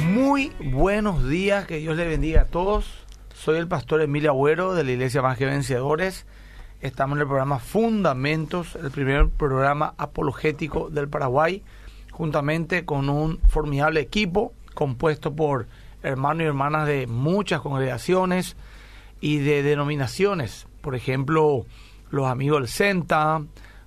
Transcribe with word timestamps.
Muy 0.00 0.52
buenos 0.58 1.28
días, 1.28 1.66
que 1.66 1.76
Dios 1.76 1.96
le 1.98 2.06
bendiga 2.06 2.42
a 2.42 2.46
todos. 2.46 2.86
Soy 3.34 3.58
el 3.58 3.68
pastor 3.68 4.00
Emilio 4.00 4.30
Agüero 4.30 4.74
de 4.74 4.84
la 4.84 4.92
Iglesia 4.92 5.20
Más 5.20 5.36
que 5.36 5.44
Vencedores. 5.44 6.24
Estamos 6.80 7.16
en 7.16 7.22
el 7.22 7.26
programa 7.26 7.58
Fundamentos, 7.58 8.74
el 8.76 8.90
primer 8.90 9.28
programa 9.28 9.92
apologético 9.98 10.88
del 10.88 11.10
Paraguay, 11.10 11.62
juntamente 12.10 12.86
con 12.86 13.10
un 13.10 13.38
formidable 13.48 14.00
equipo 14.00 14.54
compuesto 14.72 15.36
por 15.36 15.66
hermanos 16.02 16.44
y 16.44 16.46
hermanas 16.46 16.88
de 16.88 17.06
muchas 17.06 17.60
congregaciones 17.60 18.56
y 19.20 19.38
de 19.38 19.62
denominaciones. 19.62 20.68
Por 20.80 20.94
ejemplo, 20.94 21.66
los 22.10 22.26
amigos 22.28 22.60
del 22.60 22.68
CENTA, 22.68 23.42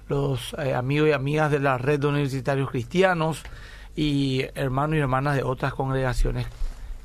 los 0.08 0.56
eh, 0.60 0.76
amigos 0.76 1.10
y 1.10 1.14
amigas 1.14 1.50
de 1.50 1.60
la 1.60 1.80
Red 1.80 2.02
de 2.02 2.08
Universitarios 2.08 2.70
Cristianos, 2.70 3.44
y 3.96 4.46
hermanos 4.55 4.98
y 4.98 5.00
hermanas 5.00 5.36
de 5.36 5.43
otras 5.43 5.73
congregaciones 5.73 6.48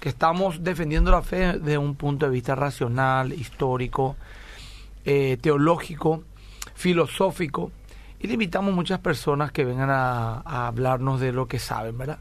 que 0.00 0.08
estamos 0.08 0.64
defendiendo 0.64 1.10
la 1.10 1.22
fe 1.22 1.58
desde 1.58 1.78
un 1.78 1.94
punto 1.94 2.26
de 2.26 2.32
vista 2.32 2.54
racional, 2.54 3.32
histórico, 3.34 4.16
eh, 5.04 5.36
teológico, 5.40 6.24
filosófico, 6.74 7.70
y 8.18 8.26
le 8.26 8.34
invitamos 8.34 8.74
muchas 8.74 8.98
personas 9.00 9.52
que 9.52 9.64
vengan 9.64 9.90
a, 9.90 10.40
hablarnos 10.66 11.20
de 11.20 11.32
lo 11.32 11.46
que 11.46 11.58
saben, 11.58 11.98
¿verdad? 11.98 12.18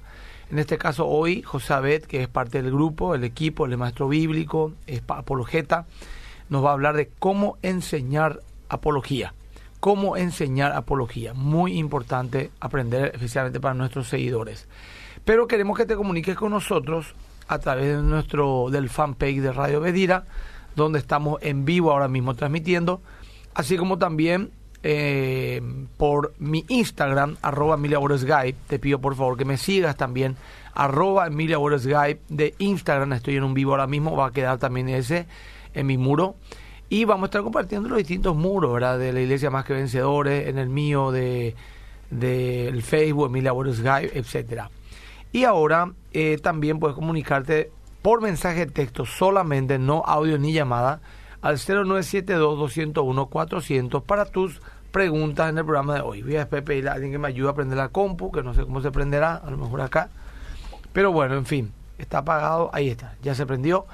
En 0.52 0.60
este 0.60 0.78
caso 0.78 1.08
hoy 1.08 1.42
José 1.42 1.74
Abed, 1.74 2.04
que 2.04 2.22
es 2.22 2.28
parte 2.28 2.62
del 2.62 2.72
grupo, 2.72 3.16
el 3.16 3.24
equipo, 3.24 3.66
el 3.66 3.78
maestro 3.78 4.10
bíblico, 4.10 4.74
es 4.86 5.02
apologeta, 5.08 5.86
nos 6.50 6.66
va 6.66 6.72
a 6.72 6.74
hablar 6.74 6.96
de 6.96 7.10
cómo 7.20 7.58
enseñar 7.62 8.42
apología 8.68 9.34
cómo 9.80 10.18
enseñar 10.18 10.74
apología. 10.74 11.34
Muy 11.34 11.78
importante 11.78 12.52
aprender, 12.60 13.12
especialmente 13.14 13.60
para 13.60 13.74
nuestros 13.74 14.08
seguidores. 14.08 14.68
Pero 15.26 15.48
queremos 15.48 15.78
que 15.78 15.86
te 15.86 15.96
comuniques 15.96 16.36
con 16.36 16.52
nosotros 16.52 17.14
a 17.48 17.60
través 17.60 17.98
de 17.98 18.04
nuestro 18.04 18.70
del 18.70 18.90
fanpage 18.90 19.42
de 19.42 19.52
Radio 19.52 19.82
Bedira, 19.82 20.26
donde 20.76 21.00
estamos 21.00 21.42
en 21.42 21.66
vivo 21.66 21.92
ahora 21.92 22.08
mismo 22.08 22.36
transmitiendo, 22.36 23.02
así 23.54 23.76
como 23.78 23.98
también 23.98 24.52
eh, 24.82 25.62
por 25.98 26.34
mi 26.40 26.64
Instagram, 26.70 27.38
arroba 27.42 27.76
Emilia 27.76 28.00
Te 28.68 28.80
pido 28.80 29.00
por 29.00 29.16
favor 29.16 29.38
que 29.38 29.46
me 29.46 29.58
sigas 29.58 29.98
también, 29.98 30.38
arroba 30.74 31.28
Emilia 31.28 31.58
de 32.30 32.56
Instagram. 32.60 33.14
Estoy 33.14 33.36
en 33.36 33.44
un 33.44 33.54
vivo 33.54 33.72
ahora 33.72 33.88
mismo, 33.88 34.16
va 34.16 34.28
a 34.28 34.32
quedar 34.32 34.58
también 34.58 34.90
ese 34.90 35.28
en 35.74 35.88
mi 35.88 35.98
muro. 35.98 36.36
Y 36.90 37.06
vamos 37.06 37.24
a 37.24 37.28
estar 37.28 37.44
compartiendo 37.44 37.88
los 37.88 38.00
distintos 38.00 38.36
muros, 38.36 38.74
¿verdad? 38.74 38.98
De 38.98 39.14
la 39.14 39.22
Iglesia 39.22 39.52
Más 39.52 39.64
que 39.64 39.74
Vencedores, 39.74 40.48
en 40.48 40.58
el 40.58 40.70
mío, 40.70 41.12
de 41.12 41.56
del 42.10 42.82
Facebook, 42.82 43.28
Emilia 43.28 43.52
Boris 43.52 43.84
Guy, 43.84 44.10
etcétera. 44.14 44.72
Y 45.32 45.44
ahora 45.44 45.92
eh, 46.12 46.40
también 46.42 46.80
puedes 46.80 46.96
comunicarte 46.96 47.72
por 48.02 48.20
mensaje 48.22 48.66
de 48.66 48.72
texto 48.72 49.06
solamente, 49.06 49.78
no 49.78 50.02
audio 50.06 50.40
ni 50.40 50.54
llamada, 50.54 51.02
al 51.42 51.58
0972-201-400 51.58 54.04
para 54.04 54.24
tus 54.26 54.62
preguntas 54.92 55.50
en 55.50 55.58
el 55.60 55.66
programa 55.66 55.96
de 55.96 56.02
hoy. 56.02 56.22
Voy 56.24 56.38
a 56.38 56.50
pedirle 56.50 56.90
a 56.90 56.94
alguien 56.94 57.12
que 57.12 57.20
me 57.20 57.28
ayude 57.28 57.50
a 57.50 57.52
aprender 57.52 57.78
la 57.78 57.90
compu, 57.90 58.32
que 58.32 58.42
no 58.42 58.54
sé 58.54 58.64
cómo 58.64 58.80
se 58.82 58.92
prenderá, 58.92 59.36
a 59.36 59.52
lo 59.52 59.58
mejor 59.58 59.82
acá. 59.82 60.08
Pero 60.94 61.12
bueno, 61.12 61.36
en 61.36 61.46
fin, 61.46 61.74
está 61.98 62.20
apagado, 62.20 62.70
ahí 62.74 62.90
está, 62.90 63.16
ya 63.22 63.36
se 63.36 63.46
prendió. 63.46 63.86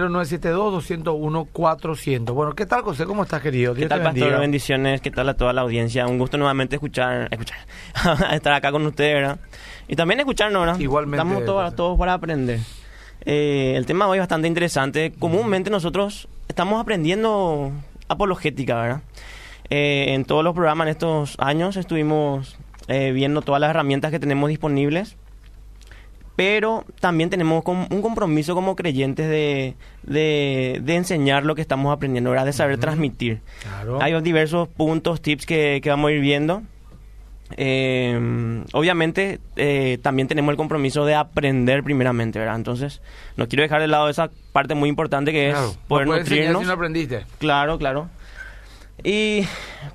0972-201-400. 0.00 2.32
Bueno, 2.32 2.54
¿qué 2.54 2.64
tal, 2.66 2.82
José? 2.82 3.04
¿Cómo 3.04 3.24
estás, 3.24 3.42
querido? 3.42 3.74
¿Qué 3.74 3.86
tal, 3.86 4.00
Pastor? 4.02 4.38
Bendiciones. 4.38 5.00
¿Qué 5.00 5.10
tal 5.10 5.28
a 5.28 5.34
toda 5.34 5.52
la 5.52 5.62
audiencia? 5.62 6.06
Un 6.06 6.18
gusto 6.18 6.38
nuevamente 6.38 6.76
escuchar, 6.76 7.26
escuchar 7.30 7.58
estar 8.32 8.52
acá 8.52 8.70
con 8.72 8.84
ustedes, 8.86 9.14
¿verdad? 9.14 9.38
Y 9.88 9.96
también 9.96 10.20
escucharnos, 10.20 10.60
¿verdad? 10.60 10.78
Igualmente. 10.80 11.22
Estamos 11.22 11.44
todos, 11.44 11.76
todos 11.76 11.98
para 11.98 12.14
aprender. 12.14 12.60
Eh, 13.24 13.74
el 13.76 13.86
tema 13.86 14.08
hoy 14.08 14.18
es 14.18 14.22
bastante 14.22 14.48
interesante. 14.48 15.12
Comúnmente 15.18 15.70
nosotros 15.70 16.28
estamos 16.48 16.80
aprendiendo 16.80 17.72
apologética, 18.08 18.80
¿verdad? 18.80 19.02
Eh, 19.70 20.14
en 20.14 20.24
todos 20.24 20.42
los 20.44 20.54
programas 20.54 20.86
en 20.86 20.90
estos 20.90 21.36
años 21.38 21.76
estuvimos 21.76 22.56
eh, 22.88 23.12
viendo 23.12 23.42
todas 23.42 23.60
las 23.60 23.70
herramientas 23.70 24.10
que 24.10 24.18
tenemos 24.18 24.50
disponibles 24.50 25.16
pero 26.36 26.84
también 27.00 27.30
tenemos 27.30 27.62
un 27.66 28.02
compromiso 28.02 28.54
como 28.54 28.74
creyentes 28.74 29.28
de, 29.28 29.74
de, 30.02 30.94
enseñar 30.94 31.44
lo 31.44 31.54
que 31.54 31.60
estamos 31.60 31.94
aprendiendo, 31.94 32.30
¿verdad? 32.30 32.46
de 32.46 32.52
saber 32.52 32.78
transmitir. 32.78 33.40
Hay 34.00 34.18
diversos 34.22 34.68
puntos, 34.68 35.20
tips 35.20 35.46
que, 35.46 35.80
que 35.82 35.90
vamos 35.90 36.08
a 36.08 36.12
ir 36.12 36.20
viendo. 36.20 36.62
Eh, 37.56 38.64
obviamente 38.72 39.38
eh, 39.56 39.98
también 40.02 40.28
tenemos 40.28 40.52
el 40.52 40.56
compromiso 40.56 41.04
de 41.04 41.14
aprender 41.14 41.82
primeramente, 41.82 42.38
¿verdad? 42.38 42.56
Entonces, 42.56 43.02
no 43.36 43.48
quiero 43.48 43.62
dejar 43.62 43.80
de 43.80 43.88
lado 43.88 44.08
esa 44.08 44.30
parte 44.52 44.74
muy 44.74 44.88
importante 44.88 45.32
que 45.32 45.50
es 45.50 45.78
poder 45.88 46.06
nutrirnos. 46.06 46.62
Si 46.62 46.66
no 46.66 46.72
aprendiste. 46.72 47.24
Claro, 47.38 47.78
claro. 47.78 48.08
Y 49.04 49.46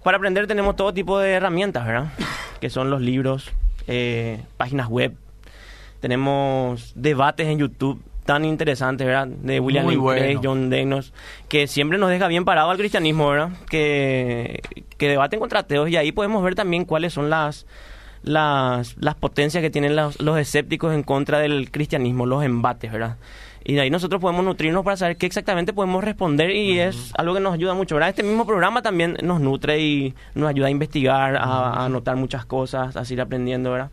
para 0.04 0.18
aprender 0.18 0.48
tenemos 0.48 0.76
todo 0.76 0.94
tipo 0.94 1.20
de 1.20 1.32
herramientas, 1.32 1.86
¿verdad? 1.86 2.12
Que 2.60 2.70
son 2.70 2.90
los 2.90 3.02
libros, 3.02 3.52
eh, 3.88 4.42
páginas 4.58 4.88
web, 4.88 5.16
tenemos 6.00 6.94
debates 6.96 7.48
en 7.48 7.60
YouTube 7.60 8.02
tan 8.26 8.44
interesantes, 8.44 9.08
¿verdad? 9.08 9.28
De 9.28 9.60
William 9.60 9.88
Lane 9.88 10.40
John 10.44 10.70
Degnos, 10.70 11.14
que 11.48 11.68
siempre 11.68 11.98
nos 11.98 12.10
deja 12.10 12.28
bien 12.28 12.46
parado 12.46 12.70
al 12.70 12.78
cristianismo, 12.78 13.30
¿verdad? 13.30 13.52
Que, 13.70 14.62
que 14.98 15.08
debaten 15.08 15.40
contra 15.40 15.62
ateos 15.62 15.90
y 15.90 15.96
ahí 15.96 16.12
podemos 16.12 16.44
ver 16.44 16.56
también 16.56 16.86
cuáles 16.86 17.14
son 17.14 17.30
las 17.30 17.66
las, 18.24 18.96
las 19.00 19.16
potencias 19.16 19.62
que 19.62 19.70
tienen 19.70 19.96
los, 19.96 20.22
los 20.22 20.38
escépticos 20.38 20.94
en 20.94 21.04
contra 21.04 21.40
del 21.40 21.72
cristianismo, 21.72 22.26
los 22.26 22.44
embates, 22.44 22.92
¿verdad? 22.92 23.18
Y 23.64 23.74
de 23.74 23.82
ahí 23.82 23.90
nosotros 23.90 24.22
podemos 24.22 24.46
nutrirnos 24.46 24.84
para 24.86 24.96
saber 24.96 25.18
qué 25.18 25.26
exactamente 25.26 25.74
podemos 25.74 26.04
responder 26.04 26.52
y 26.52 26.80
es 26.80 27.12
algo 27.18 27.34
que 27.34 27.42
nos 27.42 27.54
ayuda 27.54 27.74
mucho, 27.74 27.96
¿verdad? 27.96 28.10
Este 28.10 28.24
mismo 28.24 28.46
programa 28.46 28.82
también 28.82 29.18
nos 29.24 29.42
nutre 29.42 29.80
y 29.80 30.14
nos 30.36 30.50
ayuda 30.50 30.68
a 30.68 30.70
investigar, 30.70 31.36
a, 31.36 31.84
anotar 31.84 32.16
muchas 32.16 32.46
cosas, 32.46 32.96
a 32.96 33.04
seguir 33.04 33.22
aprendiendo, 33.22 33.72
¿verdad? 33.72 33.90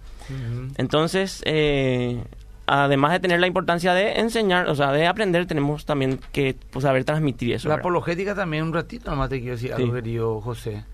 Entonces, 0.76 1.42
eh, 1.44 2.22
además 2.66 3.12
de 3.12 3.20
tener 3.20 3.40
la 3.40 3.46
importancia 3.46 3.94
de 3.94 4.20
enseñar, 4.20 4.68
o 4.68 4.74
sea, 4.74 4.92
de 4.92 5.06
aprender, 5.06 5.46
tenemos 5.46 5.84
también 5.84 6.20
que 6.32 6.56
pues, 6.70 6.84
saber 6.84 7.04
transmitir 7.04 7.52
eso. 7.52 7.68
La 7.68 7.76
apologética 7.76 8.34
también, 8.34 8.64
un 8.64 8.72
ratito 8.72 9.10
nomás 9.10 9.28
te 9.28 9.40
quiero 9.40 9.56
decir 9.56 9.72
algo, 9.72 9.92
querido 9.92 10.40
José. 10.40 10.84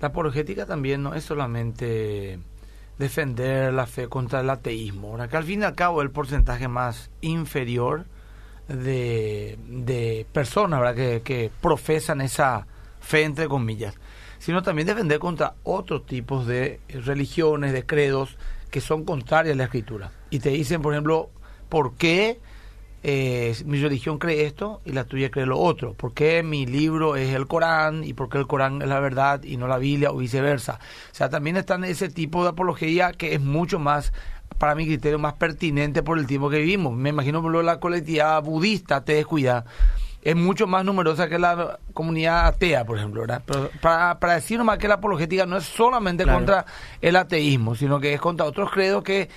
La 0.00 0.08
apologética 0.08 0.64
también 0.64 1.02
no 1.02 1.14
es 1.14 1.24
solamente 1.24 2.38
defender 2.98 3.72
la 3.72 3.86
fe 3.86 4.08
contra 4.08 4.40
el 4.40 4.50
ateísmo, 4.50 5.16
que 5.28 5.36
al 5.36 5.44
fin 5.44 5.62
y 5.62 5.64
al 5.64 5.74
cabo 5.74 6.02
el 6.02 6.10
porcentaje 6.10 6.66
más 6.66 7.10
inferior 7.20 8.06
de, 8.68 9.58
de 9.68 10.26
personas 10.32 10.80
¿verdad? 10.80 10.94
Que, 10.94 11.22
que 11.22 11.50
profesan 11.60 12.20
esa 12.20 12.66
fe, 13.00 13.22
entre 13.24 13.48
comillas, 13.48 13.94
sino 14.38 14.62
también 14.62 14.86
defender 14.86 15.18
contra 15.18 15.54
otros 15.62 16.06
tipos 16.06 16.46
de 16.46 16.80
religiones, 16.88 17.72
de 17.72 17.86
credos 17.86 18.36
que 18.70 18.80
son 18.80 19.04
contrarias 19.04 19.54
a 19.54 19.56
la 19.56 19.64
escritura. 19.64 20.10
Y 20.30 20.40
te 20.40 20.50
dicen, 20.50 20.82
por 20.82 20.92
ejemplo, 20.92 21.30
¿por 21.68 21.94
qué 21.94 22.40
eh, 23.02 23.54
mi 23.64 23.80
religión 23.80 24.18
cree 24.18 24.44
esto 24.44 24.80
y 24.84 24.92
la 24.92 25.04
tuya 25.04 25.30
cree 25.30 25.46
lo 25.46 25.58
otro? 25.58 25.94
¿Por 25.94 26.14
qué 26.14 26.42
mi 26.42 26.66
libro 26.66 27.16
es 27.16 27.34
el 27.34 27.46
Corán 27.46 28.04
y 28.04 28.12
por 28.12 28.28
qué 28.28 28.38
el 28.38 28.46
Corán 28.46 28.82
es 28.82 28.88
la 28.88 29.00
verdad 29.00 29.42
y 29.42 29.56
no 29.56 29.68
la 29.68 29.78
Biblia 29.78 30.10
o 30.10 30.16
viceversa? 30.16 30.80
O 31.12 31.14
sea, 31.14 31.28
también 31.28 31.56
están 31.56 31.84
ese 31.84 32.08
tipo 32.08 32.42
de 32.42 32.50
apología 32.50 33.12
que 33.12 33.34
es 33.34 33.40
mucho 33.40 33.78
más 33.78 34.12
para 34.58 34.74
mi 34.74 34.86
criterio 34.86 35.18
más 35.18 35.34
pertinente 35.34 36.02
por 36.02 36.18
el 36.18 36.26
tiempo 36.26 36.50
que 36.50 36.58
vivimos. 36.58 36.94
Me 36.94 37.10
imagino 37.10 37.42
por 37.42 37.64
la 37.64 37.80
colectividad 37.80 38.42
budista 38.42 39.04
te 39.04 39.14
descuida 39.14 39.64
es 40.22 40.36
mucho 40.36 40.66
más 40.66 40.84
numerosa 40.84 41.28
que 41.28 41.38
la 41.38 41.78
comunidad 41.92 42.46
atea, 42.46 42.84
por 42.84 42.98
ejemplo, 42.98 43.22
¿verdad? 43.22 43.42
Pero 43.46 43.70
para, 43.80 44.18
para 44.18 44.34
decir 44.34 44.58
nomás 44.58 44.78
que 44.78 44.88
la 44.88 44.94
apologética 44.94 45.46
no 45.46 45.56
es 45.56 45.64
solamente 45.64 46.24
contra 46.24 46.66
el 47.00 47.16
ateísmo, 47.16 47.74
sino 47.74 48.00
que 48.00 48.14
es 48.14 48.20
contra 48.20 48.46
otros 48.46 48.70
credos 48.70 49.02
que 49.02 49.28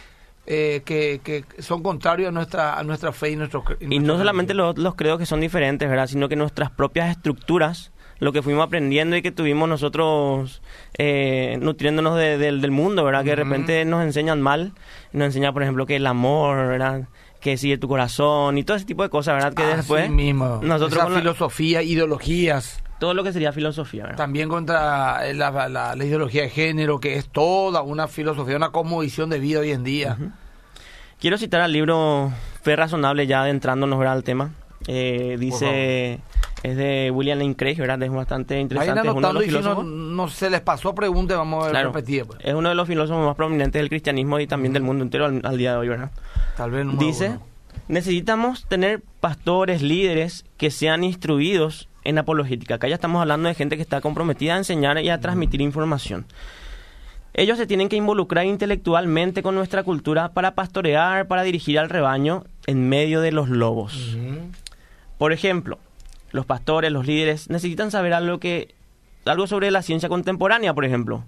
eh, 0.48 0.82
que, 0.84 1.22
que, 1.24 1.46
son 1.62 1.84
contrarios 1.84 2.30
a 2.30 2.32
nuestra 2.32 2.78
a 2.78 2.84
nuestra 2.84 3.12
fe 3.12 3.30
y 3.30 3.36
nuestro 3.36 3.64
y, 3.80 4.00
no 4.00 4.18
solamente 4.18 4.56
los, 4.56 4.76
los 4.76 4.96
credos 4.96 5.20
que 5.20 5.28
son 5.28 5.40
diferentes 5.40 5.88
verdad 5.88 6.08
sino 6.08 6.28
que 6.28 6.36
nuestras 6.36 6.72
propias 6.72 7.12
estructuras 7.12 7.92
lo 8.22 8.32
que 8.32 8.42
fuimos 8.44 8.64
aprendiendo 8.66 9.16
y 9.16 9.24
que 9.24 9.32
tuvimos 9.32 9.68
nosotros 9.68 10.62
eh, 10.96 11.58
nutriéndonos 11.60 12.18
del 12.18 12.70
mundo, 12.70 13.04
¿verdad? 13.04 13.24
Que 13.24 13.32
de 13.32 13.36
repente 13.36 13.84
nos 13.84 14.04
enseñan 14.04 14.40
mal, 14.40 14.74
nos 15.12 15.26
enseñan, 15.26 15.54
por 15.54 15.64
ejemplo, 15.64 15.88
que 15.88 15.96
el 15.96 16.06
amor, 16.06 16.68
¿verdad? 16.68 17.08
Que 17.42 17.58
sigue 17.58 17.78
tu 17.78 17.88
corazón 17.88 18.58
y 18.58 18.64
todo 18.64 18.78
ese 18.78 18.86
tipo 18.86 19.04
de 19.04 19.10
cosas, 19.10 19.36
¿verdad? 19.36 19.54
Que 19.54 19.66
después 19.76 20.10
mismo. 20.10 20.62
nosotros 20.64 21.04
Esa 21.04 21.14
filosofía, 21.14 21.82
ideologías. 21.82 22.82
Todo 23.00 23.16
lo 23.16 23.24
que 23.24 23.34
sería 23.34 23.52
filosofía, 23.52 24.04
¿verdad? 24.04 24.18
También 24.18 24.48
contra 24.48 25.34
la, 25.34 25.68
la, 25.68 26.06
ideología 26.06 26.44
de 26.44 26.50
género, 26.50 27.00
que 27.00 27.16
es 27.16 27.28
toda 27.28 27.82
una 27.82 28.08
filosofía, 28.08 28.56
una 28.56 28.70
cosmovisión 28.70 29.30
de 29.32 29.40
vida 29.40 29.60
hoy 29.60 29.72
en 29.72 29.84
día. 29.84 30.18
Quiero 31.20 31.38
citar 31.40 31.62
al 31.62 31.74
libro 31.74 32.32
Fe 32.62 32.76
Razonable, 32.76 33.26
ya 33.26 33.42
adentrándonos 33.42 33.98
¿verdad? 33.98 34.14
al 34.14 34.24
tema. 34.24 34.52
Eh, 34.88 35.38
dice 35.40 36.20
es 36.64 36.78
de 36.78 37.12
William 37.12 37.40
Lane 37.40 37.56
Craig, 37.56 37.76
¿verdad? 37.78 38.02
Es 38.04 38.12
bastante 38.12 38.60
interesante. 38.60 39.02
de 39.02 39.34
los 39.34 39.44
filósofos... 39.44 39.86
no, 39.86 40.28
se 40.28 40.50
les 40.50 40.62
pasó 40.62 40.94
pregunta, 40.94 41.36
vamos 41.36 41.68
a 41.68 41.84
repetir. 41.84 42.26
Pues. 42.26 42.40
Es 42.44 42.54
uno 42.54 42.70
de 42.70 42.76
los 42.76 42.88
filósofos 42.88 43.26
más 43.26 43.36
prominentes 43.36 43.80
del 43.80 43.90
cristianismo 43.90 44.40
y 44.40 44.48
también 44.48 44.74
del 44.74 44.84
mundo 44.84 45.04
entero 45.04 45.26
al, 45.26 45.58
día 45.58 45.72
de 45.72 45.78
hoy, 45.78 45.88
¿verdad? 45.88 46.12
Tal 46.56 46.72
vez 46.72 46.86
Dice, 47.00 47.40
necesitamos 47.88 48.66
tener 48.68 49.02
pastores, 49.20 49.82
líderes 49.82 50.46
que 50.58 50.70
sean 50.70 51.04
instruidos 51.04 51.90
en 52.04 52.18
apologética. 52.18 52.76
Acá 52.76 52.88
ya 52.88 52.96
estamos 52.96 53.22
hablando 53.22 53.50
de 53.50 53.56
gente 53.56 53.76
que 53.76 53.82
está 53.82 54.02
comprometida 54.02 54.54
a 54.54 54.58
enseñar 54.58 55.00
y 55.00 55.10
a 55.10 55.20
transmitir 55.20 55.62
información. 55.62 56.26
Ellos 57.34 57.58
se 57.58 57.66
tienen 57.66 57.88
que 57.88 57.96
involucrar 57.96 58.46
intelectualmente 58.46 59.42
con 59.42 59.56
nuestra 59.56 59.84
cultura 59.84 60.30
para 60.34 60.54
pastorear, 60.54 61.28
para 61.28 61.44
dirigir 61.44 61.80
al 61.80 61.90
rebaño 61.90 62.44
en 62.68 62.90
medio 62.90 63.22
de 63.22 63.32
los 63.32 63.50
lobos. 63.50 64.18
Por 65.18 65.32
ejemplo, 65.32 65.80
los 66.32 66.46
pastores, 66.46 66.92
los 66.92 67.06
líderes 67.06 67.50
necesitan 67.50 67.92
saber 67.92 68.14
algo 68.14 68.40
que 68.40 68.74
algo 69.26 69.48
sobre 69.48 69.72
la 69.72 69.82
ciencia 69.82 70.10
contemporánea, 70.10 70.74
por 70.74 70.86
ejemplo. 70.86 71.24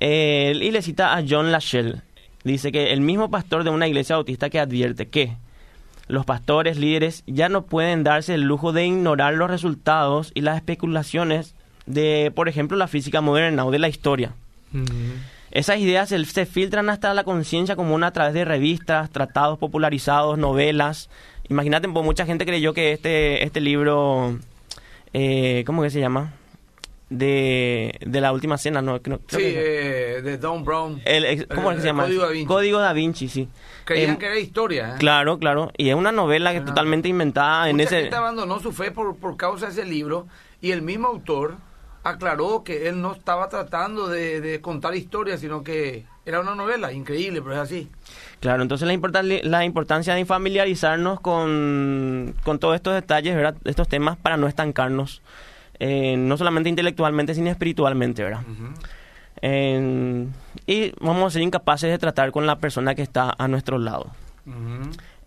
Eh, 0.00 0.52
y 0.60 0.70
le 0.70 0.82
cita 0.82 1.16
a 1.16 1.24
John 1.28 1.50
Lachelle. 1.52 2.02
Dice 2.44 2.70
que 2.70 2.92
el 2.92 3.00
mismo 3.00 3.30
pastor 3.30 3.64
de 3.64 3.70
una 3.70 3.88
iglesia 3.88 4.16
bautista 4.16 4.50
que 4.50 4.60
advierte 4.60 5.08
que 5.08 5.36
los 6.06 6.24
pastores 6.24 6.78
líderes 6.78 7.22
ya 7.26 7.48
no 7.48 7.62
pueden 7.66 8.04
darse 8.04 8.34
el 8.34 8.42
lujo 8.42 8.72
de 8.72 8.86
ignorar 8.86 9.34
los 9.34 9.50
resultados 9.50 10.32
y 10.34 10.40
las 10.40 10.56
especulaciones 10.56 11.54
de, 11.86 12.32
por 12.34 12.48
ejemplo, 12.48 12.76
la 12.76 12.88
física 12.88 13.20
moderna 13.20 13.64
o 13.64 13.70
de 13.70 13.78
la 13.78 13.88
historia. 13.88 14.32
Esas 15.50 15.78
ideas 15.78 16.10
se, 16.10 16.46
filtran 16.46 16.90
hasta 16.90 17.14
la 17.14 17.24
conciencia 17.24 17.76
común 17.76 18.04
a 18.04 18.12
través 18.12 18.34
de 18.34 18.44
revistas, 18.44 19.10
tratados 19.10 19.58
popularizados, 19.58 20.38
novelas. 20.38 21.08
Imagínate, 21.48 21.88
pues, 21.88 22.04
mucha 22.04 22.26
gente 22.26 22.44
creyó 22.44 22.74
que 22.74 22.92
este, 22.92 23.44
este 23.44 23.60
libro, 23.60 24.38
eh, 25.12 25.64
¿cómo 25.66 25.82
que 25.82 25.90
se 25.90 26.00
llama? 26.00 26.34
de, 27.10 27.98
de 28.04 28.20
la 28.20 28.32
última 28.32 28.58
cena, 28.58 28.82
¿no? 28.82 28.98
sí, 28.98 29.36
eh, 29.40 30.20
de 30.22 30.38
Don 30.38 30.64
Brown. 30.64 31.00
¿Cómo 31.54 31.72
se 31.74 31.82
llama? 31.82 32.04
Código 32.04 32.22
da 32.22 32.30
Vinci. 32.30 32.46
Código 32.46 32.78
da 32.78 32.92
Vinci, 32.92 33.28
sí. 33.28 33.48
Creían 33.84 34.10
em, 34.10 34.16
que 34.18 34.26
era 34.26 34.38
historia. 34.38 34.90
¿eh? 34.90 34.98
Claro, 34.98 35.38
claro. 35.38 35.72
Y 35.76 35.88
es 35.88 35.94
una 35.94 36.12
novela 36.12 36.52
que 36.52 36.60
totalmente 36.60 37.08
inventada 37.08 37.70
en 37.70 37.80
ese... 37.80 38.02
gente 38.02 38.16
abandonó 38.16 38.60
su 38.60 38.72
fe 38.72 38.90
por, 38.90 39.16
por 39.16 39.36
causa 39.36 39.66
de 39.66 39.72
ese 39.72 39.84
libro 39.84 40.26
y 40.60 40.72
el 40.72 40.82
mismo 40.82 41.08
autor 41.08 41.56
aclaró 42.04 42.62
que 42.62 42.88
él 42.88 43.00
no 43.00 43.12
estaba 43.12 43.48
tratando 43.48 44.08
de, 44.08 44.40
de 44.40 44.60
contar 44.60 44.94
historias, 44.94 45.40
sino 45.40 45.62
que 45.62 46.04
era 46.28 46.40
una 46.40 46.54
novela. 46.54 46.92
Increíble, 46.92 47.40
pero 47.42 47.54
es 47.54 47.60
así. 47.60 47.88
Claro, 48.40 48.62
entonces 48.62 48.86
la, 48.86 49.22
la 49.42 49.64
importancia 49.64 50.14
de 50.14 50.24
familiarizarnos 50.24 51.20
con, 51.20 52.34
con 52.44 52.58
todos 52.58 52.76
estos 52.76 52.94
detalles, 52.94 53.34
¿verdad? 53.34 53.56
estos 53.64 53.88
temas, 53.88 54.16
para 54.16 54.36
no 54.36 54.46
estancarnos 54.46 55.22
eh, 55.80 56.16
no 56.16 56.36
solamente 56.36 56.68
intelectualmente, 56.68 57.34
sino 57.34 57.50
espiritualmente, 57.50 58.22
¿verdad? 58.22 58.42
y 60.66 60.92
vamos 61.00 61.26
a 61.28 61.30
ser 61.30 61.42
incapaces 61.42 61.88
de 61.88 61.96
tratar 61.96 62.32
con 62.32 62.44
la 62.44 62.58
persona 62.58 62.96
que 62.96 63.02
está 63.02 63.32
a 63.38 63.46
nuestro 63.46 63.78
lado. 63.78 64.10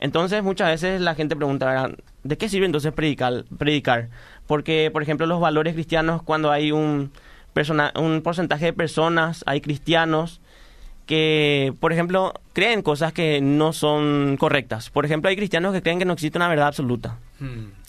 Entonces, 0.02 0.44
muchas 0.44 0.68
veces 0.68 1.00
la 1.00 1.16
gente 1.16 1.38
pregunta, 1.38 1.92
¿de 2.24 2.38
qué 2.38 2.50
sirve 2.50 2.66
entonces 2.66 2.92
predicar? 2.92 3.46
predicar? 3.58 4.10
Porque, 4.48 4.90
por 4.92 5.02
ejemplo, 5.02 5.28
los 5.28 5.40
valores 5.40 5.76
cristianos, 5.76 6.24
cuando 6.24 6.52
hay 6.52 6.74
un, 6.74 7.12
persona, 7.54 7.94
un 7.96 8.22
porcentaje 8.22 8.66
de 8.66 8.74
personas, 8.74 9.44
hay 9.46 9.62
cristianos 9.62 10.42
que, 11.12 11.74
por 11.82 11.92
ejemplo, 11.92 12.34
creen 12.54 12.82
cosas 12.82 13.12
que 13.12 13.42
no 13.42 13.74
son 13.74 14.38
correctas. 14.38 14.90
Por 14.90 15.04
ejemplo, 15.04 15.28
hay 15.30 15.36
cristianos 15.36 15.74
que 15.74 15.82
creen 15.82 16.00
que 16.00 16.06
no 16.06 16.14
existe 16.14 16.38
una 16.38 16.48
verdad 16.48 16.68
absoluta. 16.68 17.18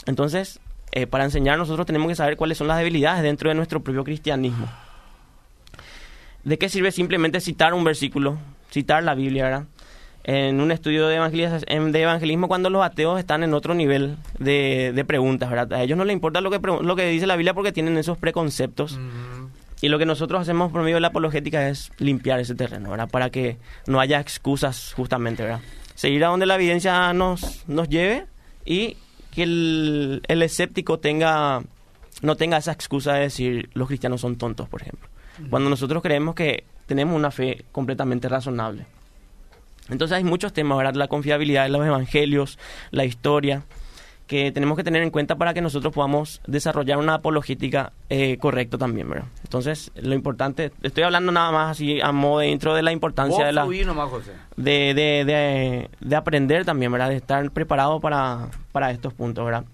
Entonces, 0.06 0.58
eh, 0.90 1.06
para 1.06 1.22
enseñar 1.22 1.56
nosotros 1.56 1.86
tenemos 1.86 2.08
que 2.08 2.16
saber 2.16 2.36
cuáles 2.36 2.58
son 2.58 2.66
las 2.66 2.78
debilidades 2.78 3.22
dentro 3.22 3.48
de 3.48 3.54
nuestro 3.54 3.78
propio 3.78 4.02
cristianismo. 4.02 4.68
¿De 6.42 6.58
qué 6.58 6.68
sirve 6.68 6.90
simplemente 6.90 7.40
citar 7.40 7.74
un 7.74 7.84
versículo, 7.84 8.38
citar 8.72 9.04
la 9.04 9.14
Biblia, 9.14 9.44
¿verdad? 9.44 9.64
En 10.24 10.60
un 10.60 10.72
estudio 10.72 11.06
de, 11.06 11.20
de 11.20 12.02
evangelismo 12.02 12.48
cuando 12.48 12.70
los 12.70 12.84
ateos 12.84 13.20
están 13.20 13.44
en 13.44 13.54
otro 13.54 13.72
nivel 13.72 14.16
de, 14.40 15.04
preguntas, 15.06 15.48
¿verdad? 15.48 15.72
A 15.74 15.82
ellos 15.84 15.96
no 15.96 16.04
les 16.04 16.14
importa 16.14 16.40
lo 16.40 16.50
que, 16.50 16.58
lo 16.58 16.96
que 16.96 17.06
dice 17.06 17.28
la 17.28 17.36
Biblia 17.36 17.54
porque 17.54 17.70
tienen 17.70 17.96
esos 17.98 18.18
preconceptos. 18.18 18.98
Y 19.82 19.88
lo 19.88 19.98
que 19.98 20.06
nosotros 20.06 20.40
hacemos 20.40 20.70
por 20.70 20.82
medio 20.82 20.96
de 20.96 21.00
la 21.00 21.08
apologética 21.08 21.68
es 21.68 21.90
limpiar 21.98 22.38
ese 22.38 22.54
terreno, 22.54 22.90
¿verdad? 22.90 23.10
Para 23.10 23.30
que 23.30 23.58
no 23.88 23.98
haya 23.98 24.20
excusas 24.20 24.92
justamente, 24.94 25.42
¿verdad? 25.42 25.60
Seguir 25.96 26.24
a 26.24 26.28
donde 26.28 26.46
la 26.46 26.54
evidencia 26.54 27.12
nos, 27.12 27.68
nos 27.68 27.88
lleve 27.88 28.26
y 28.64 28.96
que 29.32 29.42
el, 29.42 30.22
escéptico 30.28 31.00
tenga 31.00 31.62
no 32.22 32.36
tenga 32.36 32.58
esa 32.58 32.70
excusa 32.70 33.14
de 33.14 33.22
decir 33.22 33.70
los 33.74 33.88
cristianos 33.88 34.20
son 34.20 34.36
tontos, 34.36 34.68
por 34.68 34.82
ejemplo. 34.82 35.08
Cuando 35.50 35.68
nosotros 35.68 36.00
creemos 36.00 36.36
que 36.36 36.62
tenemos 36.86 37.16
una 37.16 37.32
fe 37.32 37.64
completamente 37.72 38.28
razonable. 38.28 38.86
Entonces 39.88 40.16
hay 40.16 40.22
muchos 40.22 40.52
temas, 40.52 40.78
¿verdad? 40.78 40.94
La 40.94 41.08
confiabilidad 41.08 41.64
de 41.64 41.70
los 41.70 41.84
evangelios, 41.84 42.56
la 42.92 43.04
historia, 43.04 43.64
que 44.26 44.52
tenemos 44.52 44.76
que 44.76 44.84
tener 44.84 45.02
en 45.02 45.10
cuenta 45.10 45.36
para 45.36 45.52
que 45.54 45.60
nosotros 45.60 45.92
podamos 45.92 46.40
desarrollar 46.46 46.98
una 46.98 47.14
apologética 47.14 47.92
eh, 48.08 48.38
correcta 48.38 48.78
también, 48.78 49.08
¿verdad? 49.08 49.26
Entonces, 49.44 49.90
lo 49.94 50.14
importante, 50.14 50.72
estoy 50.82 51.04
hablando 51.04 51.32
nada 51.32 51.50
más 51.50 51.72
así 51.72 52.00
a 52.00 52.12
modo 52.12 52.40
dentro 52.40 52.74
de 52.74 52.82
la 52.82 52.92
importancia 52.92 53.44
de 53.44 53.52
la... 53.52 53.64
De, 54.56 54.94
de, 54.94 55.88
de, 56.00 56.16
aprender 56.16 56.64
también, 56.64 56.92
¿verdad? 56.92 57.08
De 57.08 57.16
estar 57.16 57.50
preparado 57.50 58.00
para, 58.00 58.48
para 58.70 58.90
estos 58.90 59.12
puntos, 59.12 59.44
¿verdad? 59.44 59.64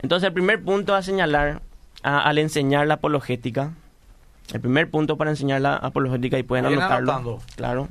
Entonces, 0.00 0.26
el 0.26 0.32
primer 0.32 0.62
punto 0.62 0.94
a 0.94 1.02
señalar 1.02 1.62
al 2.02 2.38
enseñar 2.38 2.86
la 2.86 2.94
apologética, 2.94 3.72
el 4.52 4.60
primer 4.60 4.90
punto 4.90 5.16
para 5.16 5.30
enseñar 5.30 5.60
la 5.60 5.76
apologética, 5.76 6.38
y 6.38 6.42
pueden 6.42 6.66
anotarlo, 6.66 7.40
claro, 7.56 7.88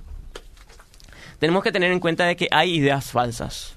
tenemos 1.39 1.63
que 1.63 1.71
tener 1.71 1.91
en 1.91 1.99
cuenta 1.99 2.25
de 2.25 2.35
que 2.35 2.47
hay 2.51 2.75
ideas 2.75 3.11
falsas 3.11 3.76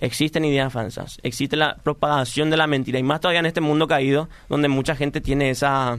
existen 0.00 0.44
ideas 0.44 0.72
falsas, 0.72 1.18
existe 1.22 1.56
la 1.56 1.76
propagación 1.76 2.50
de 2.50 2.56
la 2.56 2.66
mentira, 2.66 2.98
y 2.98 3.02
más 3.02 3.20
todavía 3.20 3.40
en 3.40 3.46
este 3.46 3.60
mundo 3.60 3.86
caído, 3.86 4.28
donde 4.48 4.68
mucha 4.68 4.96
gente 4.96 5.20
tiene 5.20 5.50
esa 5.50 5.98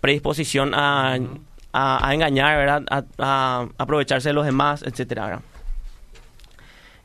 predisposición 0.00 0.72
a, 0.74 1.18
engañar, 2.12 2.56
¿verdad? 2.56 3.06
A, 3.18 3.66
aprovecharse 3.78 4.30
de 4.30 4.32
los 4.32 4.46
demás, 4.46 4.82
etcétera. 4.82 5.42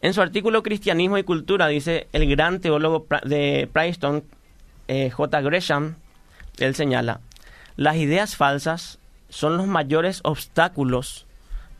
En 0.01 0.13
su 0.13 0.21
artículo 0.21 0.61
Cristianismo 0.61 1.17
y 1.17 1.23
Cultura, 1.23 1.67
dice 1.67 2.07
el 2.13 2.29
gran 2.29 2.59
teólogo 2.59 3.07
de 3.23 3.67
Princeton, 3.71 4.23
eh, 4.87 5.09
J. 5.09 5.41
Gresham, 5.41 5.95
él 6.59 6.75
señala, 6.75 7.21
las 7.75 7.95
ideas 7.95 8.35
falsas 8.35 8.99
son 9.29 9.57
los 9.57 9.67
mayores 9.67 10.21
obstáculos 10.23 11.25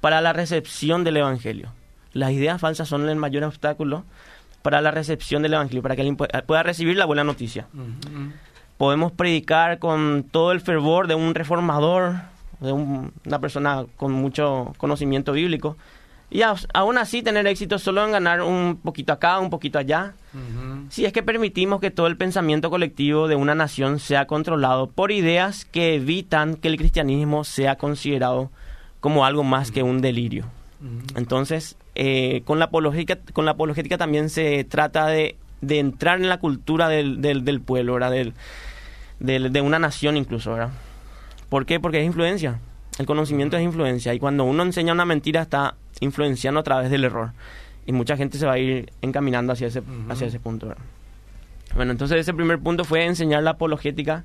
para 0.02 0.22
la 0.22 0.34
recepción 0.34 1.04
del 1.04 1.18
Evangelio 1.18 1.72
las 2.16 2.32
ideas 2.32 2.62
falsas 2.62 2.88
son 2.88 3.08
el 3.10 3.18
mayor 3.18 3.44
obstáculo 3.44 4.06
para 4.62 4.82
la 4.82 4.90
recepción 4.90 5.44
del 5.44 5.54
Evangelio, 5.54 5.84
para 5.84 5.96
que 5.96 6.02
alguien 6.02 6.16
pueda 6.18 6.64
recibir 6.64 6.96
la 6.96 7.06
buena 7.06 7.26
noticia. 7.26 7.68
Podemos 8.78 9.12
predicar 9.12 9.80
con 9.80 10.26
todo 10.32 10.54
el 10.54 10.62
fervor 10.62 11.08
de 11.08 11.16
un 11.16 11.36
reformador, 11.36 12.16
de 12.62 12.72
una 12.72 13.40
persona 13.40 13.86
con 13.98 14.14
mucho 14.14 14.74
conocimiento 14.78 15.34
bíblico, 15.34 15.76
y 16.32 16.42
aún 16.42 16.98
así 16.98 17.22
tener 17.22 17.46
éxito 17.48 17.78
solo 17.78 18.04
en 18.04 18.14
ganar 18.14 18.42
un 18.42 18.80
poquito 18.82 19.12
acá, 19.14 19.40
un 19.40 19.50
poquito 19.50 19.78
allá. 19.78 20.14
Si 20.90 21.06
es 21.06 21.12
que 21.12 21.22
permitimos 21.22 21.82
que 21.82 21.92
todo 21.92 22.08
el 22.08 22.16
pensamiento 22.16 22.70
colectivo 22.70 23.28
de 23.28 23.36
una 23.36 23.56
nación 23.56 24.00
sea 24.00 24.26
controlado 24.26 24.88
por 24.88 25.12
ideas 25.12 25.66
que 25.66 25.96
evitan 25.96 26.56
que 26.56 26.70
el 26.70 26.78
cristianismo 26.78 27.44
sea 27.44 27.76
considerado 27.76 28.52
como 29.02 29.26
algo 29.26 29.44
más 29.44 29.70
que 29.70 29.84
un 29.84 30.00
delirio. 30.02 30.46
Entonces, 31.16 31.76
eh, 31.96 32.42
con, 32.46 32.60
la 32.60 32.66
apologética, 32.66 33.20
con 33.34 33.46
la 33.46 33.52
apologética 33.52 33.98
también 33.98 34.30
se 34.30 34.64
trata 34.66 35.08
de, 35.08 35.38
de 35.62 35.80
entrar 35.80 36.20
en 36.20 36.30
la 36.30 36.40
cultura 36.40 36.90
del, 36.90 37.22
del, 37.22 37.62
pueblo, 37.62 37.94
¿verdad? 37.94 38.12
Del, 38.12 39.54
de 39.54 39.62
una 39.62 39.80
nación 39.80 40.18
incluso, 40.18 40.52
¿verdad? 40.54 40.72
¿Por 41.50 41.66
qué? 41.66 41.80
Porque 41.80 42.00
es 42.00 42.06
influencia. 42.06 42.60
El 43.00 43.06
conocimiento 43.06 43.58
es 43.58 43.64
influencia. 43.64 44.14
Y 44.14 44.20
cuando 44.20 44.44
uno 44.44 44.64
enseña 44.64 44.94
una 44.94 45.06
mentira 45.06 45.42
está 45.42 45.76
influenciando 46.00 46.60
a 46.60 46.64
través 46.64 46.90
del 46.90 47.04
error. 47.04 47.32
Y 47.86 47.92
mucha 47.92 48.18
gente 48.18 48.38
se 48.38 48.46
va 48.46 48.54
a 48.54 48.60
ir 48.60 48.92
encaminando 49.02 49.54
hacia 49.54 49.68
ese, 49.68 49.82
hacia 50.10 50.28
ese 50.28 50.40
punto. 50.40 50.68
¿verdad? 50.68 50.84
Bueno, 51.76 51.92
entonces 51.92 52.20
ese 52.20 52.34
primer 52.34 52.60
punto 52.60 52.84
fue 52.84 53.06
enseñar 53.06 53.44
la 53.44 53.52
apologética. 53.52 54.24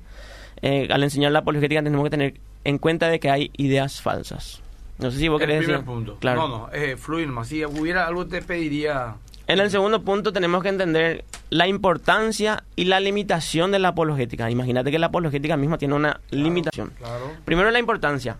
Eh, 0.61 0.87
al 0.91 1.03
enseñar 1.03 1.31
la 1.31 1.39
apologética 1.39 1.83
tenemos 1.83 2.03
que 2.05 2.09
tener 2.09 2.33
en 2.63 2.77
cuenta 2.77 3.07
de 3.07 3.19
que 3.19 3.29
hay 3.29 3.51
ideas 3.57 4.01
falsas. 4.01 4.61
No 5.01 5.09
sé 5.09 5.17
si 5.17 5.27
vos 5.27 5.39
querés 5.39 5.67
decir. 5.67 5.83
punto. 5.83 6.17
Claro. 6.17 6.47
No, 6.47 6.47
no, 6.47 6.69
eh, 6.73 6.95
fluir 6.95 7.27
más. 7.27 7.47
Si 7.47 7.65
hubiera 7.65 8.07
algo 8.07 8.27
te 8.27 8.41
pediría... 8.41 9.15
En 9.47 9.59
el 9.59 9.69
segundo 9.71 10.03
punto 10.03 10.31
tenemos 10.31 10.61
que 10.63 10.69
entender 10.69 11.25
la 11.49 11.67
importancia 11.67 12.63
y 12.75 12.85
la 12.85 12.99
limitación 12.99 13.71
de 13.71 13.79
la 13.79 13.89
apologética. 13.89 14.49
Imagínate 14.49 14.91
que 14.91 14.99
la 14.99 15.07
apologética 15.07 15.57
misma 15.57 15.77
tiene 15.77 15.95
una 15.95 16.21
limitación. 16.29 16.93
Claro. 16.97 17.31
Primero 17.43 17.71
la 17.71 17.79
importancia. 17.79 18.37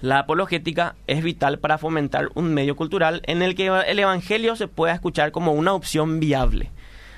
La 0.00 0.20
apologética 0.20 0.94
es 1.08 1.22
vital 1.24 1.58
para 1.58 1.76
fomentar 1.76 2.30
un 2.34 2.54
medio 2.54 2.76
cultural 2.76 3.20
en 3.26 3.42
el 3.42 3.56
que 3.56 3.66
el 3.66 3.98
evangelio 3.98 4.54
se 4.54 4.68
pueda 4.68 4.94
escuchar 4.94 5.32
como 5.32 5.52
una 5.52 5.72
opción 5.72 6.20
viable. 6.20 6.70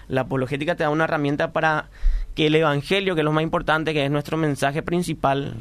La 0.08 0.22
apologética 0.22 0.74
te 0.74 0.82
da 0.82 0.90
una 0.90 1.04
herramienta 1.04 1.52
para 1.52 1.90
que 2.34 2.46
el 2.46 2.54
evangelio, 2.54 3.14
que 3.14 3.20
es 3.20 3.24
lo 3.24 3.32
más 3.32 3.42
importante, 3.42 3.92
que 3.92 4.04
es 4.04 4.10
nuestro 4.10 4.38
mensaje 4.38 4.82
principal, 4.82 5.54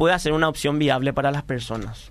pueda 0.00 0.18
ser 0.18 0.32
una 0.32 0.48
opción 0.48 0.78
viable 0.78 1.12
para 1.12 1.30
las 1.30 1.42
personas. 1.42 2.10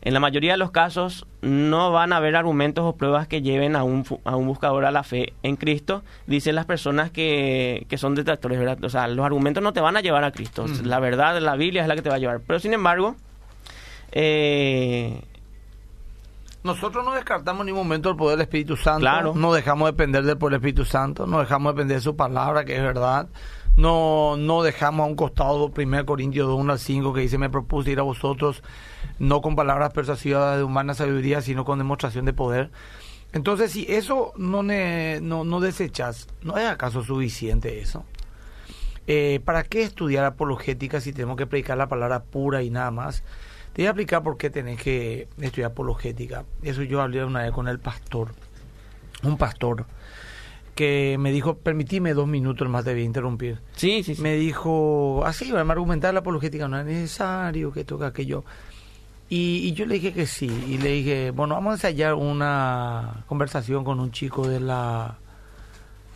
En 0.00 0.14
la 0.14 0.20
mayoría 0.20 0.52
de 0.52 0.58
los 0.58 0.70
casos 0.70 1.26
no 1.42 1.90
van 1.90 2.12
a 2.12 2.18
haber 2.18 2.36
argumentos 2.36 2.84
o 2.84 2.94
pruebas 2.94 3.26
que 3.26 3.42
lleven 3.42 3.74
a 3.74 3.82
un, 3.82 4.06
a 4.22 4.36
un 4.36 4.46
buscador 4.46 4.84
a 4.84 4.92
la 4.92 5.02
fe 5.02 5.32
en 5.42 5.56
Cristo, 5.56 6.04
dicen 6.28 6.54
las 6.54 6.66
personas 6.66 7.10
que, 7.10 7.84
que 7.88 7.98
son 7.98 8.14
detractores, 8.14 8.60
¿verdad? 8.60 8.78
O 8.84 8.88
sea, 8.88 9.08
los 9.08 9.26
argumentos 9.26 9.60
no 9.60 9.72
te 9.72 9.80
van 9.80 9.96
a 9.96 10.02
llevar 10.02 10.22
a 10.22 10.30
Cristo. 10.30 10.68
Mm. 10.68 10.86
La 10.86 11.00
verdad, 11.00 11.36
la 11.40 11.56
Biblia 11.56 11.82
es 11.82 11.88
la 11.88 11.96
que 11.96 12.02
te 12.02 12.10
va 12.10 12.14
a 12.14 12.18
llevar. 12.18 12.42
Pero 12.46 12.60
sin 12.60 12.74
embargo, 12.74 13.16
eh, 14.12 15.20
Nosotros 16.62 17.04
no 17.04 17.12
descartamos 17.12 17.62
en 17.62 17.66
ningún 17.66 17.88
momento 17.88 18.10
el 18.10 18.16
poder 18.16 18.36
del 18.36 18.44
Espíritu 18.44 18.76
Santo. 18.76 19.00
Claro. 19.00 19.32
No 19.34 19.52
dejamos 19.52 19.86
de 19.86 19.92
depender 19.94 20.22
del 20.22 20.38
poder 20.38 20.52
del 20.52 20.60
Espíritu 20.60 20.84
Santo. 20.84 21.26
No 21.26 21.40
dejamos 21.40 21.72
de 21.72 21.76
depender 21.78 21.96
de 21.96 22.02
su 22.02 22.14
palabra, 22.14 22.64
que 22.64 22.76
es 22.76 22.82
verdad. 22.82 23.26
No, 23.80 24.36
no 24.36 24.62
dejamos 24.62 25.04
a 25.04 25.08
un 25.08 25.16
costado 25.16 25.72
1 25.74 26.04
Corintios 26.04 26.46
2, 26.46 26.60
1 26.60 26.72
al 26.72 26.78
5, 26.78 27.14
que 27.14 27.22
dice, 27.22 27.38
me 27.38 27.48
propuse 27.48 27.90
ir 27.90 27.98
a 27.98 28.02
vosotros, 28.02 28.62
no 29.18 29.40
con 29.40 29.56
palabras 29.56 29.92
persuasivas 29.94 30.58
de 30.58 30.64
humana 30.64 30.92
sabiduría, 30.92 31.40
sino 31.40 31.64
con 31.64 31.78
demostración 31.78 32.26
de 32.26 32.34
poder. 32.34 32.70
Entonces, 33.32 33.72
si 33.72 33.86
eso 33.88 34.32
no, 34.36 34.62
ne- 34.62 35.20
no, 35.22 35.44
no 35.44 35.60
desechas, 35.60 36.28
¿no 36.42 36.58
es 36.58 36.68
acaso 36.68 37.02
suficiente 37.02 37.80
eso? 37.80 38.04
Eh, 39.06 39.40
¿Para 39.44 39.62
qué 39.62 39.82
estudiar 39.82 40.24
apologética 40.24 41.00
si 41.00 41.12
tenemos 41.12 41.36
que 41.36 41.46
predicar 41.46 41.78
la 41.78 41.88
palabra 41.88 42.22
pura 42.22 42.62
y 42.62 42.70
nada 42.70 42.90
más? 42.90 43.22
Te 43.72 43.82
voy 43.82 43.86
a 43.86 43.90
explicar 43.90 44.22
por 44.22 44.36
qué 44.36 44.50
tenés 44.50 44.80
que 44.82 45.26
estudiar 45.40 45.70
apologética. 45.70 46.44
Eso 46.62 46.82
yo 46.82 47.00
hablé 47.00 47.24
una 47.24 47.42
vez 47.44 47.52
con 47.52 47.66
el 47.66 47.78
pastor, 47.78 48.32
un 49.22 49.38
pastor, 49.38 49.86
que 50.80 51.18
me 51.18 51.30
dijo, 51.30 51.58
permitime 51.58 52.14
dos 52.14 52.26
minutos 52.26 52.66
más, 52.66 52.86
te 52.86 52.92
voy 52.94 53.02
a 53.02 53.04
interrumpir. 53.04 53.60
sí, 53.76 54.02
sí, 54.02 54.14
sí. 54.14 54.22
Me 54.22 54.36
dijo, 54.36 55.22
así, 55.26 55.50
va 55.50 55.60
a 55.60 55.72
argumentar 55.72 56.14
la 56.14 56.20
apologética, 56.20 56.68
no 56.68 56.78
es 56.78 56.86
necesario 56.86 57.70
que 57.70 57.84
toque 57.84 58.06
aquello. 58.06 58.44
Y, 59.28 59.58
y 59.58 59.72
yo 59.74 59.84
le 59.84 59.96
dije 59.96 60.14
que 60.14 60.24
sí, 60.24 60.46
y 60.46 60.78
le 60.78 60.92
dije, 60.92 61.32
bueno, 61.32 61.54
vamos 61.54 61.72
a 61.72 61.74
ensayar 61.74 62.14
una 62.14 63.24
conversación 63.26 63.84
con 63.84 64.00
un 64.00 64.10
chico 64.10 64.48
de 64.48 64.58
la 64.58 65.18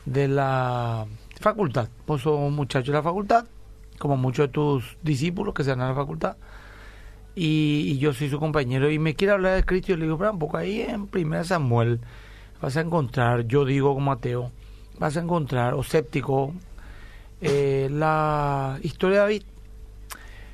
de 0.06 0.28
la 0.28 1.04
facultad. 1.42 1.90
Vos 2.06 2.22
sos 2.22 2.40
un 2.40 2.54
muchacho 2.54 2.90
de 2.90 2.96
la 2.96 3.02
facultad, 3.02 3.44
como 3.98 4.16
muchos 4.16 4.46
de 4.46 4.52
tus 4.52 4.96
discípulos 5.02 5.52
que 5.52 5.62
se 5.62 5.72
van 5.72 5.82
a 5.82 5.88
la 5.88 5.94
facultad. 5.94 6.38
Y, 7.34 7.82
y 7.86 7.98
yo 7.98 8.14
soy 8.14 8.30
su 8.30 8.40
compañero 8.40 8.90
y 8.90 8.98
me 8.98 9.14
quiere 9.14 9.34
hablar 9.34 9.56
de 9.56 9.64
Cristo. 9.64 9.92
Y 9.92 9.96
le 9.96 10.04
digo, 10.04 10.16
pero 10.16 10.32
un 10.32 10.38
poco 10.38 10.56
ahí 10.56 10.80
en 10.80 11.06
1 11.12 11.44
Samuel 11.44 12.00
vas 12.64 12.78
a 12.78 12.80
encontrar, 12.80 13.46
yo 13.46 13.66
digo 13.66 13.92
como 13.92 14.10
ateo, 14.10 14.50
vas 14.98 15.18
a 15.18 15.20
encontrar, 15.20 15.74
o 15.74 15.82
séptico, 15.82 16.54
eh, 17.42 17.88
la 17.92 18.78
historia 18.82 19.18
de 19.18 19.22
David. 19.22 19.42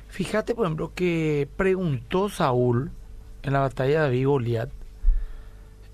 Fíjate, 0.09 0.53
por 0.53 0.65
ejemplo, 0.65 0.91
que 0.93 1.47
preguntó 1.55 2.27
Saúl 2.27 2.91
en 3.43 3.53
la 3.53 3.59
batalla 3.59 3.93
de 3.93 3.99
David 3.99 4.27
Goliat, 4.27 4.69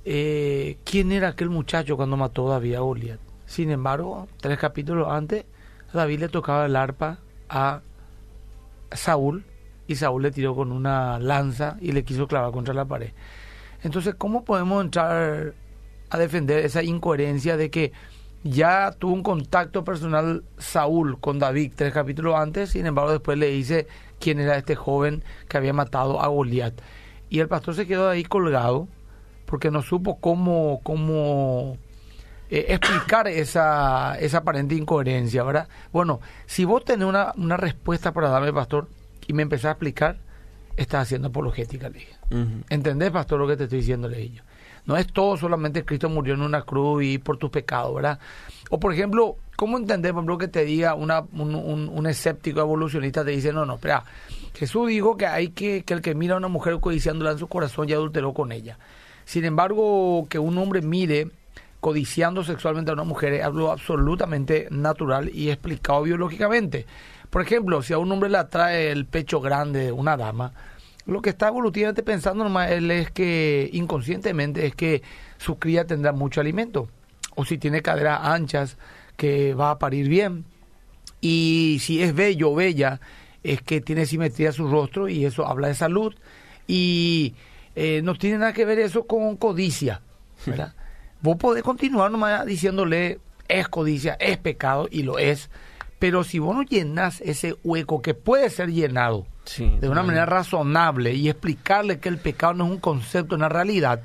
eh, 0.06 0.78
¿quién 0.86 1.12
era 1.12 1.28
aquel 1.28 1.52
muchacho 1.52 1.96
cuando 1.98 2.18
mató 2.18 2.48
a 2.48 2.54
David 2.54 2.74
a 2.74 2.80
Goliat? 2.80 3.20
Sin 3.46 3.70
embargo, 3.70 4.28
tres 4.42 4.58
capítulos 4.58 5.08
antes, 5.12 5.46
David 5.94 6.22
le 6.22 6.30
tocaba 6.30 6.66
el 6.66 6.76
arpa 6.76 7.20
a 7.48 7.82
Saúl 8.92 9.46
y 9.86 9.94
Saúl 9.94 10.24
le 10.24 10.32
tiró 10.32 10.56
con 10.56 10.72
una 10.72 11.20
lanza 11.20 11.78
y 11.80 11.92
le 11.92 12.04
quiso 12.04 12.28
clavar 12.28 12.52
contra 12.52 12.74
la 12.74 12.86
pared. 12.86 13.12
Entonces, 13.84 14.16
¿cómo 14.16 14.44
podemos 14.44 14.84
entrar 14.84 15.54
a 16.10 16.18
defender 16.18 16.66
esa 16.66 16.84
incoherencia 16.84 17.58
de 17.58 17.70
que 17.70 17.92
ya 18.44 18.92
tuvo 18.98 19.14
un 19.14 19.24
contacto 19.24 19.84
personal 19.84 20.44
Saúl 20.58 21.20
con 21.20 21.40
David 21.40 21.74
tres 21.76 21.94
capítulos 21.94 22.36
antes, 22.36 22.70
sin 22.72 22.86
embargo 22.86 23.12
después 23.12 23.38
le 23.38 23.48
dice 23.48 23.88
quién 24.20 24.40
era 24.40 24.58
este 24.58 24.76
joven 24.76 25.24
que 25.48 25.58
había 25.58 25.74
matado 25.74 26.22
a 26.22 26.28
Goliat. 26.28 26.74
Y 27.30 27.40
el 27.40 27.48
pastor 27.48 27.76
se 27.76 27.88
quedó 27.88 28.10
ahí 28.10 28.24
colgado 28.24 28.88
porque 29.46 29.72
no 29.72 29.82
supo 29.82 30.20
cómo, 30.20 30.82
cómo 30.84 31.78
eh, 32.50 32.66
explicar 32.70 33.28
esa, 33.28 34.18
esa 34.20 34.40
aparente 34.40 34.76
incoherencia, 34.76 35.44
¿verdad? 35.44 35.68
Bueno, 35.92 36.20
si 36.46 36.66
vos 36.66 36.86
tenés 36.86 37.08
una, 37.08 37.34
una 37.36 37.58
respuesta 37.58 38.14
para 38.14 38.30
darme, 38.30 38.54
pastor, 38.54 38.88
y 39.28 39.34
me 39.34 39.44
empezás 39.44 39.66
a 39.66 39.72
explicar, 39.72 40.20
estás 40.78 41.04
haciendo 41.04 41.30
apologética, 41.30 41.90
le 41.90 42.00
dije. 42.00 42.14
¿Entendés, 42.70 43.12
pastor, 43.12 43.40
lo 43.40 43.48
que 43.48 43.58
te 43.58 43.64
estoy 43.64 43.80
diciendo, 43.80 44.08
le 44.08 44.18
dije 44.18 44.36
yo? 44.36 44.44
No 44.88 44.98
es 44.98 45.08
todo 45.08 45.38
solamente 45.38 45.86
Cristo 45.86 46.10
murió 46.10 46.34
en 46.34 46.42
una 46.42 46.64
cruz 46.64 47.04
y 47.04 47.18
por 47.18 47.38
tus 47.38 47.50
pecados, 47.50 47.94
¿verdad? 47.94 48.20
O, 48.70 48.80
por 48.80 48.94
ejemplo, 48.94 49.36
¿cómo 49.56 49.78
entender, 49.78 50.14
por 50.14 50.22
ejemplo, 50.22 50.38
que 50.38 50.48
te 50.48 50.66
diga 50.66 50.96
una, 50.96 51.22
un, 51.34 51.54
un, 51.56 51.90
un 51.90 52.08
escéptico 52.08 52.62
evolucionista, 52.62 53.24
te 53.24 53.32
dice, 53.32 53.54
no, 53.54 53.66
no, 53.66 53.76
espera, 53.76 54.04
Jesús 54.56 54.88
dijo 54.88 55.18
que 55.18 55.28
hay 55.28 55.50
que, 55.50 55.84
que 55.84 55.94
el 55.94 56.02
que 56.02 56.16
mira 56.16 56.34
a 56.34 56.38
una 56.38 56.48
mujer 56.48 56.80
codiciándola 56.80 57.32
en 57.32 57.38
su 57.38 57.48
corazón 57.48 57.88
ya 57.88 57.96
adulteró 57.96 58.34
con 58.34 58.52
ella. 58.52 58.80
Sin 59.26 59.46
embargo, 59.46 60.26
que 60.30 60.40
un 60.40 60.58
hombre 60.58 60.82
mire 60.82 61.30
codiciando 61.80 62.44
sexualmente 62.44 62.92
a 62.92 62.94
una 62.94 63.04
mujer 63.04 63.34
es 63.34 63.44
algo 63.44 63.72
absolutamente 63.72 64.68
natural 64.72 65.30
y 65.34 65.50
explicado 65.50 66.04
biológicamente. 66.04 66.86
Por 67.30 67.42
ejemplo, 67.42 67.82
si 67.82 67.94
a 67.94 67.98
un 67.98 68.12
hombre 68.12 68.30
le 68.30 68.38
atrae 68.38 68.90
el 68.90 69.06
pecho 69.06 69.42
grande 69.42 69.86
de 69.86 69.92
una 69.92 70.18
dama, 70.18 70.54
lo 71.08 71.22
que 71.22 71.30
está 71.30 71.48
evolutivamente 71.48 72.04
pensando 72.04 72.44
nomás 72.44 72.70
él 72.72 72.92
es 72.92 73.10
que 73.12 73.70
inconscientemente 73.72 74.66
es 74.66 74.76
que 74.76 75.02
su 75.38 75.58
cría 75.58 75.88
tendrá 75.88 76.12
mucho 76.12 76.42
alimento. 76.42 76.90
O 77.36 77.46
si 77.46 77.58
tiene 77.58 77.82
caderas 77.82 78.20
anchas, 78.24 78.78
que 79.16 79.54
va 79.54 79.72
a 79.72 79.80
parir 79.80 80.10
bien. 80.10 80.46
Y 81.22 81.78
si 81.82 82.04
es 82.04 82.14
bello 82.14 82.52
o 82.52 82.56
bella, 82.56 83.00
es 83.42 83.62
que 83.62 83.80
tiene 83.80 84.06
simetría 84.06 84.52
su 84.52 84.68
rostro 84.68 85.08
y 85.08 85.26
eso 85.26 85.48
habla 85.48 85.70
de 85.70 85.76
salud. 85.76 86.14
Y 86.68 87.36
eh, 87.76 88.02
no 88.04 88.16
tiene 88.16 88.40
nada 88.40 88.54
que 88.54 88.66
ver 88.66 88.80
eso 88.80 89.08
con 89.08 89.38
codicia. 89.38 90.02
¿verdad? 90.46 90.74
Vos 91.22 91.38
podés 91.38 91.64
continuar 91.64 92.12
nomás 92.12 92.46
diciéndole 92.46 93.20
es 93.48 93.68
codicia, 93.70 94.18
es 94.20 94.38
pecado 94.38 94.88
y 94.92 95.04
lo 95.04 95.20
es. 95.20 95.50
Pero 96.00 96.24
si 96.24 96.40
vos 96.40 96.54
no 96.54 96.64
llenas 96.64 97.22
ese 97.22 97.56
hueco 97.64 98.02
que 98.02 98.14
puede 98.14 98.50
ser 98.50 98.72
llenado 98.72 99.26
Sí, 99.48 99.78
de 99.80 99.90
una 99.90 100.04
manera 100.04 100.26
razonable 100.26 101.14
y 101.14 101.30
explicarle 101.30 102.00
que 102.00 102.10
el 102.10 102.18
pecado 102.20 102.54
no 102.54 102.66
es 102.66 102.72
un 102.72 102.80
concepto, 102.80 103.34
una 103.36 103.50
realidad, 103.50 104.02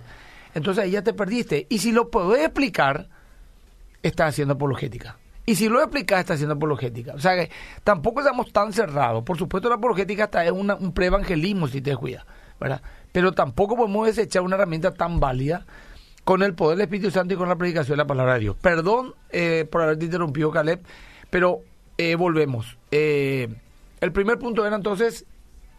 entonces 0.55 0.85
ahí 0.85 0.93
ya 0.93 1.03
te 1.03 1.13
perdiste. 1.13 1.67
Y 1.69 1.79
si 1.81 1.93
lo 1.93 2.11
podés 2.11 2.45
explicar, 2.45 3.09
estás 4.03 4.31
haciendo 4.31 4.55
apologética. 4.55 5.17
Y 5.45 5.57
si 5.57 5.69
lo 5.69 5.81
explicas, 5.83 6.21
estás 6.21 6.37
haciendo 6.37 6.55
apologética. 6.55 7.15
O 7.15 7.19
sea 7.19 7.35
que 7.35 7.51
tampoco 7.83 8.21
estamos 8.21 8.53
tan 8.53 8.73
cerrados. 8.73 9.25
Por 9.25 9.37
supuesto, 9.37 9.69
la 9.69 9.75
apologética 9.75 10.25
está 10.25 10.45
es 10.45 10.53
una- 10.53 10.77
un 10.77 10.93
preevangelismo, 10.93 11.67
si 11.67 11.81
te 11.81 11.91
descuidas, 11.91 12.25
¿verdad? 12.61 12.81
Pero 13.11 13.33
tampoco 13.33 13.77
podemos 13.77 14.07
desechar 14.07 14.43
una 14.43 14.55
herramienta 14.55 14.93
tan 14.93 15.19
válida 15.19 15.67
con 16.23 16.45
el 16.45 16.55
poder 16.55 16.79
del 16.79 16.85
Espíritu 16.85 17.11
Santo 17.11 17.35
y 17.35 17.37
con 17.37 17.49
la 17.49 17.57
predicación 17.57 17.95
de 17.97 18.05
la 18.05 18.07
palabra 18.07 18.35
de 18.35 18.41
Dios. 18.41 18.57
Perdón 18.63 19.15
eh, 19.31 19.67
por 19.69 19.83
haberte 19.83 20.05
interrumpido, 20.05 20.53
Caleb, 20.53 20.81
pero 21.31 21.59
eh, 21.99 22.15
volvemos. 22.15 22.79
Eh, 22.93 23.49
el 24.03 24.13
primer 24.13 24.39
punto 24.39 24.67
era 24.67 24.77
entonces 24.77 25.25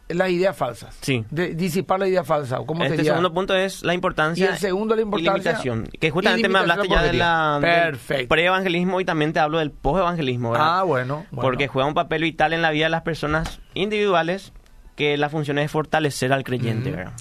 las 0.09 0.29
ideas 0.29 0.55
falsas. 0.55 0.97
Sí. 1.01 1.25
De, 1.29 1.55
disipar 1.55 1.99
la 1.99 2.07
idea 2.07 2.23
falsa. 2.23 2.59
¿o 2.59 2.65
¿Cómo 2.65 2.83
Este 2.83 2.97
sería? 2.97 3.11
segundo 3.11 3.33
punto 3.33 3.55
es 3.55 3.83
la 3.83 3.93
importancia 3.93 4.45
Y 4.45 4.49
el 4.49 4.57
segundo, 4.57 4.95
la 4.95 5.01
importancia- 5.01 5.59
y. 5.63 5.97
Que 5.97 6.11
justamente 6.11 6.47
y 6.47 6.51
me 6.51 6.59
hablaste 6.59 6.87
ya 6.87 7.03
de 7.03 7.13
la 7.13 7.59
del 7.61 8.27
pre-evangelismo 8.27 9.01
y 9.01 9.05
también 9.05 9.33
te 9.33 9.39
hablo 9.39 9.59
del 9.59 9.71
post-evangelismo, 9.71 10.51
¿verdad? 10.51 10.79
Ah, 10.79 10.83
bueno. 10.83 11.25
bueno. 11.31 11.41
Porque 11.49 11.67
juega 11.67 11.87
un 11.87 11.93
papel 11.93 12.23
vital 12.23 12.53
en 12.53 12.61
la 12.61 12.71
vida 12.71 12.85
de 12.85 12.89
las 12.91 13.01
personas 13.03 13.59
individuales 13.73 14.53
que 14.95 15.17
la 15.17 15.29
función 15.29 15.57
es 15.57 15.71
fortalecer 15.71 16.31
al 16.33 16.43
creyente, 16.43 16.89
Ujú. 16.89 16.97
¿verdad? 16.97 17.13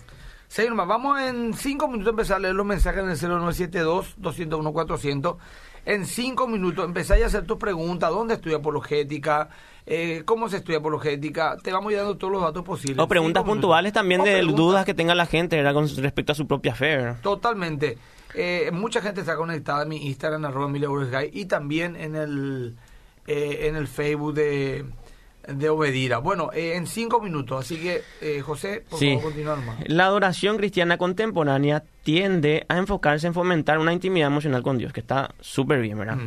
Sí, 0.49 0.62
nomás, 0.68 0.87
vamos 0.87 1.18
en 1.21 1.54
cinco 1.54 1.88
minutos 1.88 2.09
a 2.09 2.11
empezar 2.11 2.37
a 2.37 2.40
leer 2.40 2.54
los 2.54 2.66
mensajes 2.66 3.02
en 3.02 3.09
el 3.11 3.16
0972-201-400. 3.16 5.37
En 5.84 6.06
cinco 6.06 6.46
minutos 6.46 6.84
empezáis 6.84 7.24
a 7.24 7.26
hacer 7.26 7.44
tus 7.46 7.58
preguntas. 7.58 8.10
¿Dónde 8.10 8.34
estudia 8.34 8.58
apologética? 8.58 9.48
Eh, 9.84 10.22
¿Cómo 10.24 10.48
se 10.48 10.58
estudia 10.58 10.78
apologética? 10.78 11.56
Te 11.62 11.72
vamos 11.72 11.92
dando 11.92 12.16
todos 12.16 12.32
los 12.32 12.42
datos 12.42 12.62
posibles. 12.62 12.98
O 13.00 13.08
preguntas 13.08 13.42
puntuales 13.42 13.92
también 13.92 14.20
O 14.20 14.24
de 14.24 14.32
preguntas- 14.34 14.56
dudas 14.56 14.84
que 14.84 14.94
tenga 14.94 15.14
la 15.14 15.26
gente, 15.26 15.56
¿verdad? 15.56 15.74
Con 15.74 15.88
respecto 15.96 16.32
a 16.32 16.34
su 16.36 16.46
propia 16.46 16.74
fe. 16.74 17.14
Totalmente. 17.22 17.98
Eh, 18.34 18.70
mucha 18.72 19.02
gente 19.02 19.20
está 19.20 19.36
conectada 19.36 19.82
en 19.82 19.88
mi 19.88 20.06
Instagram, 20.06 20.44
arroba 20.44 20.70
y 21.32 21.44
también 21.46 21.96
en 21.96 22.14
el, 22.16 22.76
eh, 23.26 23.66
en 23.68 23.76
el 23.76 23.88
Facebook 23.88 24.34
de, 24.34 24.86
de 25.49 25.68
Obedira. 25.68 26.18
Bueno, 26.18 26.50
eh, 26.52 26.75
en 26.76 26.87
cinco 26.87 27.20
minutos, 27.20 27.64
así 27.64 27.76
que, 27.76 28.02
eh, 28.20 28.40
José, 28.40 28.84
por 28.88 28.99
Sí. 28.99 29.08
favor, 29.14 29.25
continúa 29.25 29.56
nomás. 29.56 29.76
La 29.87 30.06
adoración 30.06 30.56
cristiana 30.56 30.99
contemporánea 30.99 31.82
tiende 32.02 32.64
a 32.68 32.78
enfocarse 32.78 33.26
en 33.26 33.34
fomentar 33.34 33.78
una 33.78 33.92
intimidad 33.92 34.28
emocional 34.28 34.62
con 34.62 34.78
Dios, 34.78 34.92
que 34.92 35.00
está 35.00 35.34
súper 35.40 35.80
bien, 35.80 35.99
¿verdad? 35.99 36.18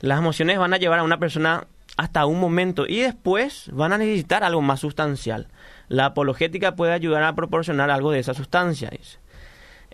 Las 0.00 0.18
emociones 0.18 0.58
van 0.58 0.74
a 0.74 0.76
llevar 0.78 0.98
a 0.98 1.02
una 1.02 1.18
persona 1.18 1.66
hasta 1.96 2.26
un 2.26 2.40
momento 2.40 2.86
y 2.88 3.00
después 3.00 3.70
van 3.72 3.92
a 3.92 3.98
necesitar 3.98 4.42
algo 4.44 4.60
más 4.62 4.80
sustancial. 4.80 5.48
La 5.88 6.06
apologética 6.06 6.74
puede 6.74 6.92
ayudar 6.92 7.22
a 7.22 7.34
proporcionar 7.34 7.90
algo 7.90 8.10
de 8.10 8.18
esa 8.18 8.34
sustancia. 8.34 8.90
dice. 8.90 9.18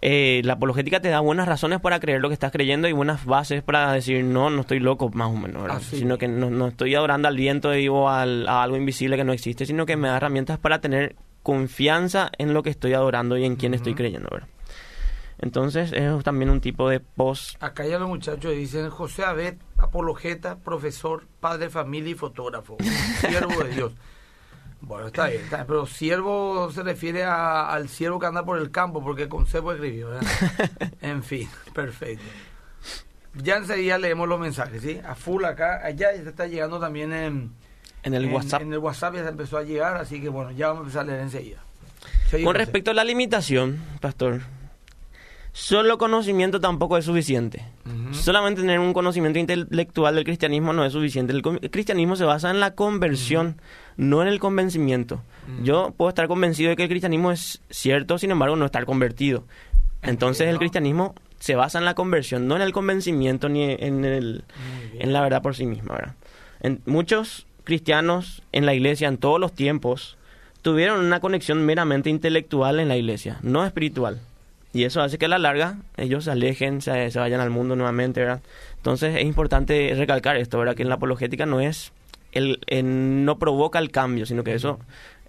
Eh, 0.02 0.40
la 0.45 0.54
apologética 0.54 1.00
te 1.00 1.09
da 1.11 1.21
buenas 1.21 1.47
razones 1.47 1.78
para 1.80 2.00
creer 2.00 2.21
lo 2.23 2.28
que 2.28 2.33
estás 2.35 2.52
creyendo 2.52 2.88
y 2.88 2.92
buenas 2.92 3.26
bases 3.26 3.62
para 3.62 3.92
decir 3.92 4.25
no, 4.25 4.49
no 4.49 4.62
estoy 4.62 4.80
loco, 4.80 5.11
más 5.11 5.28
o 5.28 5.35
menos, 5.37 5.61
¿verdad? 5.62 5.76
Así. 5.76 5.99
sino 5.99 6.16
que 6.16 6.26
no, 6.26 6.49
no 6.49 6.69
estoy 6.69 6.95
adorando 6.95 7.28
al 7.28 7.37
viento 7.37 7.71
o 7.90 8.09
al- 8.09 8.49
a 8.49 8.62
algo 8.62 8.76
invisible 8.78 9.16
que 9.19 9.25
no 9.25 9.33
existe, 9.35 9.66
sino 9.66 9.85
que 9.85 9.97
me 9.97 10.09
da 10.09 10.16
herramientas 10.16 10.59
para 10.59 10.80
tener 10.80 11.16
confianza 11.42 12.30
en 12.38 12.54
lo 12.54 12.62
que 12.62 12.71
estoy 12.71 12.95
adorando 12.95 13.37
y 13.37 13.45
en 13.45 13.57
quién 13.57 13.75
estoy 13.75 13.95
creyendo, 13.95 14.28
¿verdad? 14.30 14.49
Entonces 15.38 15.92
es 15.92 16.23
también 16.23 16.50
un 16.50 16.61
tipo 16.61 16.88
de 16.88 17.00
post. 17.00 17.57
Acá 17.62 17.87
ya 17.87 17.99
los 17.99 18.09
muchachos 18.09 18.52
dicen 18.52 18.90
José 18.90 19.25
Abed, 19.25 19.54
apologeta, 19.78 20.57
profesor, 20.59 21.26
padre 21.40 21.71
familia 21.71 22.12
y 22.12 22.14
fotógrafo, 22.14 22.76
siervo 23.21 23.64
de 23.64 23.71
Dios. 23.75 23.92
Bueno, 24.83 25.09
está 25.09 25.29
bien, 25.29 25.43
está 25.43 25.57
bien, 25.59 25.67
pero 25.67 25.87
siervo 25.87 26.71
se 26.73 26.83
refiere 26.83 27.25
a- 27.25 27.71
al 27.71 27.89
siervo 27.89 28.19
que 28.19 28.27
anda 28.27 28.45
por 28.45 28.59
el 28.59 28.71
campo, 28.71 29.03
porque 29.03 29.29
Concepo 29.29 29.73
escribió, 29.73 30.09
¿verdad? 30.11 30.23
en 31.03 31.23
fin, 31.23 31.49
perfecto. 31.75 32.25
Ya 33.35 33.57
enseguida 33.59 33.99
leemos 33.99 34.27
los 34.29 34.41
mensajes, 34.41 34.83
¿sí? 34.83 35.01
A 35.07 35.15
full 35.15 35.45
acá, 35.45 35.81
allá 35.85 36.13
ya 36.15 36.29
está 36.29 36.47
llegando 36.47 36.81
también 36.81 37.13
en, 37.13 37.53
En 38.03 38.15
el 38.15 38.25
en- 38.25 38.33
WhatsApp. 38.33 38.63
En 38.63 38.73
el 38.73 38.79
WhatsApp 38.79 39.15
ya 39.17 39.23
se 39.25 39.29
empezó 39.29 39.59
a 39.59 39.63
llegar, 39.63 39.97
así 39.99 40.21
que 40.21 40.29
bueno, 40.31 40.51
ya 40.51 40.69
vamos 40.69 40.81
a 40.81 40.83
empezar 40.85 41.03
a 41.03 41.07
leer 41.07 41.21
enseguida. 41.21 41.59
Con 42.45 42.55
respecto 42.55 42.91
a 42.91 42.95
la 42.95 43.05
limitación, 43.05 43.81
pastor, 44.01 44.41
solo 45.53 45.99
conocimiento 45.99 46.61
tampoco 46.61 46.97
es 46.97 47.05
suficiente. 47.05 47.65
Solamente 48.13 48.61
tener 48.61 48.79
un 48.79 48.93
conocimiento 48.93 49.39
intelectual 49.41 50.15
del 50.15 50.25
cristianismo 50.25 50.73
no 50.73 50.85
es 50.85 50.93
suficiente. 50.93 51.33
El 51.33 51.43
cristianismo 51.71 52.15
se 52.17 52.25
basa 52.25 52.51
en 52.51 52.61
la 52.61 52.75
conversión, 52.77 53.61
no 54.00 54.23
en 54.23 54.28
el 54.28 54.40
convencimiento. 54.40 55.21
Yo 55.62 55.92
puedo 55.95 56.09
estar 56.09 56.26
convencido 56.26 56.71
de 56.71 56.76
que 56.76 56.85
el 56.85 56.88
cristianismo 56.88 57.33
es 57.33 57.61
cierto, 57.69 58.16
sin 58.16 58.30
embargo, 58.30 58.57
no 58.57 58.64
estar 58.64 58.87
convertido. 58.87 59.45
Entonces 60.00 60.49
el 60.49 60.57
cristianismo 60.57 61.14
se 61.38 61.54
basa 61.54 61.78
en 61.78 61.85
la 61.85 61.92
conversión, 61.95 62.49
no 62.49 62.57
en 62.57 62.62
el 62.62 62.73
convencimiento 62.73 63.50
ni 63.50 63.64
en, 63.64 64.07
el, 64.07 64.45
la 64.99 65.21
verdad 65.21 65.42
por 65.42 65.54
sí 65.54 65.66
misma. 65.66 65.97
¿verdad? 65.97 66.14
En, 66.61 66.80
muchos 66.87 67.47
cristianos 67.64 68.42
en 68.52 68.64
la 68.64 68.73
iglesia 68.73 69.07
en 69.07 69.19
todos 69.19 69.38
los 69.38 69.52
tiempos 69.52 70.16
tuvieron 70.62 71.04
una 71.04 71.21
conexión 71.21 71.66
meramente 71.66 72.09
intelectual 72.09 72.80
en 72.80 72.88
la 72.88 72.97
iglesia, 72.97 73.38
no 73.42 73.66
espiritual. 73.66 74.19
Y 74.73 74.85
eso 74.85 75.02
hace 75.02 75.19
que 75.19 75.26
a 75.26 75.28
la 75.28 75.38
larga 75.38 75.76
ellos 75.99 76.25
se 76.25 76.30
alejen, 76.30 76.80
se, 76.80 77.11
se 77.11 77.19
vayan 77.19 77.40
al 77.40 77.50
mundo 77.50 77.76
nuevamente, 77.76 78.21
¿verdad? 78.21 78.40
Entonces 78.76 79.16
es 79.16 79.25
importante 79.25 79.92
recalcar 79.95 80.38
esto, 80.38 80.59
¿verdad? 80.59 80.75
Que 80.75 80.85
en 80.85 80.88
la 80.88 80.95
apologética 80.95 81.45
no 81.45 81.61
es, 81.61 81.92
el, 82.33 82.61
el- 82.67 83.25
no 83.25 83.39
provoca 83.39 83.79
el 83.79 83.91
cambio, 83.91 84.27
sino 84.27 84.45
que 84.45 84.55
eso, 84.55 84.79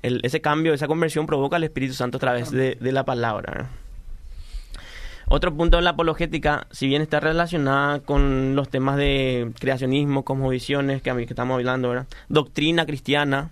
el- 0.02 0.20
ese 0.24 0.42
cambio, 0.42 0.74
esa 0.74 0.88
conversión 0.88 1.26
provoca 1.26 1.58
el 1.58 1.64
Espíritu 1.64 1.94
Santo 1.94 2.18
a 2.18 2.20
través 2.20 2.52
de, 2.52 2.76
de 2.80 2.92
la 2.92 3.04
palabra. 3.06 3.70
Otro 5.28 5.56
punto 5.56 5.78
de 5.78 5.84
la 5.84 5.92
apologética, 5.92 6.68
si 6.72 6.88
bien 6.88 7.02
está 7.02 7.22
relacionada 7.22 8.02
con 8.02 8.54
los 8.56 8.68
temas 8.70 8.98
de 8.98 9.52
creacionismo, 9.60 10.24
cosmovisiones, 10.26 11.02
que, 11.02 11.10
a 11.10 11.14
mí- 11.14 11.26
que 11.26 11.32
estamos 11.34 11.56
hablando. 11.56 12.06
Doctrina 12.28 12.86
cristiana, 12.86 13.50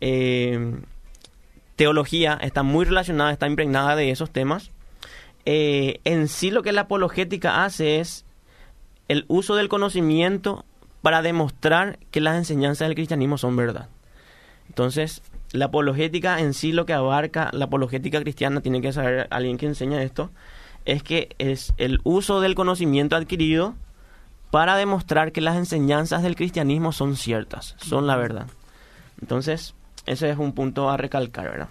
eh, 0.00 0.74
teología, 1.74 2.38
está 2.40 2.62
muy 2.62 2.84
relacionada, 2.84 3.32
está 3.32 3.48
impregnada 3.48 3.96
de 3.96 4.10
esos 4.12 4.30
temas. 4.30 4.70
Eh, 5.46 6.00
en 6.04 6.28
sí 6.28 6.50
lo 6.52 6.62
que 6.62 6.72
la 6.72 6.82
apologética 6.82 7.64
hace 7.64 7.98
es 7.98 8.24
el 9.08 9.24
uso 9.28 9.56
del 9.56 9.68
conocimiento 9.68 10.64
para 11.06 11.22
demostrar 11.22 12.00
que 12.10 12.20
las 12.20 12.36
enseñanzas 12.36 12.88
del 12.88 12.96
cristianismo 12.96 13.38
son 13.38 13.54
verdad. 13.54 13.88
Entonces, 14.66 15.22
la 15.52 15.66
apologética 15.66 16.40
en 16.40 16.52
sí 16.52 16.72
lo 16.72 16.84
que 16.84 16.94
abarca, 16.94 17.50
la 17.52 17.66
apologética 17.66 18.20
cristiana, 18.20 18.60
tiene 18.60 18.80
que 18.80 18.92
saber 18.92 19.28
alguien 19.30 19.56
que 19.56 19.66
enseña 19.66 20.02
esto, 20.02 20.30
es 20.84 21.04
que 21.04 21.28
es 21.38 21.74
el 21.76 22.00
uso 22.02 22.40
del 22.40 22.56
conocimiento 22.56 23.14
adquirido 23.14 23.76
para 24.50 24.74
demostrar 24.74 25.30
que 25.30 25.40
las 25.40 25.54
enseñanzas 25.54 26.24
del 26.24 26.34
cristianismo 26.34 26.90
son 26.90 27.14
ciertas, 27.14 27.76
son 27.78 28.08
la 28.08 28.16
verdad. 28.16 28.48
Entonces, 29.20 29.76
ese 30.06 30.28
es 30.28 30.38
un 30.38 30.54
punto 30.54 30.90
a 30.90 30.96
recalcar, 30.96 31.48
¿verdad? 31.48 31.68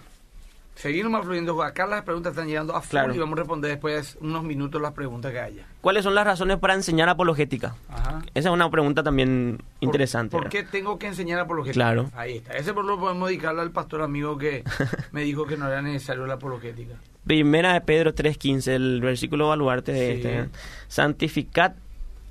Seguimos 0.76 1.10
más 1.10 1.24
fluyendo. 1.24 1.60
Acá 1.62 1.86
las 1.86 2.02
preguntas 2.02 2.32
están 2.32 2.46
llegando 2.48 2.76
a 2.76 2.80
full 2.82 2.90
Claro. 2.90 3.14
y 3.14 3.18
vamos 3.18 3.32
a 3.38 3.40
responder 3.40 3.70
después 3.70 4.16
unos 4.20 4.44
minutos 4.44 4.80
las 4.80 4.92
preguntas 4.92 5.32
que 5.32 5.40
haya. 5.40 5.66
¿Cuáles 5.80 6.04
son 6.04 6.14
las 6.14 6.24
razones 6.26 6.58
para 6.58 6.74
enseñar 6.74 7.08
apologética? 7.08 7.74
Ajá. 7.88 8.20
Esa 8.34 8.48
es 8.50 8.52
una 8.54 8.70
pregunta 8.70 9.02
también 9.02 9.56
¿Por- 9.58 9.66
interesante. 9.80 10.36
¿Por, 10.36 10.48
qué 10.50 10.62
tengo 10.64 10.98
que 10.98 11.06
enseñar 11.06 11.38
apologética? 11.40 11.74
Claro. 11.82 12.10
Ahí 12.14 12.36
está. 12.36 12.52
Ese 12.56 12.74
por 12.74 12.84
lo 12.84 12.98
podemos 13.00 13.28
dedicarle 13.28 13.62
al 13.62 13.70
pastor 13.70 14.02
amigo 14.02 14.36
que 14.36 14.62
me 15.12 15.22
dijo 15.22 15.46
que 15.46 15.56
no 15.56 15.66
era 15.66 15.80
necesario 15.80 16.26
la 16.26 16.34
apologética. 16.34 16.94
Primera 17.26 17.72
de 17.72 17.80
Pedro 17.80 18.14
3.15, 18.14 18.68
el 18.74 19.00
versículo 19.00 19.48
baluarte 19.48 19.92
de 19.92 20.12
Sí. 20.16 20.28
este. 20.28 20.48
Santificad 20.88 21.72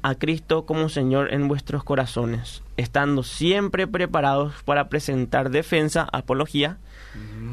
a 0.03 0.13
Cristo 0.15 0.65
como 0.67 0.88
Señor 0.89 1.34
en 1.34 1.47
vuestros 1.47 1.84
corazones, 1.84 2.62
estando 2.77 3.23
siempre 3.23 3.88
preparados 3.88 4.53
para 4.63 4.88
presentar 4.88 5.49
defensa, 5.49 6.08
apología, 6.13 6.77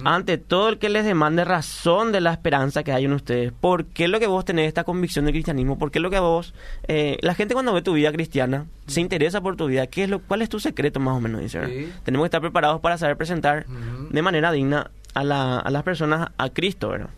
ante 0.04 0.38
todo 0.38 0.68
el 0.68 0.78
que 0.78 0.88
les 0.88 1.04
demande 1.04 1.44
razón 1.44 2.12
de 2.12 2.20
la 2.20 2.32
esperanza 2.32 2.82
que 2.82 2.92
hay 2.92 3.04
en 3.04 3.12
ustedes. 3.12 3.52
¿Por 3.52 3.84
qué 3.86 4.08
lo 4.08 4.18
que 4.20 4.26
vos 4.26 4.44
tenés 4.44 4.68
esta 4.68 4.84
convicción 4.84 5.24
del 5.24 5.34
cristianismo? 5.34 5.78
¿Por 5.78 5.90
qué 5.90 6.00
lo 6.00 6.10
que 6.10 6.18
vos... 6.18 6.54
eh, 6.88 7.18
la 7.22 7.34
gente 7.34 7.54
cuando 7.54 7.72
ve 7.72 7.82
tu 7.82 7.92
vida 7.94 8.12
cristiana 8.12 8.66
se 8.86 9.00
interesa 9.00 9.40
por 9.40 9.56
tu 9.56 9.66
vida. 9.66 9.86
¿Qué 9.86 10.04
es 10.04 10.10
lo, 10.10 10.20
¿Cuál 10.20 10.42
es 10.42 10.48
tu 10.48 10.60
secreto 10.60 11.00
más 11.00 11.16
o 11.16 11.20
menos? 11.20 11.40
Dice. 11.40 11.60
Tenemos 12.04 12.24
que 12.24 12.26
estar 12.28 12.40
preparados 12.40 12.80
para 12.80 12.98
saber 12.98 13.16
presentar 13.16 13.66
de 14.10 14.22
manera 14.22 14.50
digna 14.52 14.90
a, 15.14 15.24
la- 15.24 15.58
a 15.60 15.70
las 15.70 15.82
personas 15.82 16.30
a 16.38 16.48
Cristo, 16.50 16.88
¿verdad? 16.90 17.10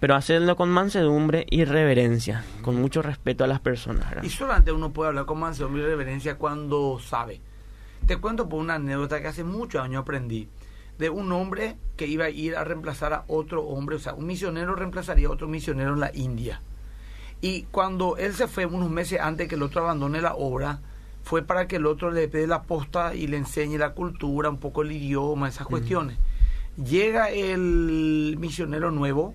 Pero 0.00 0.14
hacerlo 0.14 0.56
con 0.56 0.70
mansedumbre 0.70 1.44
y 1.50 1.64
reverencia, 1.64 2.42
con 2.62 2.76
mucho 2.80 3.02
respeto 3.02 3.44
a 3.44 3.46
las 3.46 3.60
personas, 3.60 4.08
¿verdad? 4.08 4.24
Y 4.24 4.30
solamente 4.30 4.72
uno 4.72 4.90
puede 4.92 5.08
hablar 5.08 5.26
con 5.26 5.38
mansedumbre 5.38 5.82
y 5.82 5.86
reverencia 5.86 6.36
cuando 6.36 6.98
sabe. 7.00 7.40
Te 8.06 8.16
cuento 8.16 8.48
por 8.48 8.60
una 8.60 8.76
anécdota 8.76 9.20
que 9.20 9.28
hace 9.28 9.44
muchos 9.44 9.82
años 9.84 10.00
aprendí 10.00 10.48
de 11.00 11.10
un 11.10 11.32
hombre 11.32 11.76
que 11.96 12.06
iba 12.06 12.26
a 12.26 12.30
ir 12.30 12.54
a 12.54 12.62
reemplazar 12.62 13.12
a 13.12 13.24
otro 13.26 13.62
hombre, 13.64 13.96
o 13.96 13.98
sea, 13.98 14.14
un 14.14 14.26
misionero 14.26 14.76
reemplazaría 14.76 15.26
a 15.26 15.32
otro 15.32 15.48
misionero 15.48 15.94
en 15.94 16.00
la 16.00 16.14
India. 16.14 16.60
Y 17.40 17.62
cuando 17.72 18.16
él 18.18 18.34
se 18.34 18.46
fue 18.46 18.66
unos 18.66 18.90
meses 18.90 19.18
antes 19.20 19.48
que 19.48 19.54
el 19.56 19.62
otro 19.62 19.80
abandone 19.82 20.20
la 20.20 20.34
obra, 20.34 20.80
fue 21.22 21.42
para 21.42 21.66
que 21.66 21.76
el 21.76 21.86
otro 21.86 22.10
le 22.10 22.28
dé 22.28 22.46
la 22.46 22.62
posta 22.62 23.14
y 23.14 23.26
le 23.26 23.36
enseñe 23.38 23.78
la 23.78 23.92
cultura, 23.94 24.48
un 24.50 24.58
poco 24.58 24.82
el 24.82 24.92
idioma, 24.92 25.48
esas 25.48 25.66
cuestiones. 25.66 26.18
Llega 26.76 27.30
el 27.30 28.36
misionero 28.38 28.90
nuevo 28.90 29.34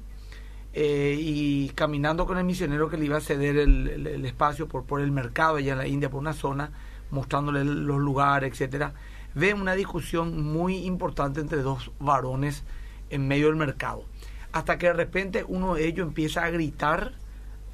eh, 0.73 1.15
y 1.19 1.69
caminando 1.69 2.25
con 2.25 2.37
el 2.37 2.43
misionero 2.43 2.89
que 2.89 2.97
le 2.97 3.05
iba 3.05 3.17
a 3.17 3.21
ceder 3.21 3.57
el, 3.57 3.87
el- 3.87 4.07
el 4.07 4.25
espacio 4.25 4.67
por, 4.67 4.83
por 4.83 5.01
el 5.01 5.11
mercado 5.11 5.57
allá 5.57 5.73
en 5.73 5.77
la 5.79 5.87
India, 5.87 6.09
por 6.09 6.19
una 6.19 6.33
zona, 6.33 6.71
mostrándole 7.11 7.63
los 7.65 7.99
lugares, 7.99 8.51
etcétera, 8.51 8.93
ve 9.35 9.53
una 9.53 9.73
discusión 9.75 10.41
muy 10.43 10.77
importante 10.85 11.39
entre 11.41 11.61
dos 11.61 11.91
varones 11.99 12.63
en 13.09 13.27
medio 13.27 13.47
del 13.47 13.55
mercado. 13.55 14.03
Hasta 14.51 14.77
que 14.77 14.87
de 14.87 14.93
repente 14.93 15.43
uno 15.47 15.75
de 15.75 15.85
ellos 15.87 16.07
empieza 16.07 16.43
a 16.45 16.49
gritar 16.49 17.13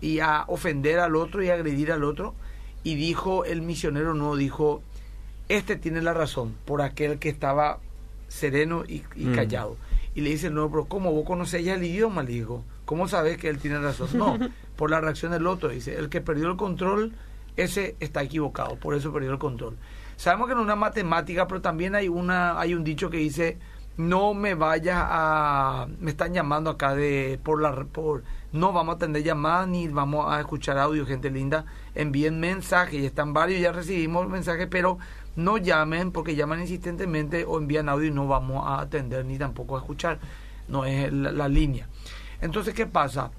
y 0.01 0.19
a 0.19 0.43
ofender 0.47 0.99
al 0.99 1.15
otro 1.15 1.43
y 1.43 1.49
a 1.49 1.53
agredir 1.53 1.91
al 1.91 2.03
otro. 2.03 2.33
Y 2.83 2.95
dijo 2.95 3.45
el 3.45 3.61
misionero 3.61 4.15
no, 4.15 4.35
dijo, 4.35 4.81
este 5.49 5.75
tiene 5.75 6.01
la 6.01 6.13
razón 6.13 6.55
por 6.65 6.81
aquel 6.81 7.19
que 7.19 7.29
estaba 7.29 7.79
sereno 8.27 8.83
y, 8.87 9.03
y 9.15 9.25
Mm. 9.25 9.35
callado. 9.35 9.77
Y 10.15 10.21
le 10.21 10.31
dice, 10.31 10.49
no, 10.49 10.69
pero 10.71 10.85
¿cómo 10.85 11.11
vos 11.13 11.25
conocés 11.25 11.63
ya 11.63 11.75
el 11.75 11.83
idioma? 11.83 12.23
Le 12.23 12.31
dijo, 12.31 12.63
¿cómo 12.85 13.07
sabes 13.07 13.37
que 13.37 13.47
él 13.49 13.59
tiene 13.59 13.77
razón? 13.79 14.09
No, 14.15 14.37
por 14.75 14.89
la 14.89 14.99
reacción 14.99 15.31
del 15.31 15.45
otro. 15.47 15.69
Dice, 15.69 15.95
el 15.97 16.09
que 16.09 16.21
perdió 16.21 16.49
el 16.49 16.57
control, 16.57 17.13
ese 17.55 17.95
está 17.99 18.23
equivocado, 18.23 18.75
por 18.77 18.95
eso 18.95 19.13
perdió 19.13 19.31
el 19.31 19.37
control. 19.39 19.77
Sabemos 20.21 20.47
que 20.47 20.53
no 20.53 20.59
es 20.61 20.65
una 20.65 20.75
matemática, 20.75 21.47
pero 21.47 21.61
también 21.61 21.95
hay, 21.95 22.07
una, 22.07 22.59
hay 22.59 22.75
un 22.75 22.83
dicho 22.83 23.09
que 23.09 23.17
dice, 23.17 23.57
no 23.97 24.35
me 24.35 24.53
vayas 24.53 24.99
a... 25.03 25.87
Me 25.99 26.11
están 26.11 26.31
llamando 26.31 26.69
acá 26.69 26.93
de 26.93 27.39
por 27.43 27.59
la... 27.59 27.85
Por, 27.85 28.23
no 28.51 28.71
vamos 28.71 28.93
a 28.93 28.95
atender 28.97 29.23
llamadas 29.23 29.67
ni 29.67 29.87
vamos 29.87 30.31
a 30.31 30.39
escuchar 30.39 30.77
audio, 30.77 31.07
gente 31.07 31.31
linda. 31.31 31.65
Envíen 31.95 32.39
mensajes, 32.39 33.01
y 33.01 33.05
están 33.07 33.33
varios, 33.33 33.61
ya 33.61 33.71
recibimos 33.71 34.29
mensajes, 34.29 34.67
pero 34.69 34.99
no 35.35 35.57
llamen 35.57 36.11
porque 36.11 36.35
llaman 36.35 36.61
insistentemente 36.61 37.43
o 37.43 37.57
envían 37.57 37.89
audio 37.89 38.09
y 38.09 38.11
no 38.11 38.27
vamos 38.27 38.63
a 38.67 38.79
atender 38.79 39.25
ni 39.25 39.39
tampoco 39.39 39.75
a 39.75 39.79
escuchar. 39.79 40.19
No 40.67 40.85
es 40.85 41.11
la, 41.11 41.31
la 41.31 41.47
línea. 41.47 41.89
Entonces, 42.41 42.75
¿qué 42.75 42.85
pasa? 42.85 43.31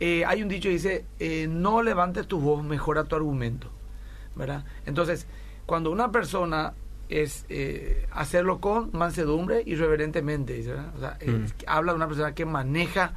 Eh, 0.00 0.24
hay 0.24 0.42
un 0.42 0.48
dicho 0.48 0.70
que 0.70 0.72
dice, 0.72 1.04
eh, 1.18 1.46
no 1.50 1.82
levantes 1.82 2.26
tu 2.26 2.40
voz, 2.40 2.64
mejora 2.64 3.04
tu 3.04 3.14
argumento. 3.14 3.70
¿Verdad? 4.36 4.64
Entonces, 4.86 5.26
cuando 5.70 5.92
una 5.92 6.10
persona 6.10 6.72
es 7.08 7.46
eh, 7.48 8.08
hacerlo 8.10 8.58
con 8.58 8.90
mansedumbre 8.92 9.62
y 9.64 9.76
reverentemente. 9.76 10.58
O 10.96 10.98
sea, 10.98 11.16
Mm. 11.24 11.44
habla 11.68 11.92
de 11.92 11.96
una 11.96 12.08
persona 12.08 12.34
que 12.34 12.44
maneja 12.44 13.12